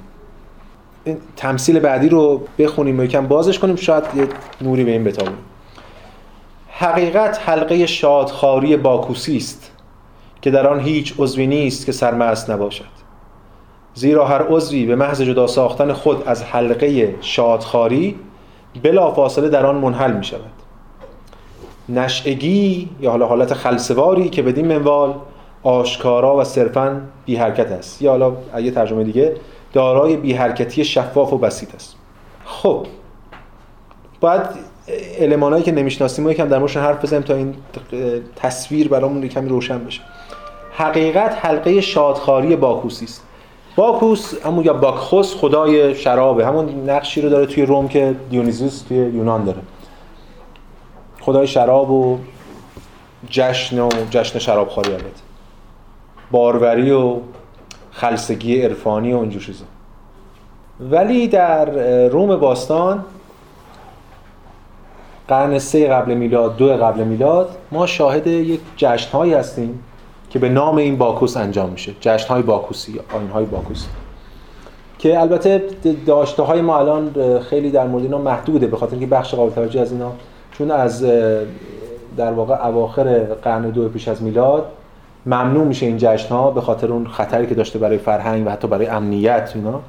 [1.03, 4.27] این تمثیل بعدی رو بخونیم و یکم بازش کنیم شاید یه
[4.61, 5.39] نوری به این بتابونیم
[6.69, 9.71] حقیقت حلقه شادخاری باکوسی است
[10.41, 12.97] که در آن هیچ عضوی نیست که سرمست نباشد.
[13.93, 18.15] زیرا هر عضوی به محض جدا ساختن خود از حلقه شادخاری
[18.83, 20.41] بلا فاصله در آن منحل می شود
[21.89, 25.13] نشعگی یا حالا حالت خلصواری که بدین منوال
[25.67, 28.01] آشکارا و صرفا بی حرکت است.
[28.01, 29.35] یا حالا اگه ترجمه دیگه
[29.73, 31.95] دارای بی حرکتی شفاف و بسیط است.
[32.45, 32.85] خب
[34.19, 34.41] باید
[35.19, 37.55] المانایی که نمی‌شناسیم و یکم در موردشون حرف بزنیم تا این
[38.35, 40.01] تصویر برامون کمی روشن بشه.
[40.71, 43.23] حقیقت حلقه شادخاری باکوسی است.
[43.75, 46.45] باکوس همون یا باکخوس خدای شرابه.
[46.45, 49.59] همون نقشی رو داره توی روم که دیونیزوس توی یونان داره.
[51.21, 52.17] خدای شراب و
[53.29, 55.26] جشن و جشن شرابخوری البته.
[56.31, 57.15] باروری و
[57.91, 59.65] خلصگی عرفانی و اینجور چیزا.
[60.79, 61.65] ولی در
[62.07, 63.05] روم باستان
[65.27, 69.83] قرن سه قبل میلاد دو قبل میلاد ما شاهد یک جشنهایی هستیم
[70.29, 71.93] که به نام این باکوس انجام میشه.
[72.01, 73.87] جشن های باکوسی آین های باکوسی.
[74.99, 75.63] که البته
[76.05, 79.81] داشته های ما الان خیلی در مورد اینا محدوده به خاطر اینکه بخش قابل توجه
[79.81, 80.11] از اینا
[80.51, 81.05] چون از
[82.17, 84.65] در واقع اواخر قرن دو پیش از میلاد
[85.25, 88.67] ممنوع میشه این جشن ها به خاطر اون خطری که داشته برای فرهنگ و حتی
[88.67, 89.79] برای امنیت اینا.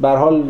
[0.00, 0.42] به حال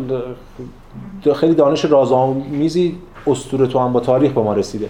[1.35, 2.95] خیلی دانش رازآمیزی
[3.27, 4.89] اسطوره تو هم با تاریخ به ما رسیده.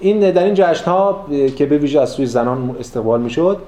[0.00, 1.26] این در این جشن ها
[1.56, 3.58] که به ویژه از سوی زنان استقبال می‌شد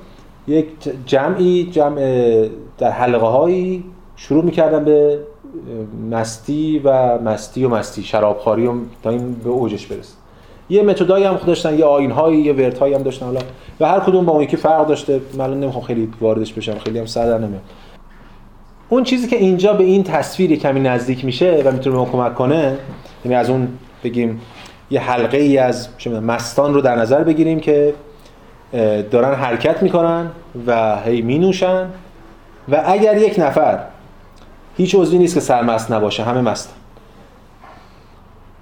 [0.49, 0.67] یک
[1.07, 2.49] جمعی جمع
[2.79, 3.85] در حلقه هایی
[4.17, 5.19] شروع می‌کردن به
[6.11, 8.73] مستی و مستی و مستی شرابخواری و
[9.03, 10.15] تا این به اوجش برسه
[10.71, 13.27] یه متدایی هم داشتن یه آینهایی یه وردهایی هم داشتن.
[13.27, 13.41] حالا
[13.81, 15.21] و هر کدوم با اون یکی فرق داشته.
[15.39, 17.49] من نمی‌خوام خیلی واردش بشم خیلی هم سر
[18.89, 22.77] اون چیزی که اینجا به این تصویر کمی نزدیک میشه و می‌تونه به کمک کنه
[23.25, 23.69] یعنی از اون
[24.05, 24.41] بگیم
[24.91, 25.89] یه حلقه ای از
[26.23, 27.95] مستان رو در نظر بگیریم که
[29.11, 30.31] دارن حرکت می‌کنن
[30.67, 31.87] و هی می نوشن
[32.69, 33.79] و اگر یک نفر
[34.77, 36.80] هیچ عضوی نیست که سرمست نباشه همه مستن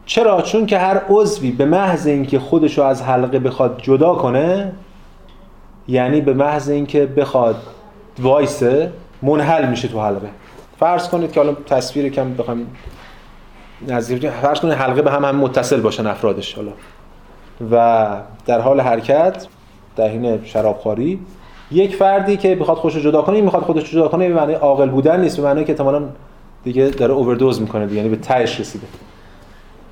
[0.08, 4.72] چرا؟ چون که هر عضوی به محض اینکه خودشو از حلقه بخواد جدا کنه
[5.88, 7.56] یعنی به محض اینکه بخواد
[8.18, 10.28] وایسه منحل میشه تو حلقه.
[10.78, 12.66] فرض کنید که حالا تصویر کم بخوام
[13.88, 16.72] نزدیک فرض کنید حلقه به هم هم متصل باشن افرادش حالا.
[17.70, 18.16] و
[18.46, 19.46] در حال حرکت
[19.96, 21.20] در حین شرابخواری
[21.70, 25.20] یک فردی که بخواد خودش جدا کنه می‌خواد خودش جدا کنه به معنی عاقل بودن
[25.20, 26.02] نیست به معنی که احتمالاً
[26.64, 28.86] دیگه داره اووردوز می‌کنه دیگه یعنی به تهش رسیده.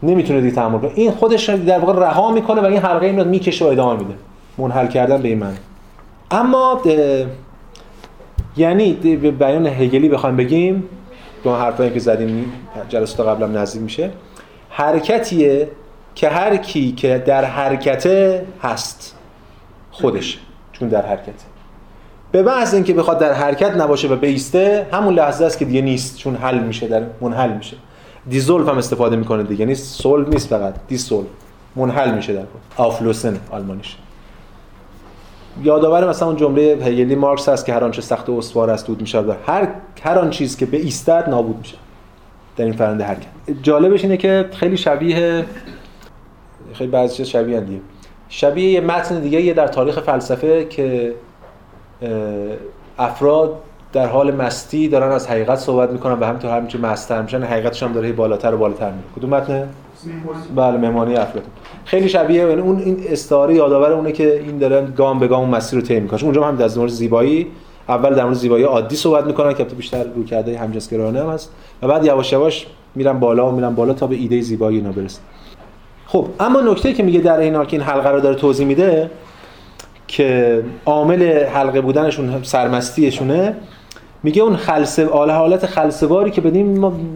[0.06, 0.90] نمی‌تونه دیگه تحمل کنه.
[0.94, 4.14] این خودش در واقع رها می‌کنه و این حلقه میاد می‌کشه و ادامه میده.
[4.58, 5.56] منحل کردن به این معنی.
[6.30, 6.82] اما
[8.56, 10.84] یعنی به بیان هگلی بخوایم بگیم
[11.44, 12.52] به حرفایی که زدیم
[12.88, 14.10] جلسات قبلا نزدیک میشه.
[14.70, 15.68] حرکتیه
[16.14, 18.06] که هر کی که در حرکت
[18.62, 19.16] هست
[19.90, 20.38] خودش
[20.72, 21.34] چون در حرکت
[22.32, 26.18] به محض اینکه بخواد در حرکت نباشه و بیسته همون لحظه است که دیگه نیست
[26.18, 27.76] چون حل میشه در منحل میشه.
[28.28, 29.60] dissolve هم استفاده می‌کنه دیگه.
[29.60, 31.26] یعنی solve نیست فقط dissolve
[31.76, 32.44] منحل میشه در
[32.76, 33.96] آفلوسن آلمانیش.
[35.62, 39.00] یادآور مثلا اون جمله هگلی مارکس هست که هر آنچه سخت و استوار است دود
[39.00, 39.68] میشه هر
[40.02, 41.76] هر آن چیز که به ایستد نابود میشه.
[42.56, 43.26] در این فرنده حرکت
[43.62, 45.44] جالبش اینه که خیلی شبیه
[46.72, 47.80] خیلی بعضی چیز شبیه دیگه.
[48.28, 51.14] شبیه یه متن دیگه یه در تاریخ فلسفه که
[52.98, 53.58] افراد
[53.92, 57.92] در حال مستی دارن از حقیقت صحبت می‌کنن و همینطور همینجور مستر میشن حقیقتش هم
[57.92, 59.04] داره بالاتر و بالاتر میره.
[59.16, 59.68] کدوم متن؟
[60.56, 61.50] بله مهمانی افلاطون.
[61.84, 65.50] خیلی شبیه یعنی اون این استعاره یادآور اونه که این دارن گام به گام اون
[65.50, 66.20] مسیر رو طی می‌کنن.
[66.22, 67.46] اونجا هم در مورد زیبایی
[67.88, 71.52] اول در مورد زیبایی عادی صحبت می‌کنن که بیشتر رو کرده همجنسگرایانه هم هست.
[71.82, 75.20] و بعد یواش یواش میرن بالا و میرن بالا تا به ایده زیبایی اینا برسن.
[76.06, 79.10] خب اما نکته که میگه در این حال که این حلقه رو داره توضیح میده
[80.08, 83.56] که عامل حلقه بودنشون سرمستیشونه
[84.22, 86.66] میگه اون خلصه حالت خلصواری که بدیم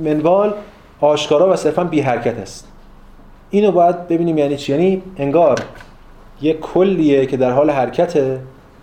[0.04, 0.54] منوال
[1.00, 2.68] آشکارا و صرفا بی حرکت است.
[3.50, 5.58] اینو باید ببینیم یعنی چی؟ یعنی انگار
[6.42, 8.38] یه کلیه که در حال حرکته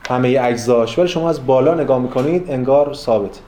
[0.09, 3.39] همه اجزاش ولی شما از بالا نگاه می‌کنید انگار ثابت.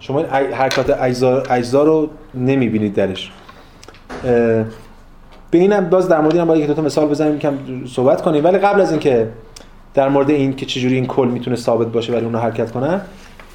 [0.00, 0.20] شما
[0.52, 3.32] حرکات اجزا, اجزا رو نمی‌بینید درش.
[5.50, 8.44] به اینم باز در مورد این باید دو تا مثال بزنیم کم صحبت کنیم.
[8.44, 9.28] ولی قبل از اینکه
[9.94, 13.00] در مورد این که چجوری این کل می‌تونه ثابت باشه ولی اونو حرکت کنن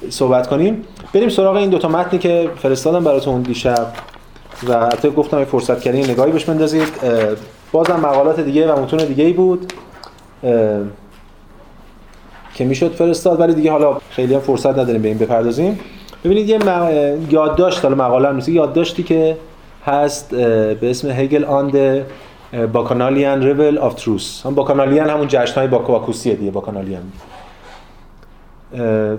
[0.08, 0.84] صحبت کنیم.
[1.14, 3.86] بریم سراغ این دو تا متنی که فرستادم براتون دیشب
[4.68, 6.88] و حتی گفتم فرصت کردین نگاهی بهش بندازید.
[7.72, 9.72] بازم مقالات دیگه و متون دیگه ای بود
[12.54, 15.80] که می‌شد فرستاد ولی دیگه حالا خیلی هم فرصت نداریم به این بپردازیم.
[16.24, 16.58] ببینید یه
[17.30, 19.36] یادداشت حالا مقاله هم یادداشتی که
[19.86, 22.02] هست به اسم هگل آن د
[22.72, 27.02] باکانالیان ریول آف تروس هم باکانالیان همون جشن های باکوسیه دیگه باکانالیان.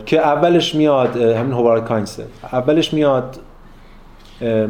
[0.05, 3.39] که اولش میاد همین هوارد کاینسه اولش میاد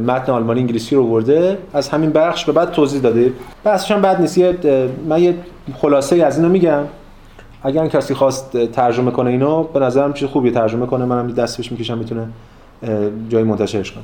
[0.07, 3.33] متن آلمانی انگلیسی رو ورده از همین بخش به بعد توضیح داده.
[3.63, 4.65] بحثش هم بد نیست.
[5.07, 5.35] من یه
[5.81, 6.83] خلاصه از اینو میگم.
[7.63, 11.05] اگر کسی خواست ترجمه کنه اینو به نظرم چیز خوبی ترجمه کنه.
[11.05, 12.27] منم دست بهش می‌کشم می‌تونه
[13.29, 14.03] جایی منتشرش کنه.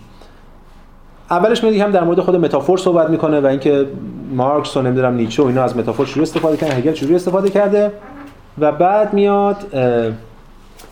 [1.32, 3.86] اولش میاد هم در مورد خود متافور صحبت می‌کنه و اینکه
[4.32, 7.92] مارکس و نمی‌دونم نیچه و اینا از متافور شروع استفاده کردن هگل شروع استفاده کرده.
[8.60, 9.58] و بعد میاد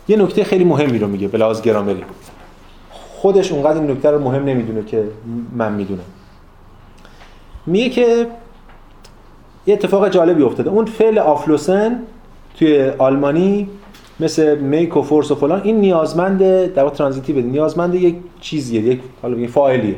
[0.08, 2.04] یه نکته خیلی مهمی رو میگه به لحاظ گرامری.
[2.90, 5.04] خودش اونقدر این نکته رو مهم نمی‌دونه که
[5.56, 6.04] من می‌دونم.
[7.66, 8.26] میگه که
[9.66, 10.70] یه اتفاق جالبی افتاده.
[10.70, 12.02] اون فعل آفلوسن
[12.58, 13.68] توی آلمانی
[14.20, 16.38] مثل میک و فورس و فلان این نیازمند
[16.74, 19.96] در واقع ترانزیتیو نیازمند یک چیزیه یک حالا بگیم فاعلیه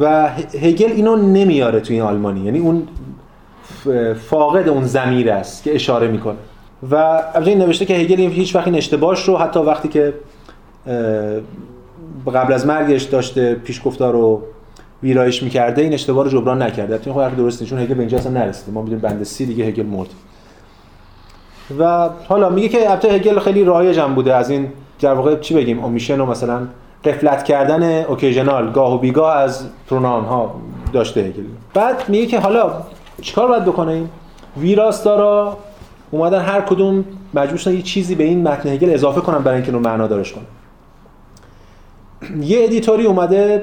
[0.00, 0.28] و
[0.60, 2.40] هگل اینو نمیاره توی آلمانی.
[2.40, 2.88] یعنی اون
[4.30, 6.36] فاقد اون زمیر است که اشاره می‌کنه.
[6.90, 6.94] و
[7.34, 10.14] البته این نوشته که هگل هیچ وقت این اشتباهش رو حتی وقتی که
[12.34, 14.42] قبل از مرگش داشته پیشگفتار رو
[15.02, 16.92] ویرایش می‌کرده این اشتباه رو جبران نکرده.
[16.92, 18.72] البته خب درست چون هگل به اینجا اصلا نرسیده.
[18.72, 20.08] ما می‌دونیم بند سی دیگه هگل مرد.
[21.78, 24.34] و حالا میگه که البته هگل خیلی رایج هم بوده.
[24.34, 24.68] از این
[25.00, 26.60] در واقع چی بگیم؟ اومیشن و مثلا
[27.04, 30.54] غفلت کردن occasional گاه و بیگاه از pronoun ها
[30.92, 31.42] داشته هگل.
[31.74, 32.72] بعد میگه که حالا
[33.22, 34.10] چیکار باید بکنیم؟
[34.56, 35.58] ویراستارا
[36.10, 37.04] اومدن هر کدوم
[37.34, 40.32] مجبور شدن یه چیزی به این متن هگل اضافه کنن برای اینکه اون معنا دارش
[40.32, 40.44] کنه
[42.40, 43.62] یه editor ی اومده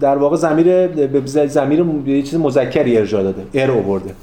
[0.00, 4.14] در واقع ضمیر به ضمیر یه چیز مذکری ارجاع داده er آورده.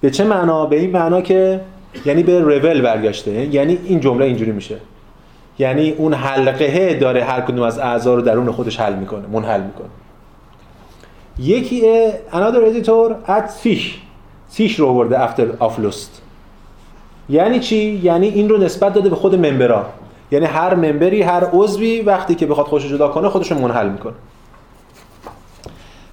[0.00, 1.60] به چه معنا؟ به این معنا که
[2.04, 4.76] یعنی به رول برگشته یعنی این جمله اینجوری میشه.
[5.58, 9.88] یعنی اون حلقه داره هر کدوم از اعضا رو درون خودش حل می‌کنه منحل می‌کنه.
[11.38, 11.82] یکی
[12.32, 13.84] another editor at fish.
[14.50, 15.28] فیش رو آورده
[15.60, 16.08] of lost.
[17.28, 19.86] یعنی چی؟ یعنی این رو نسبت داده به خود ممبرا
[20.30, 24.12] یعنی هر ممبری هر عضوی وقتی که بخواد خودش جدا کنه خودش منحل می‌کنه.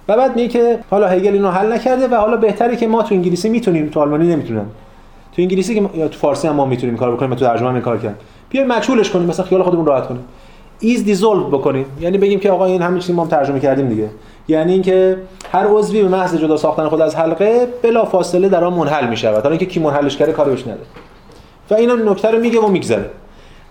[0.08, 3.14] و بعد میگه که حالا هگل اینو حل نکرده و حالا بهتره که ما تو
[3.14, 4.66] انگلیسی می‌تونیم تو آلمانی نمی‌تونم
[5.36, 7.98] تو انگلیسی که یا تو فارسی هم ما می‌تونیم کار بکنیم تو ترجمه هم کار
[7.98, 8.16] کردن
[8.50, 10.24] بیایم مجهولش کنیم مثلا خیال خودمون راحت کنیم.
[10.80, 14.10] ایز دیزولو بکنیم یعنی بگیم که آقا این همین چیزی ما هم ترجمه کردیم دیگه.
[14.48, 15.16] یعنی اینکه
[15.52, 19.16] هر عضوی به محض جدا ساختن خود از حلقه بلا فاصله در آن منحل می
[19.16, 20.86] شود حالا اینکه کی منحلش کرده کاری بهش نداره.
[21.70, 23.10] و اینم نکته رو میگه و میگذره.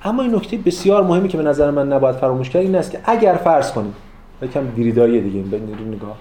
[0.03, 2.99] اما این نکته بسیار مهمی که به نظر من نباید فراموش کرد این است که
[3.05, 3.95] اگر فرض کنیم
[4.41, 5.57] یکم گریدایی دیگه به
[5.87, 6.15] نگاه.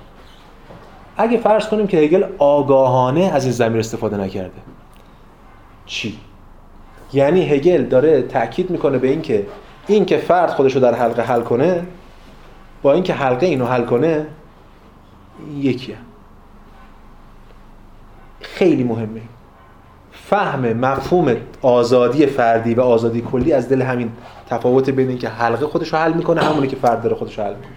[1.16, 4.50] اگه فرض کنیم که هگل آگاهانه از این زمیر استفاده نکرده.
[5.86, 6.18] چی؟
[7.12, 9.46] یعنی هگل داره تاکید می‌کنه به اینکه
[9.86, 11.86] این که فرد خودش رو در حلقه حل کنه
[12.82, 14.26] با اینکه حلقه اینو حل کنه
[15.58, 15.96] یکیه.
[18.40, 19.20] خیلی مهمه.
[20.12, 24.12] فهم مفهوم آزادی فردی و آزادی کلی از دل همین
[24.50, 27.72] تفاوت بین اینکه حلقه خودش رو حل می‌کنه همونی که فرد داره خودش حل می‌کنه.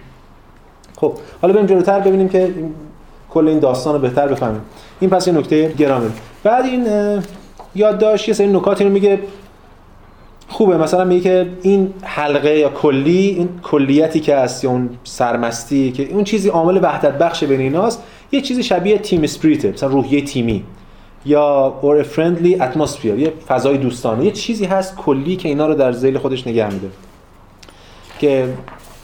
[0.98, 2.54] خب حالا بریم جلوتر ببینیم که
[3.30, 4.62] کل این داستان رو بهتر بفهمیم.
[5.00, 6.10] این پس یه نکته گرامه
[6.44, 6.88] بعد این
[7.76, 9.20] یادداشت یه سری نکاتی رو میگه.
[10.48, 10.78] خوبه.
[10.78, 16.10] مثلا میگه که این حلقه یا کلی این کلیتی که هست یا اون سرمستی که
[16.12, 20.64] اون چیزی عامل وحدت بخش بین ایناست یه چیزی شبیه تیم اسپریت مثلا روحیه تیمی
[21.26, 24.26] یا اور فرندلی اتمسفیر یه فضای دوستانه.
[24.26, 26.88] یه چیزی هست کلی که اینا رو در ذیل خودش نگه میده
[28.20, 28.54] که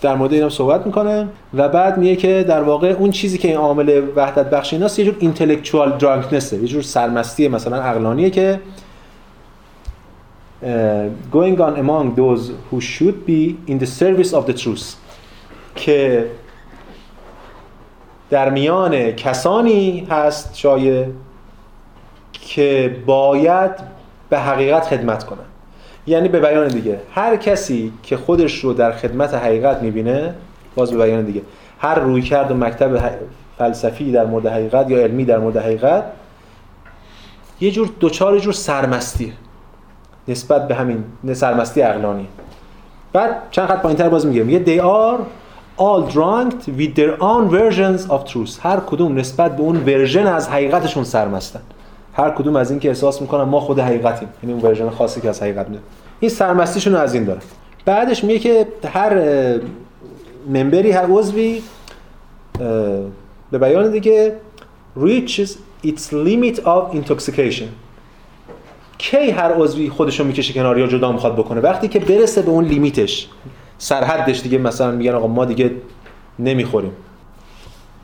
[0.02, 3.58] در مورد اینا صحبت می‌کنه و بعد میگه که در واقع اون چیزی که این
[3.58, 8.60] عامل وحدت بخش ایناست یه جور اینتלקچوال درانکنسه یه جور سرمستی مثلا عقلانیه که
[11.32, 14.96] going on among those who should be in the service of the truth
[15.76, 16.26] که
[18.30, 21.06] در میان کسانی هست شایع
[22.32, 23.72] که باید
[24.30, 25.40] به حقیقت خدمت کنن.
[26.08, 27.00] یعنی به بیان دیگه.
[27.12, 30.36] هر کسی که خودش رو در خدمت حقیقت می‌بینه
[30.76, 31.42] باز به بیان دیگه.
[31.80, 33.12] هر روی کرد و مکتب
[33.58, 36.04] فلسفی در مورد حقیقت یا علمی در مورد حقیقت
[37.62, 39.34] یه جور دوچار جور سرمستیه.
[40.28, 42.28] نسبت به همین سرمستی عقلانی.
[43.14, 45.20] بعد چند خط پایینتر باز میگه میگه they are
[45.80, 48.60] all drunk with their own versions of truth.
[48.62, 51.62] هر کدوم نسبت به اون ورژن از حقیقتشون سرمستن.
[52.14, 54.30] هر کدوم از این که احساس می‌کنن ما خود حقیقتیم.
[54.44, 55.82] یعنی اون ورژن خاصی که از حقیقت میده
[56.20, 57.40] این سرمستیشون از این داره.
[57.86, 59.22] بعدش میگه که هر
[60.50, 61.62] ممبری هر عضوی
[63.52, 64.36] به بیان دیگه
[65.00, 65.50] reaches
[65.86, 67.70] its limit of intoxication.
[69.04, 72.66] کی هر عضوی خودشو می‌کشه کنار یا جدا می‌خواد بکنه؟ وقتی که برسه به اون
[72.66, 73.30] لیمیتش
[73.78, 75.72] سرحدش دیگه مثلا میگن آقا ما دیگه
[76.40, 76.92] نمی‌خوریم.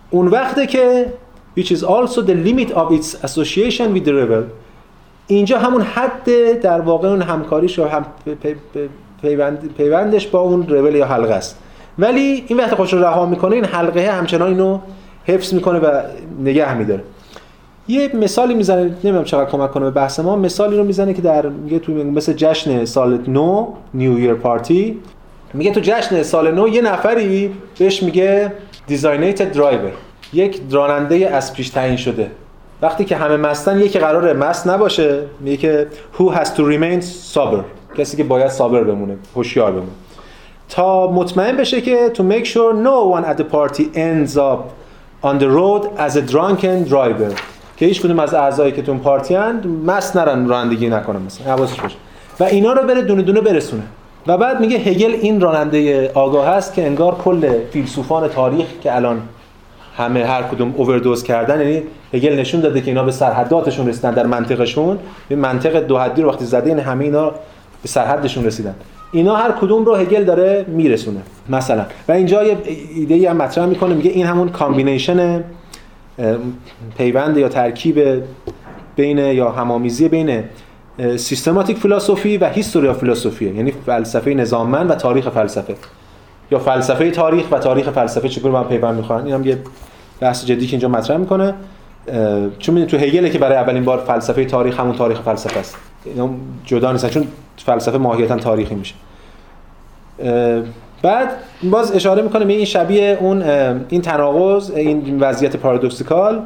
[0.09, 1.13] اون وقته که
[1.59, 4.43] which is also the limit of its association with the revel
[5.27, 8.05] اینجا همون حد در واقع اون همکاریش و هم
[9.21, 11.59] پیوند پیوندش با اون revel یا حلقه است.
[11.99, 14.79] ولی این وقت خودش رو رها می‌کنه این حلقه همچنان اینو
[15.25, 16.01] حفظ می‌کنه و
[16.43, 17.03] نگه میداره.
[17.89, 21.49] یه مثالی می‌زنه نمی‌دونم چقدر کمک کنه به بحث ما مثالی رو می‌زنه که در
[21.49, 24.97] میگه تو مثل جشن سال نو New Year party
[25.53, 28.53] میگه تو جشن سال نو یه نفری بهش میگه
[28.87, 29.91] designated driver
[30.33, 32.31] یک راننده از پیش تعیین شده.
[32.81, 35.87] وقتی که همه مستن یکی قراره مست نباشه میگه که
[36.17, 37.03] who has to remain
[37.35, 37.63] sober
[37.97, 39.91] کسی که باید sober بمونه هوشیار بمونه.
[40.69, 44.59] تا مطمئن بشه که to make sure no one at the party ends up
[45.23, 47.33] on the road as a drunken driver.
[47.79, 51.81] که هیچ کدوم از اعضایی که تو پارتی اند مست نرن رانندگی نکنن مثلا حواسش
[51.81, 51.95] باشه.
[52.39, 53.83] و اینا رو بره دونه دونه برسونه.
[54.27, 59.21] و بعد میگه هگل این راننده آگاه هست که انگار کل فیلسوفان تاریخ که الان
[59.97, 61.83] همه هر کدوم اووردوز کردن یعنی
[62.13, 64.97] هگل نشون داده که اینا به سرحداتشون رسیدن در منطقشون
[65.29, 67.29] به منطق دو حدی رو وقتی زده یعنی همه اینا
[67.81, 68.75] به سرحدشون رسیدن.
[69.11, 71.19] اینا هر کدوم رو هگل داره میرسونه
[71.49, 71.85] مثلا.
[72.07, 72.57] و اینجا یه
[72.95, 75.43] ایده ای هم مطرح می‌کنه میگه این همون combination
[76.97, 78.23] پیوند یا ترکیب
[78.95, 80.43] بین یا همامیزی بین
[81.17, 85.75] سیستماتیک فلسفی و هیستوریا فلسفی یعنی فلسفه نظاممند و تاریخ فلسفه.
[86.51, 89.57] یا فلسفه تاریخ و تاریخ فلسفه چگونه با پیوند می‌خورن؟ این یه
[90.19, 91.53] بحث جدی که اینجا مطرح می‌کنه.
[92.59, 95.75] چون می‌دونی تو هگل که برای اولین بار فلسفه تاریخ همون تاریخ فلسفه است.
[96.05, 96.29] اینا
[96.65, 97.27] جدا نیستن چون
[97.57, 98.95] فلسفه ماهیتا تاریخی میشه.
[101.01, 101.29] بعد
[101.63, 103.43] باز اشاره می‌کنه به این شبیه اون
[103.89, 106.41] این تناقض این وضعیت پارادوکسیکال.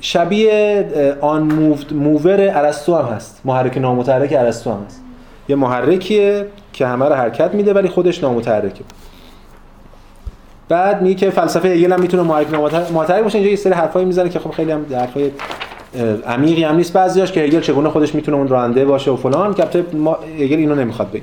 [0.00, 0.88] شبیه
[1.20, 3.40] آن موفد موور ارسطو هم هست.
[3.44, 5.02] محرک نامتحرک ارسطو هم هست.
[5.48, 8.84] یه محرکیه که همه رو حرکت میده ولی خودش نامتحرکه.
[10.68, 13.38] بعد میگه که فلسفه هگل هم می‌تونه محرک نامتحرک باشه.
[13.38, 15.30] اینجا یه سری حرفایی می‌زنه که خب خیلی هم حرفای
[16.26, 16.92] عمیقی هم نیست.
[16.92, 19.54] بعضیاش که هگل چگونه خودش می‌تونه اون راننده باشه و فلان.
[19.54, 21.22] که ما هگل اینو نمی‌خواد بگه.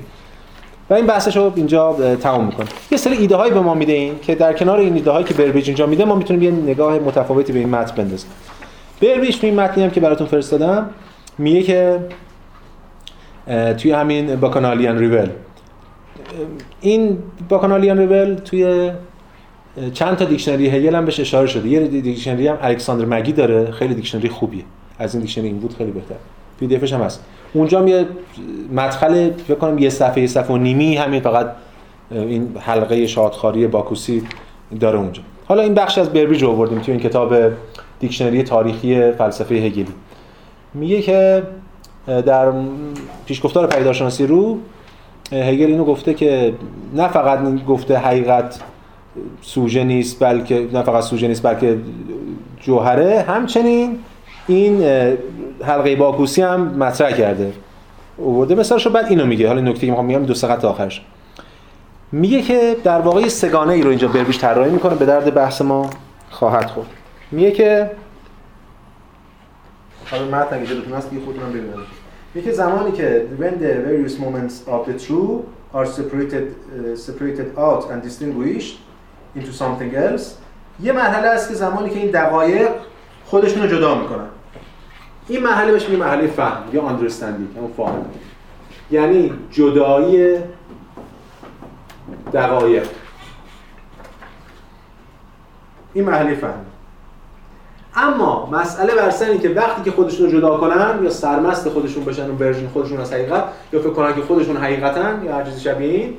[0.90, 4.18] و این بحثش رو اینجا تمام می‌کنه یه سری ایده هایی به ما میده این
[4.22, 7.52] که در کنار این ایده هایی که بربیج اینجا میده ما می‌تونیم یه نگاه متفاوتی
[7.52, 8.30] به این متن بندازیم.
[9.02, 10.90] بربیج تو این متنی هم که براتون فرستادم
[11.38, 11.98] میگه که
[13.78, 15.28] توی همین Bacchanalian revel
[16.80, 17.18] این
[17.48, 18.90] Bacchanalian revel توی
[19.94, 21.68] چند تا دیکشنری هگل هم بهش اشاره شده.
[21.68, 23.70] یه دیکشنری هم الکساندر مگی داره.
[23.70, 24.64] خیلی دیکشنری خوبیه.
[24.98, 26.14] از این دیکشنری این بود خیلی بهتر.
[26.60, 27.24] PDF هم هست.
[27.54, 28.06] اونجا یه
[28.72, 31.46] مدخل فکر کنم یه صفحه یه صفحه و نیمی همین فقط
[32.10, 34.22] این حلقه شادخواری باکوسی
[34.80, 35.22] داره اونجا.
[35.46, 37.34] حالا این بخش از بربریج آوردیم توی این کتاب
[38.00, 39.86] دیکشنری تاریخی فلسفه هگلی.
[40.74, 41.42] میگه که
[42.06, 42.52] در
[43.26, 44.58] پیشگفتار پیدارشناسی رو
[45.32, 46.54] هگل اینو گفته که
[46.94, 48.60] نه فقط گفته حقیقت
[49.42, 51.78] سوژه نیست بلکه نه فقط سوژه نیست بلکه
[52.60, 53.98] جوهره همچنین
[54.46, 54.82] این
[55.62, 57.52] حلقه باکوسی هم مطرح کرده.
[58.16, 59.48] اوورده مثالشو بعد اینو میگه.
[59.48, 61.02] حالا نکته که میگم دو سقط آخرش.
[62.12, 65.90] میگه که در واقع سگانه ای رو اینجا بربیش طراحی می‌کنه به درد بحث ما
[66.30, 66.86] خواهد خورد.
[67.30, 67.90] میگه که
[70.10, 71.74] حالا متن اگه جلوتون هست دیگه خودتون ببینید.
[72.34, 75.42] میگه زمانی که when the various moments of the true
[75.74, 78.76] are separated uh, separated out and distinguished
[79.36, 80.22] into something else
[80.82, 82.68] یه مرحله است که زمانی که این دقایق
[83.24, 84.26] خودشون رو جدا می‌کنن.
[85.28, 88.04] این مرحله بهش میگه مرحله فهم یا understanding اون فهم.
[88.90, 90.38] یعنی جدایی
[92.32, 92.88] دقایق.
[95.94, 96.64] این مرحله فهم.
[97.96, 102.30] اما مسئله بر سر که وقتی که خودشون رو جدا کنن یا سرمست خودشون بشن
[102.30, 106.16] و ورژن خودشون از حقیقت یا فکر کنن که خودشون حقیقتن یا هر شبیه این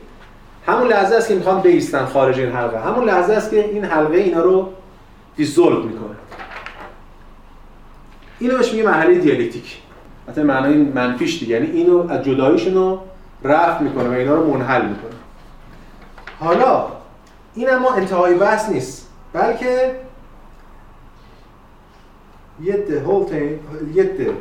[0.68, 2.80] همون لحظه است که می‌خوان بیستن خارج این حلقه.
[2.80, 4.69] همون لحظه است که این حلقه اینا رو
[5.36, 6.15] دیزولو می‌کنه.
[8.39, 9.81] اینو بهش میگه مرحله دیالکتیک.
[10.27, 11.53] حتی معنای منفیش دیگه.
[11.53, 12.99] یعنی اینو از جداییشون رو
[13.43, 15.11] رفع می‌کنه و اینا رو منحل می‌کنه.
[16.39, 16.87] حالا
[17.55, 19.09] این اما انتهای بحث نیست.
[19.33, 19.99] بلکه
[22.63, 23.59] yet the whole thing
[23.95, 24.31] yet the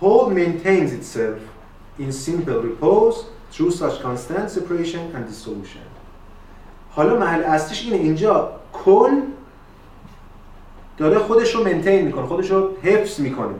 [0.00, 1.40] whole maintains itself
[1.98, 3.16] in simple repose
[3.52, 5.84] through such constant separation and dissolution.
[6.90, 7.96] حالا محل اصلیش اینه.
[7.96, 9.10] اینجا کل
[10.98, 13.54] داره خودش رو maintain می‌کنه خودش رو حفظ می‌کنه.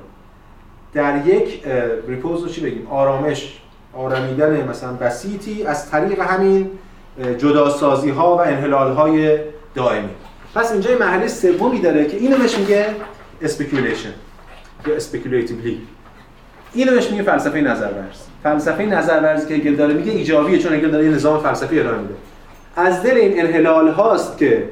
[0.95, 1.63] در یک
[2.09, 3.59] repose رو چی بگیم؟ آرامش
[3.95, 6.71] آرامیدن مثلا بسیطی از طریق همین
[7.39, 9.39] جداسازی ها و انحلال های
[9.75, 10.09] دائمی.
[10.55, 12.87] پس اینجا یه مرحله سومی داره که اینو بهش میگه
[13.43, 14.13] speculation
[14.87, 15.81] یا speculatively
[16.75, 21.05] اینو بهش میگه فلسفه نظرورز فلسفه نظرورزی که هگل داره میگه ایجابیه چون هگل داره
[21.05, 22.15] یه نظام فلسفی ارائه میده.
[22.77, 24.69] از دل این انحلال هاست که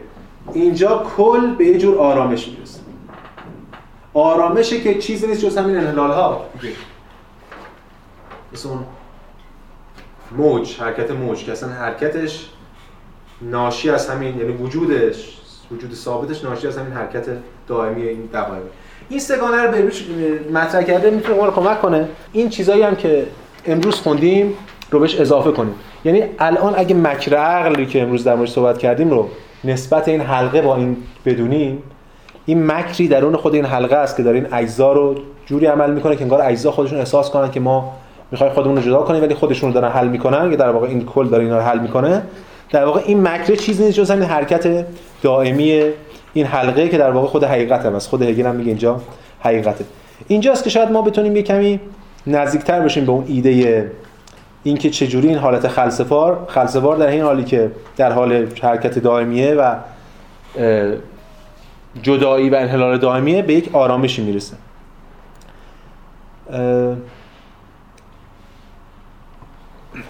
[0.53, 2.81] اینجا کل به یه جور آرامش می‌رسه.
[4.15, 6.47] آرامشه که چیزی نیست جز همین انحلال ها
[8.53, 8.79] مثل اون
[10.37, 12.49] موج حرکت موج که اصلا حرکتش
[13.43, 15.39] ناشی از همین یعنی وجودش
[15.73, 17.27] وجود ثابتش ناشی از همین حرکت
[17.67, 18.63] دائمی این دقایق
[19.09, 20.05] این سگانه رو بروش
[20.53, 22.09] مطرح کرده می‌تونه ما کمک کنه.
[22.33, 23.27] این چیزایی هم که
[23.67, 24.55] امروز خوندیم
[24.91, 25.75] رو بهش اضافه کنیم.
[26.05, 29.29] یعنی الان اگه مکر عقلی که امروز در موردش صحبت کردیم رو
[29.67, 31.83] نسبت این حلقه با این بدونیم
[32.47, 35.15] این مکری درون خود این حلقه است که داره این اجزا رو
[35.47, 37.93] جوری عمل می‌کنه که انگار اجزا خودشون احساس کنن که ما
[38.31, 41.05] می‌خوایم خودمون رو جدا کنیم ولی خودشون رو دارن حل می‌کنن که در واقع این
[41.05, 42.23] کل داره اینا رو حل می‌کنه.
[42.71, 44.87] در واقع این مکر چیزی نیست جز این حرکت
[45.23, 45.83] دائمی
[46.33, 48.09] این حلقه که در واقع خود حقیقت هم است.
[48.09, 49.01] خود هگل هم میگه اینجا
[49.41, 49.85] حقیقته.
[50.29, 51.81] اینجاست که شاید ما بتونیم یه کمی
[52.27, 53.91] نزدیکتر بشیم به اون ایده
[54.67, 59.75] اینکه چجوری این حالت خلسفار خلسفار در این حالی که در حال حرکت دائمیه و
[62.03, 64.57] جدایی و انحلال دائمیه به یک آرامشی می‌رسه.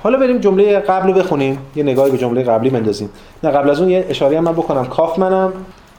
[0.03, 1.59] حالا بریم جمله قبل رو بخونیم.
[1.77, 3.11] یه نگاهی به جمله قبلی بندازیم.
[3.43, 4.87] نه قبل از اون یه اشاره هم من بکنم.
[4.87, 5.53] کافمنم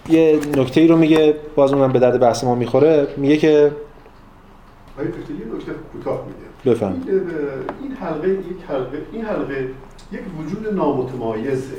[0.09, 3.07] یه نکته ای رو میگه باز اونم به درد بحث ما می‌خوره.
[3.17, 3.65] میگه که یه
[5.55, 6.46] نکته کوتاه میگه.
[6.65, 6.95] بفهم
[7.81, 8.37] این, حلقه یک
[8.69, 9.69] حلقه این حلقه
[10.11, 11.75] یک وجود نامتمایزه.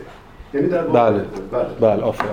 [0.54, 1.12] یعنی در بله.
[1.52, 2.30] بله, بله آفرین.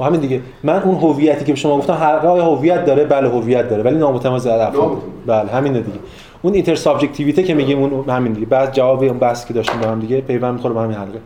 [0.00, 0.40] و همین دیگه.
[0.62, 4.46] من اون هویتی که به شما گفتم حلقه هویت داره بله هویت داره ولی نامتمایز
[4.46, 5.02] افراد.
[5.26, 5.98] بله همین دیگه.
[6.42, 8.46] اون اینتر سابجکتیویته که میگیم اون همین دیگه.
[8.46, 11.20] بعد جواب اون بحث که داشتیم با هم دیگه پیوند می‌خوره با همین حلقه.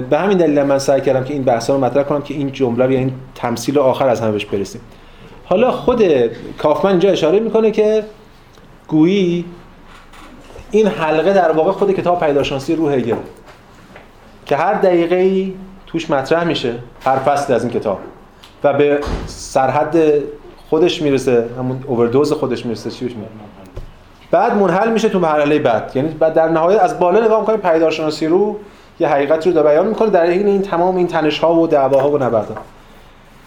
[0.00, 2.84] به همین دلیل من سعی کردم که این بحثا رو مطرح کنم که این جمله
[2.84, 4.80] رو این تمثیل آخر از همه بهش برسیم.
[5.44, 6.02] حالا خود
[6.58, 8.04] کافمن اینجا اشاره می‌کنه که
[8.92, 9.44] گویی
[10.70, 13.16] این حلقه در واقع خود کتاب پیداشانسی روح هگل
[14.46, 15.52] که هر دقیقه
[15.86, 16.74] توش مطرح میشه
[17.04, 17.98] هر فصل از این کتاب.
[18.64, 19.96] و به سرحد
[20.70, 23.28] خودش می‌رسه همون اووردوز خودش می‌رسه چیش میره
[24.30, 25.92] بعد منحل میشه تو مرحله بعد.
[25.94, 28.56] یعنی بعد در نهایت از بالا نگاه می‌کنیم پیدارشناسی رو
[29.00, 32.18] یه حقیقت رو بیان می‌کنه در این این تمام این تنش ها و دعواها و
[32.18, 32.56] نبردها.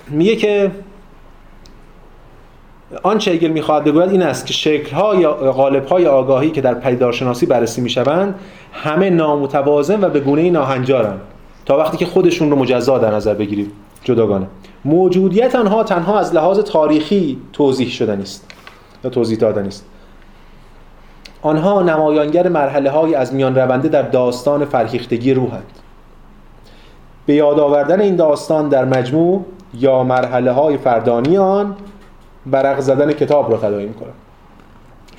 [0.10, 0.72] میگه که
[3.04, 6.74] آنچه اگر می‌خواد بگوید این است که شکل ها یا غالب های آگاهی که در
[6.74, 8.36] پیدارشناسی بررسی می‌شوند
[8.74, 11.22] همه نامتوازن و به گونه ناهنجارند.
[11.66, 13.72] تا وقتی که خودشون رو مجزا در نظر بگیریم.
[14.04, 14.48] جداگانه.
[14.86, 18.48] موجودیت آنها تنها از لحاظ تاریخی توضیح شده است
[19.04, 19.86] یا توضیح دادن است
[21.42, 25.72] آنها نمایانگر مرحله های از میان رونده در داستان فرهیختگی روحند.
[27.26, 31.76] به یاد آوردن این داستان در مجموع یا مرحله های فردانی آن
[32.52, 34.10] ورق زدن کتاب رو تداعی می‌کنن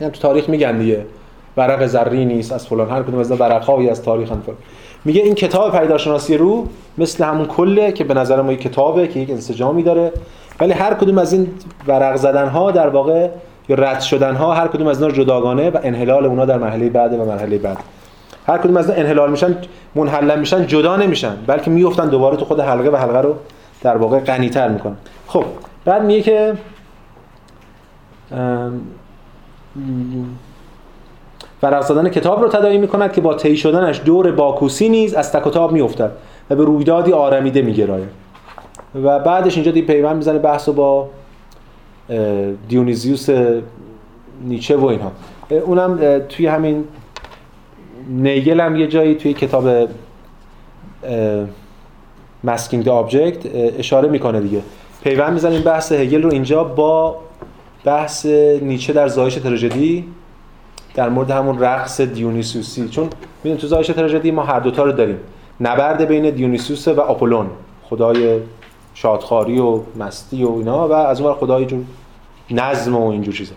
[0.01, 1.07] یعنی تو تاریخ میگن دیگه.
[1.57, 2.91] ورق زری نیست از فلان.
[2.91, 4.57] هر کدوم از ورق از تاریخ فلان
[5.05, 6.67] میگه این کتاب پیداشناسی رو
[6.99, 10.13] مثل همون کله که به نظر ما یک کتابه که یک انسجامی داره.
[10.61, 11.49] ولی هر کدوم از این
[11.87, 13.29] ورق زدن ها در واقع
[13.69, 17.13] یا رد شدن ها هر کدوم از اینا جداگانه و انحلال اونا در مرحله بعد
[17.13, 17.77] و مرحله بعد.
[18.47, 19.57] هر کدوم از اینا انحلال میشن
[19.95, 21.37] منحل میشن جدا نمیشن.
[21.47, 23.35] بلکه میافتن دوباره تو خود حلقه و حلقه رو
[23.83, 24.97] در واقع غنی‌تر می‌کنن.
[25.27, 25.45] خب
[25.85, 26.55] بعد میگه که
[31.63, 35.73] ورق زدن کتاب رو تداعی می‌کند که با طی شدنش دور باکوسی نیز از تک
[35.73, 36.11] میافتد
[36.51, 38.09] و به رویدادی آرمیده میگراید.
[38.95, 41.09] و بعدش اینجا دی پیوند می‌زنه بحث با
[42.69, 43.29] دیونیزیوس
[44.45, 45.13] نیچه و اینها.
[45.51, 46.85] اونم توی همین
[48.09, 49.89] نیگل هم یه جایی توی کتاب
[52.45, 53.47] Masking the Abject
[53.79, 54.63] اشاره می‌کنه دیگه.
[55.05, 57.17] پیوند می‌زنیم بحث هگل رو اینجا با
[57.85, 58.27] بحث
[58.63, 60.05] نیچه در زایش تراژدی
[60.95, 62.89] در مورد همون رقص دیونیسوسی.
[62.89, 65.19] چون ببینید تو زایش تراژدی ما هر دوتا رو داریم.
[65.61, 67.47] نبرد بین دیونیسوس و آپولون.
[67.83, 68.41] خدای
[68.95, 71.85] شادخاری و مستی و اینا و از اون خدا یه جور
[72.51, 73.55] نظم و اینجور چیزا.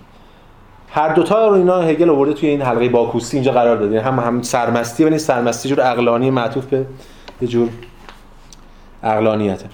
[0.89, 3.95] هر دوتا رو اینا هگل آورده توی این حلقه باکوسی اینجا قرار داده.
[3.95, 6.85] یعنی هم هم سرمستی و سرمستی جور عقلانی معطوف به
[7.41, 7.69] یه جور
[9.03, 9.65] عقلانیته.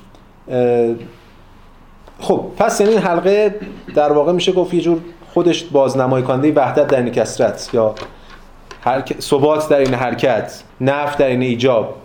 [2.20, 3.56] خب پس یعنی این حلقه
[3.96, 5.00] در واقع میشه گفت یه جور
[5.34, 7.96] خودش بازنمایی کننده وحدت در این کسرت یا
[9.20, 11.96] ثبات در این حرکت نف در این ایجاب.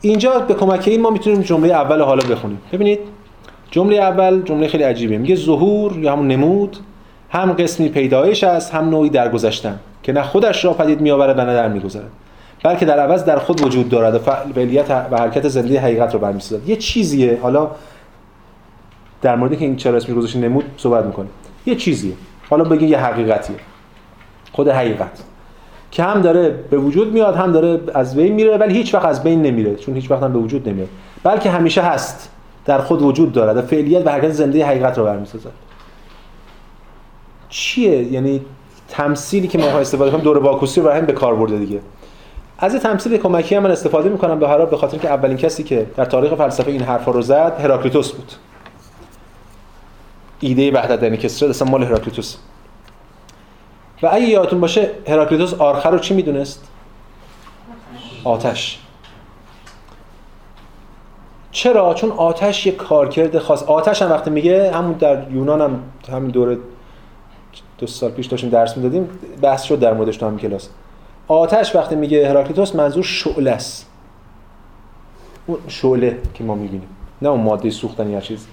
[0.00, 2.60] اینجا به کمک این ما می‌تونیم جمله اول حالا بخونیم.
[2.72, 2.98] ببینید
[3.70, 5.18] جمله اول جمله خیلی عجیبه.
[5.18, 6.76] میگه ظهور یا همون نمود
[7.30, 11.54] هم قسمی پیدایش است هم نوعی درگذشتن که نه خودش را پدید میآورد و نه
[11.54, 12.10] در می‌گذارد
[12.64, 16.68] بلکه در عوض در خود وجود دارد و فعالیت و حرکت زنده حقیقت رو برمی‌سازد.
[16.68, 17.70] یه چیزیه حالا
[19.22, 21.26] در مورد که این چرا اسمی گذاشته نمود صحبت می‌کنه.
[21.66, 22.12] یه چیزیه.
[22.50, 23.56] حالا بگی یه حقیقتیه.
[24.52, 25.24] خود حقیقت.
[25.90, 29.22] که هم داره به وجود میاد هم داره از بین میره ولی هیچ وقت از
[29.22, 30.88] بین نمیره چون هیچ وقت هم به وجود نمیاد.
[31.22, 32.30] بلکه همیشه هست.
[32.64, 33.56] در خود وجود دارد.
[33.56, 35.50] و فعلیت و حرکت زنده حقیقت رو برمی‌سازد.
[37.48, 38.40] چیه؟ یعنی
[38.88, 41.80] تمثیلی که ما استفاده کنیم دور باکوسی رو برای به کار برده دیگه.
[42.58, 45.86] از تمثیل کمکی هم من استفاده می‌کنم به هر به خاطر که اولین کسی که
[45.96, 48.32] در تاریخ فلسفه این حرفا رو زد هراکلیتوس بود.
[50.40, 52.36] ایده وحدت کسرت اصلا مال هراکلیتوس.
[54.02, 56.68] و اگه یادتون باشه هراکلیتوس آرخر رو چی می‌دونست؟
[58.24, 58.78] آتش.
[61.52, 63.62] چرا؟ چون آتش یک کارکرد خاص.
[63.62, 66.58] آتش هم وقتی میگه همون در یونان هم همین دوره
[67.78, 69.08] دو سال پیش داشتیم درس می‌دادیم
[69.42, 70.68] بحث شد در موردش تو همین کلاس.
[71.28, 73.86] آتش وقتی میگه هراکلیتوس منظور شعله است.
[75.46, 76.88] اون شعله که ما می‌بینیم.
[77.22, 78.46] نه اون ماده سوختن یا چیز.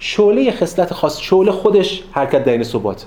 [0.00, 3.06] شعله خصلت خاص شعله خودش حرکت در این ثبات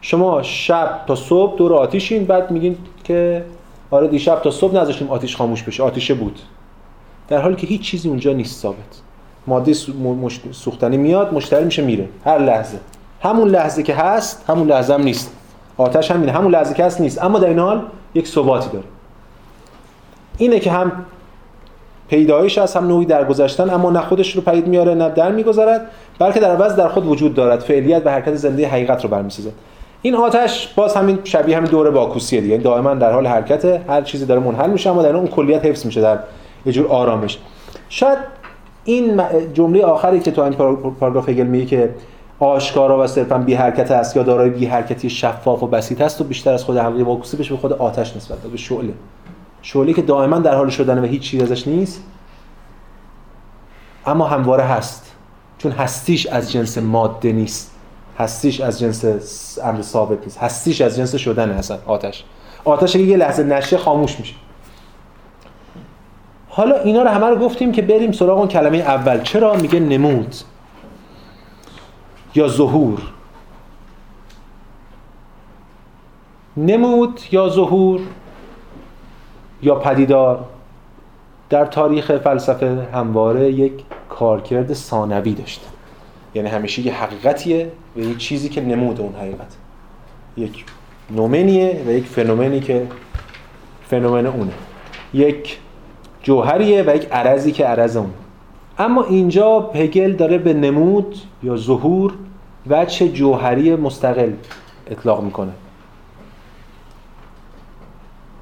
[0.00, 3.44] شما شب تا صبح دور آتیشین بعد میگین که
[3.90, 6.38] آره دیشب تا صبح نذاشتیم آتیش خاموش بشه آتیشه بود.
[7.28, 9.02] در حالی که هیچ چیزی اونجا نیست ثابت.
[9.46, 9.72] ماده
[10.52, 12.08] سوختنی میاد مشتری میشه میره.
[12.24, 12.78] هر لحظه.
[13.20, 15.32] همون لحظه که هست همون لحظه هم نیست.
[15.76, 17.22] آتش هم همون لحظه که هست نیست.
[17.24, 17.82] اما در این حال
[18.14, 18.84] یک ثباتی داره.
[20.38, 21.04] اینه که هم
[22.12, 25.80] پیدایش از هم نوعی درگذشتن اما نه خودش رو پدید میاره نه در می‌گذارد
[26.18, 27.60] بلکه در عوض در خود وجود دارد.
[27.60, 29.52] فعلیت و حرکت زنده حقیقت رو برمیسازد.
[30.02, 32.52] این آتش باز همین شبیه همین دوره باکوسیه دیگه.
[32.52, 35.86] یعنی دائما در حال حرکت هر چیزی داره منحل میشه اما در اون کلیت حفظ
[35.86, 36.18] میشه در
[36.66, 37.38] یه جور آرامش.
[37.88, 38.18] شاید
[38.84, 39.22] این
[39.54, 40.52] جمله آخری که تو این
[41.00, 41.90] پاراگراف هگل میگه که
[42.38, 46.24] آشکارا و صرفا بی حرکت است یا دارای بی حرکتی شفاف و بسیط است و
[46.24, 48.92] بیشتر از خود حلقه باکوسی بشه به خود آتش نسبت به شعله.
[49.62, 52.02] شعله که دائما در حال شدن و هیچ چیز ازش نیست
[54.06, 55.12] اما همواره هست.
[55.58, 57.70] چون هستیش از جنس ماده نیست.
[58.18, 59.04] هستیش از جنس
[59.64, 60.38] امر ثابت نیست.
[60.38, 62.24] هستیش از جنس شدن اصلا آتش.
[62.64, 64.34] آتش یه لحظه نشه خاموش میشه.
[66.48, 69.22] حالا اینا رو همه رو گفتیم که بریم سراغ اون کلمه اول.
[69.22, 70.34] چرا؟ میگه نمود.
[72.34, 73.02] یا ظهور.
[76.56, 78.00] نمود یا ظهور؟
[79.62, 80.44] یا پدیدار.
[81.50, 83.72] در تاریخ فلسفه همواره یک
[84.08, 85.66] کارکرد ثانوی داشته.
[86.34, 89.56] یعنی همیشه یه حقیقتیه و یک چیزی که نمود اون حقیقت.
[90.36, 90.64] یک
[91.10, 92.86] نومنیه و یک فنومنی که
[93.88, 94.52] فنومن اونه.
[95.14, 95.58] یک
[96.22, 98.10] جوهریه و یک عرضی که عرض اون.
[98.78, 102.12] اما اینجا هگل داره به نمود یا ظهور
[102.66, 104.32] وجه جوهری مستقل
[104.90, 105.52] اطلاق می‌کنه.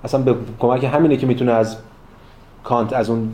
[0.04, 1.76] اصلا به کمک همینه که می‌تونه از
[2.64, 3.32] کانت از اون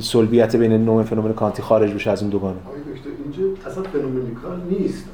[0.00, 2.56] سلبیت بین نوع فنومن کانتی خارج بشه از اون دوگانه.
[3.24, 5.04] اینجا اصلا phenomenical نیست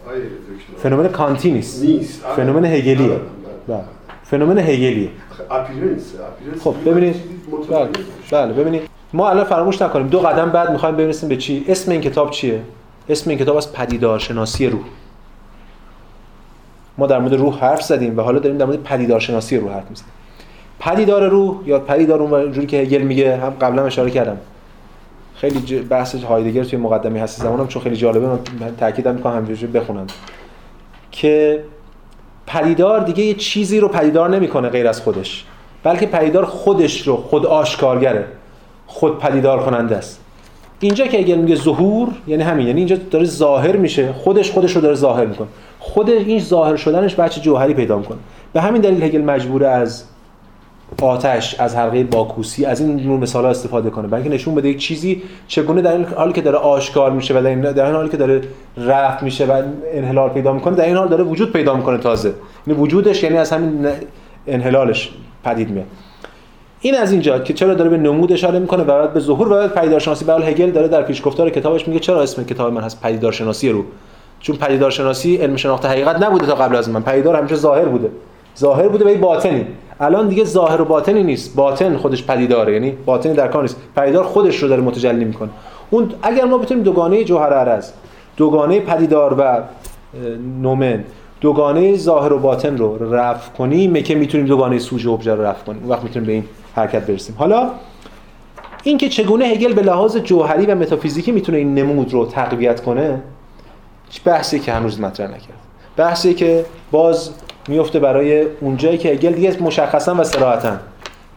[0.79, 1.85] فنومن کانتی نیست.
[1.85, 2.23] نیست.
[2.23, 3.21] فنومن هگلیه.
[3.69, 3.81] بله.
[4.25, 5.11] فنومن هگلیه.
[6.61, 7.17] خب ببینید.
[7.71, 7.89] بله.
[8.31, 8.83] بله ببینید.
[9.13, 10.09] ما الان فراموش نکنیم.
[10.09, 11.65] دو قدم بعد می‌خوایم برسیم به چی.
[11.69, 12.63] اسم این کتاب چیه؟
[13.09, 14.85] اسم این کتاب از پدیدارشناسی روح.
[16.99, 20.11] ما در مورد روح حرف زدیم و حالا داریم در مورد پدیدارشناسی روح حرف می‌زنیم.
[20.81, 24.37] پدیدار روح یا پدیدار اون جوری که هگل میگه؟ هم قبلا اشاره کردم.
[25.35, 28.27] خیلی بحث هایدگر توی مقدمه هستی زمانم چون خیلی جالبه.
[28.27, 28.39] من
[28.81, 30.07] تاکیدم می‌کنم همینجوری بخونم
[31.11, 31.65] که
[32.47, 35.45] پدیدار دیگه یه چیزی رو پدیدار نمی‌کنه غیر از خودش.
[35.83, 38.25] بلکه پدیدار خودش رو خود آشکارگره.
[38.87, 40.21] خود پدیدار کننده است.
[40.81, 42.67] اینجا که اگر میگه ظهور یعنی همین.
[42.67, 44.13] یعنی اینجا داره ظاهر میشه.
[44.13, 45.49] خودش خودش رو داره ظاهر می‌کنه.
[45.79, 48.19] خود این ظاهر شدنش بچه جوهری پیدا می‌کنه.
[48.53, 50.05] به همین دلیل هگل مجبوره از
[51.03, 54.09] آتش از حلقه باکوسی از این نوع مثال ها استفاده کنه.
[54.09, 57.49] بلکه نشون بده یک چیزی چگونه در این حالی که داره آشکار میشه و در
[57.49, 58.41] این, در این حالی که داره
[58.77, 59.63] رفت میشه و
[59.93, 62.33] انحلال پیدا می‌کنه در این حال داره وجود پیدا می‌کنه تازه.
[62.67, 63.89] یعنی وجودش یعنی از همین
[64.47, 65.11] انحلالش
[65.45, 65.87] پدید میاد.
[66.81, 69.51] این از اینجا که چرا داره به نمود اشاره می‌کنه و بعد به ظهور و
[69.51, 70.25] بعد پدیدارشناسی.
[70.25, 73.85] به هگل داره در پیشگفتار کتابش میگه چرا اسم کتاب من هست پدیدارشناسی رو؟
[74.41, 77.03] چون پدیدارشناسی علم شناخت حقیقت نبوده تا قبل از من.
[77.03, 78.11] پدیدار همیشه ظاهر بوده.
[78.59, 79.67] ظاهر بوده ولی باطنی.
[80.01, 81.57] الان دیگه ظاهر و باطنی نیست.
[81.57, 83.77] باطن خودش پدیداره یعنی باطنی در کار نیست.
[83.97, 85.49] پدیدار خودش رو داره متجلی می‌کنه.
[85.91, 87.91] اون اگر ما بتونیم دوگانه جوهر عرض
[88.37, 89.63] دوگانه پدیدار و
[90.63, 91.05] نومن
[91.41, 95.65] دوگانه ظاهر و باطن رو رفع کنیم که می‌تونیم دوگانه سوژه و ابژه رو رفع
[95.65, 95.81] کنیم.
[95.81, 96.45] اون وقت می‌تونیم به این
[96.75, 97.35] حرکت برسیم.
[97.39, 97.71] حالا
[98.83, 103.23] اینکه چگونه هگل به لحاظ جوهری و متافیزیکی می‌تونه این نمود رو تقویت کنه
[104.25, 105.59] بحثی که هنوز مطرح نکرد.
[105.97, 107.31] بحثی که باز
[107.69, 110.73] میفته برای اونجایی که هگل دیگه مشخصا و صراحتا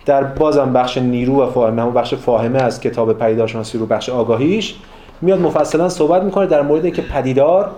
[0.06, 4.76] در بازم بخش نیرو و فاهمه همون بخش فاهمه از کتاب پدیدارشناسی رو بخش آگاهیش
[5.22, 7.72] میاد مفصلا صحبت می‌کنه در مورد که پدیدار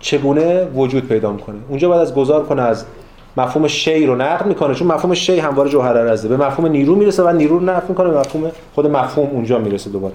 [0.00, 1.56] چگونه وجود پیدا می‌کنه.
[1.68, 2.84] اونجا باید از گذار کنه از
[3.36, 7.22] مفهوم شی رو نقد می‌کنه چون مفهوم شی همواره جوهر رزه به مفهوم نیرو می‌رسه
[7.22, 10.14] و نیرو رو نقد می‌کنه به مفهوم خود مفهوم اونجا می‌رسه دوباره.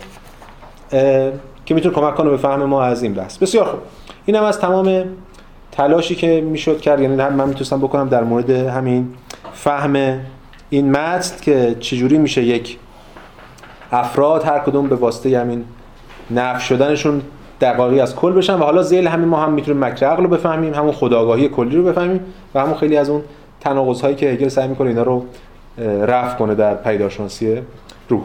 [1.65, 3.37] که می‌تونه کمک کنه به فهم ما از این بحث.
[3.37, 3.79] بسیار خوب.
[4.25, 5.03] اینم از تمام
[5.77, 9.13] تلاشی که می‌شد کرد یعنی من می‌تونستم بکنم در مورد همین
[9.53, 10.19] فهم
[10.69, 12.77] این متن که چجوری میشه یک
[13.91, 15.65] افراد هر کدوم به واسطه همین
[16.31, 17.21] نف شدنشون
[17.61, 20.73] دقایقی از کل بشن و حالا زیل همین ما هم می‌تونیم مکر عقل رو بفهمیم
[20.73, 22.19] همون خداگاهی کلی رو بفهمیم
[22.55, 23.21] و همون خیلی از اون
[23.59, 25.25] تناقض هایی که هگل سعی می‌کنه اینا رو
[26.01, 27.61] رفع کنه در پیداشناسی
[28.09, 28.23] روح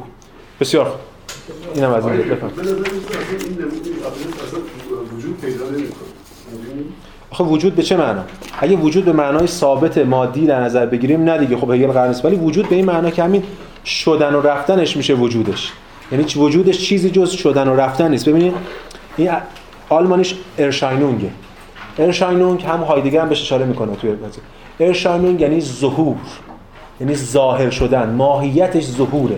[0.60, 0.94] بسیار
[1.74, 2.50] اینم از این بفهم
[5.16, 5.64] وجود پیدا
[7.40, 8.22] آخه وجود به چه معنا؟
[8.60, 11.56] اگه وجود به معنای ثابت مادی در نظر بگیریم نه دیگه.
[11.56, 13.42] خب هگل قرار ولی وجود به این معنا که همین
[13.84, 15.72] شدن و رفتنش میشه وجودش.
[16.12, 18.28] یعنی وجودش چیزی جز شدن و رفتن نیست.
[18.28, 18.54] ببینید
[19.16, 19.30] این
[19.88, 21.30] آلمانیش ارشاینونگه.
[21.98, 24.10] ارشاینونگ هم هایدگر هم بهش اشاره می‌کنه توی
[24.80, 26.16] ارشاینونگ یعنی ظهور.
[27.00, 28.10] یعنی ظاهر شدن.
[28.10, 29.36] ماهیتش ظهوره.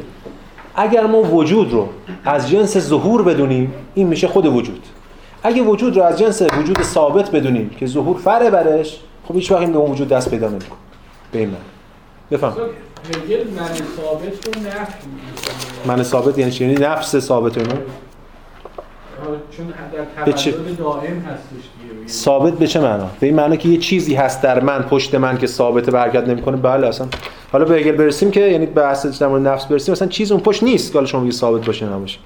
[0.75, 1.89] اگر ما وجود رو
[2.25, 4.83] از جنس ظهور بدونیم این میشه خود وجود.
[5.43, 9.67] اگه وجود رو از جنس وجود ثابت بدونیم که ظهور فره برش خب هیچ وقت
[9.67, 10.79] به اون وجود دست پیدا نمی‌کنه.
[11.33, 11.61] به این معنی.
[12.31, 12.53] بفهم.
[12.53, 15.09] هگل من ثابت رو نفی
[15.87, 17.71] من ثابت یعنی چی؟ یعنی نفس ثابت اونو
[19.51, 22.09] چون در تولد دائم هستش دیگه.
[22.09, 25.39] ثابت به چه معنا؟ به این معنا که یه چیزی هست در من پشت من
[25.39, 27.07] که ثابت به حرکت نمی‌کنه؟ بله اصلا.
[27.53, 30.41] حالا به هگل برسیم که یعنی به بحث در مورد نفس برسیم مثلا چیز اون
[30.41, 32.19] پشت نیست که حالا شما ثابت باشه نباشه.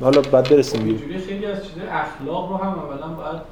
[0.00, 0.80] حالا بعد برسیم
[1.28, 3.42] خیلی از چیزای اخلاق رو هم اولا باید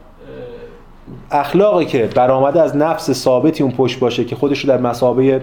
[1.31, 5.43] اخلاقی که برآمده از نفس ثابتی اون پشت باشه که خودش رو در مثابه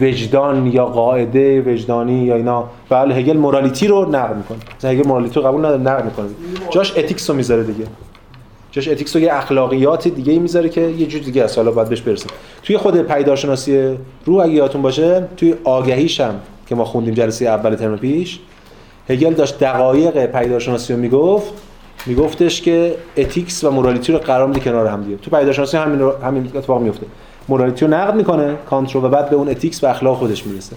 [0.00, 4.58] وجدان یا قاعده وجدانی یا اینا بله هگل morality رو نقد می‌کنه.
[4.78, 6.26] مثلا هگل morality رو قبول نداره نقد می‌کنه.
[6.70, 7.86] جاش ethics رو می‌ذاره دیگه.
[8.70, 11.58] جاش ethics رو یه اخلاقیات دیگه می‌ذاره که یه جور دیگه است.
[11.58, 12.30] حالا بعد بهش برسیم.
[12.62, 16.34] توی خود پدیدارشناسی روح اگه یادتون باشه توی آگهیش هم
[16.66, 18.38] که ما خوندیم جلسه اول ترم پیش
[19.08, 21.52] هگل داشت دقایق پدیدارشناسی رو می‌گفت
[22.06, 25.16] میگفتش که ethics و morality رو قرار میده کنار هم دیگه.
[25.16, 27.06] تو پدیدارشناسی همین رو همین اتفاق میفته.
[27.48, 30.76] morality رو نقد می‌کنه کانت رو و بعد به اون ethics و اخلاق خودش می‌رسه.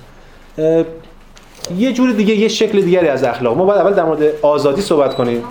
[1.78, 3.58] یه جور دیگه یه شکل دیگری از اخلاق.
[3.58, 5.44] ما باید اول در مورد آزادی صحبت کنیم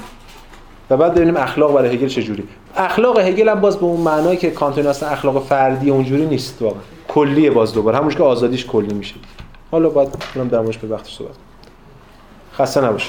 [0.90, 2.44] و بعد ببینیم اخلاق برای هگل چجوری
[2.76, 6.80] اخلاق هگل هم باز به اون معنایی که کانت اصلا اخلاق فردی اونجوری نیست واقعا.
[7.08, 7.96] کلیه باز دوباره.
[7.96, 9.14] همونش که آزادیش کلی میشه.
[9.70, 10.16] حالا بعد
[10.50, 11.30] در موردش به وقتش صحبت
[12.58, 13.06] خسته نباشید.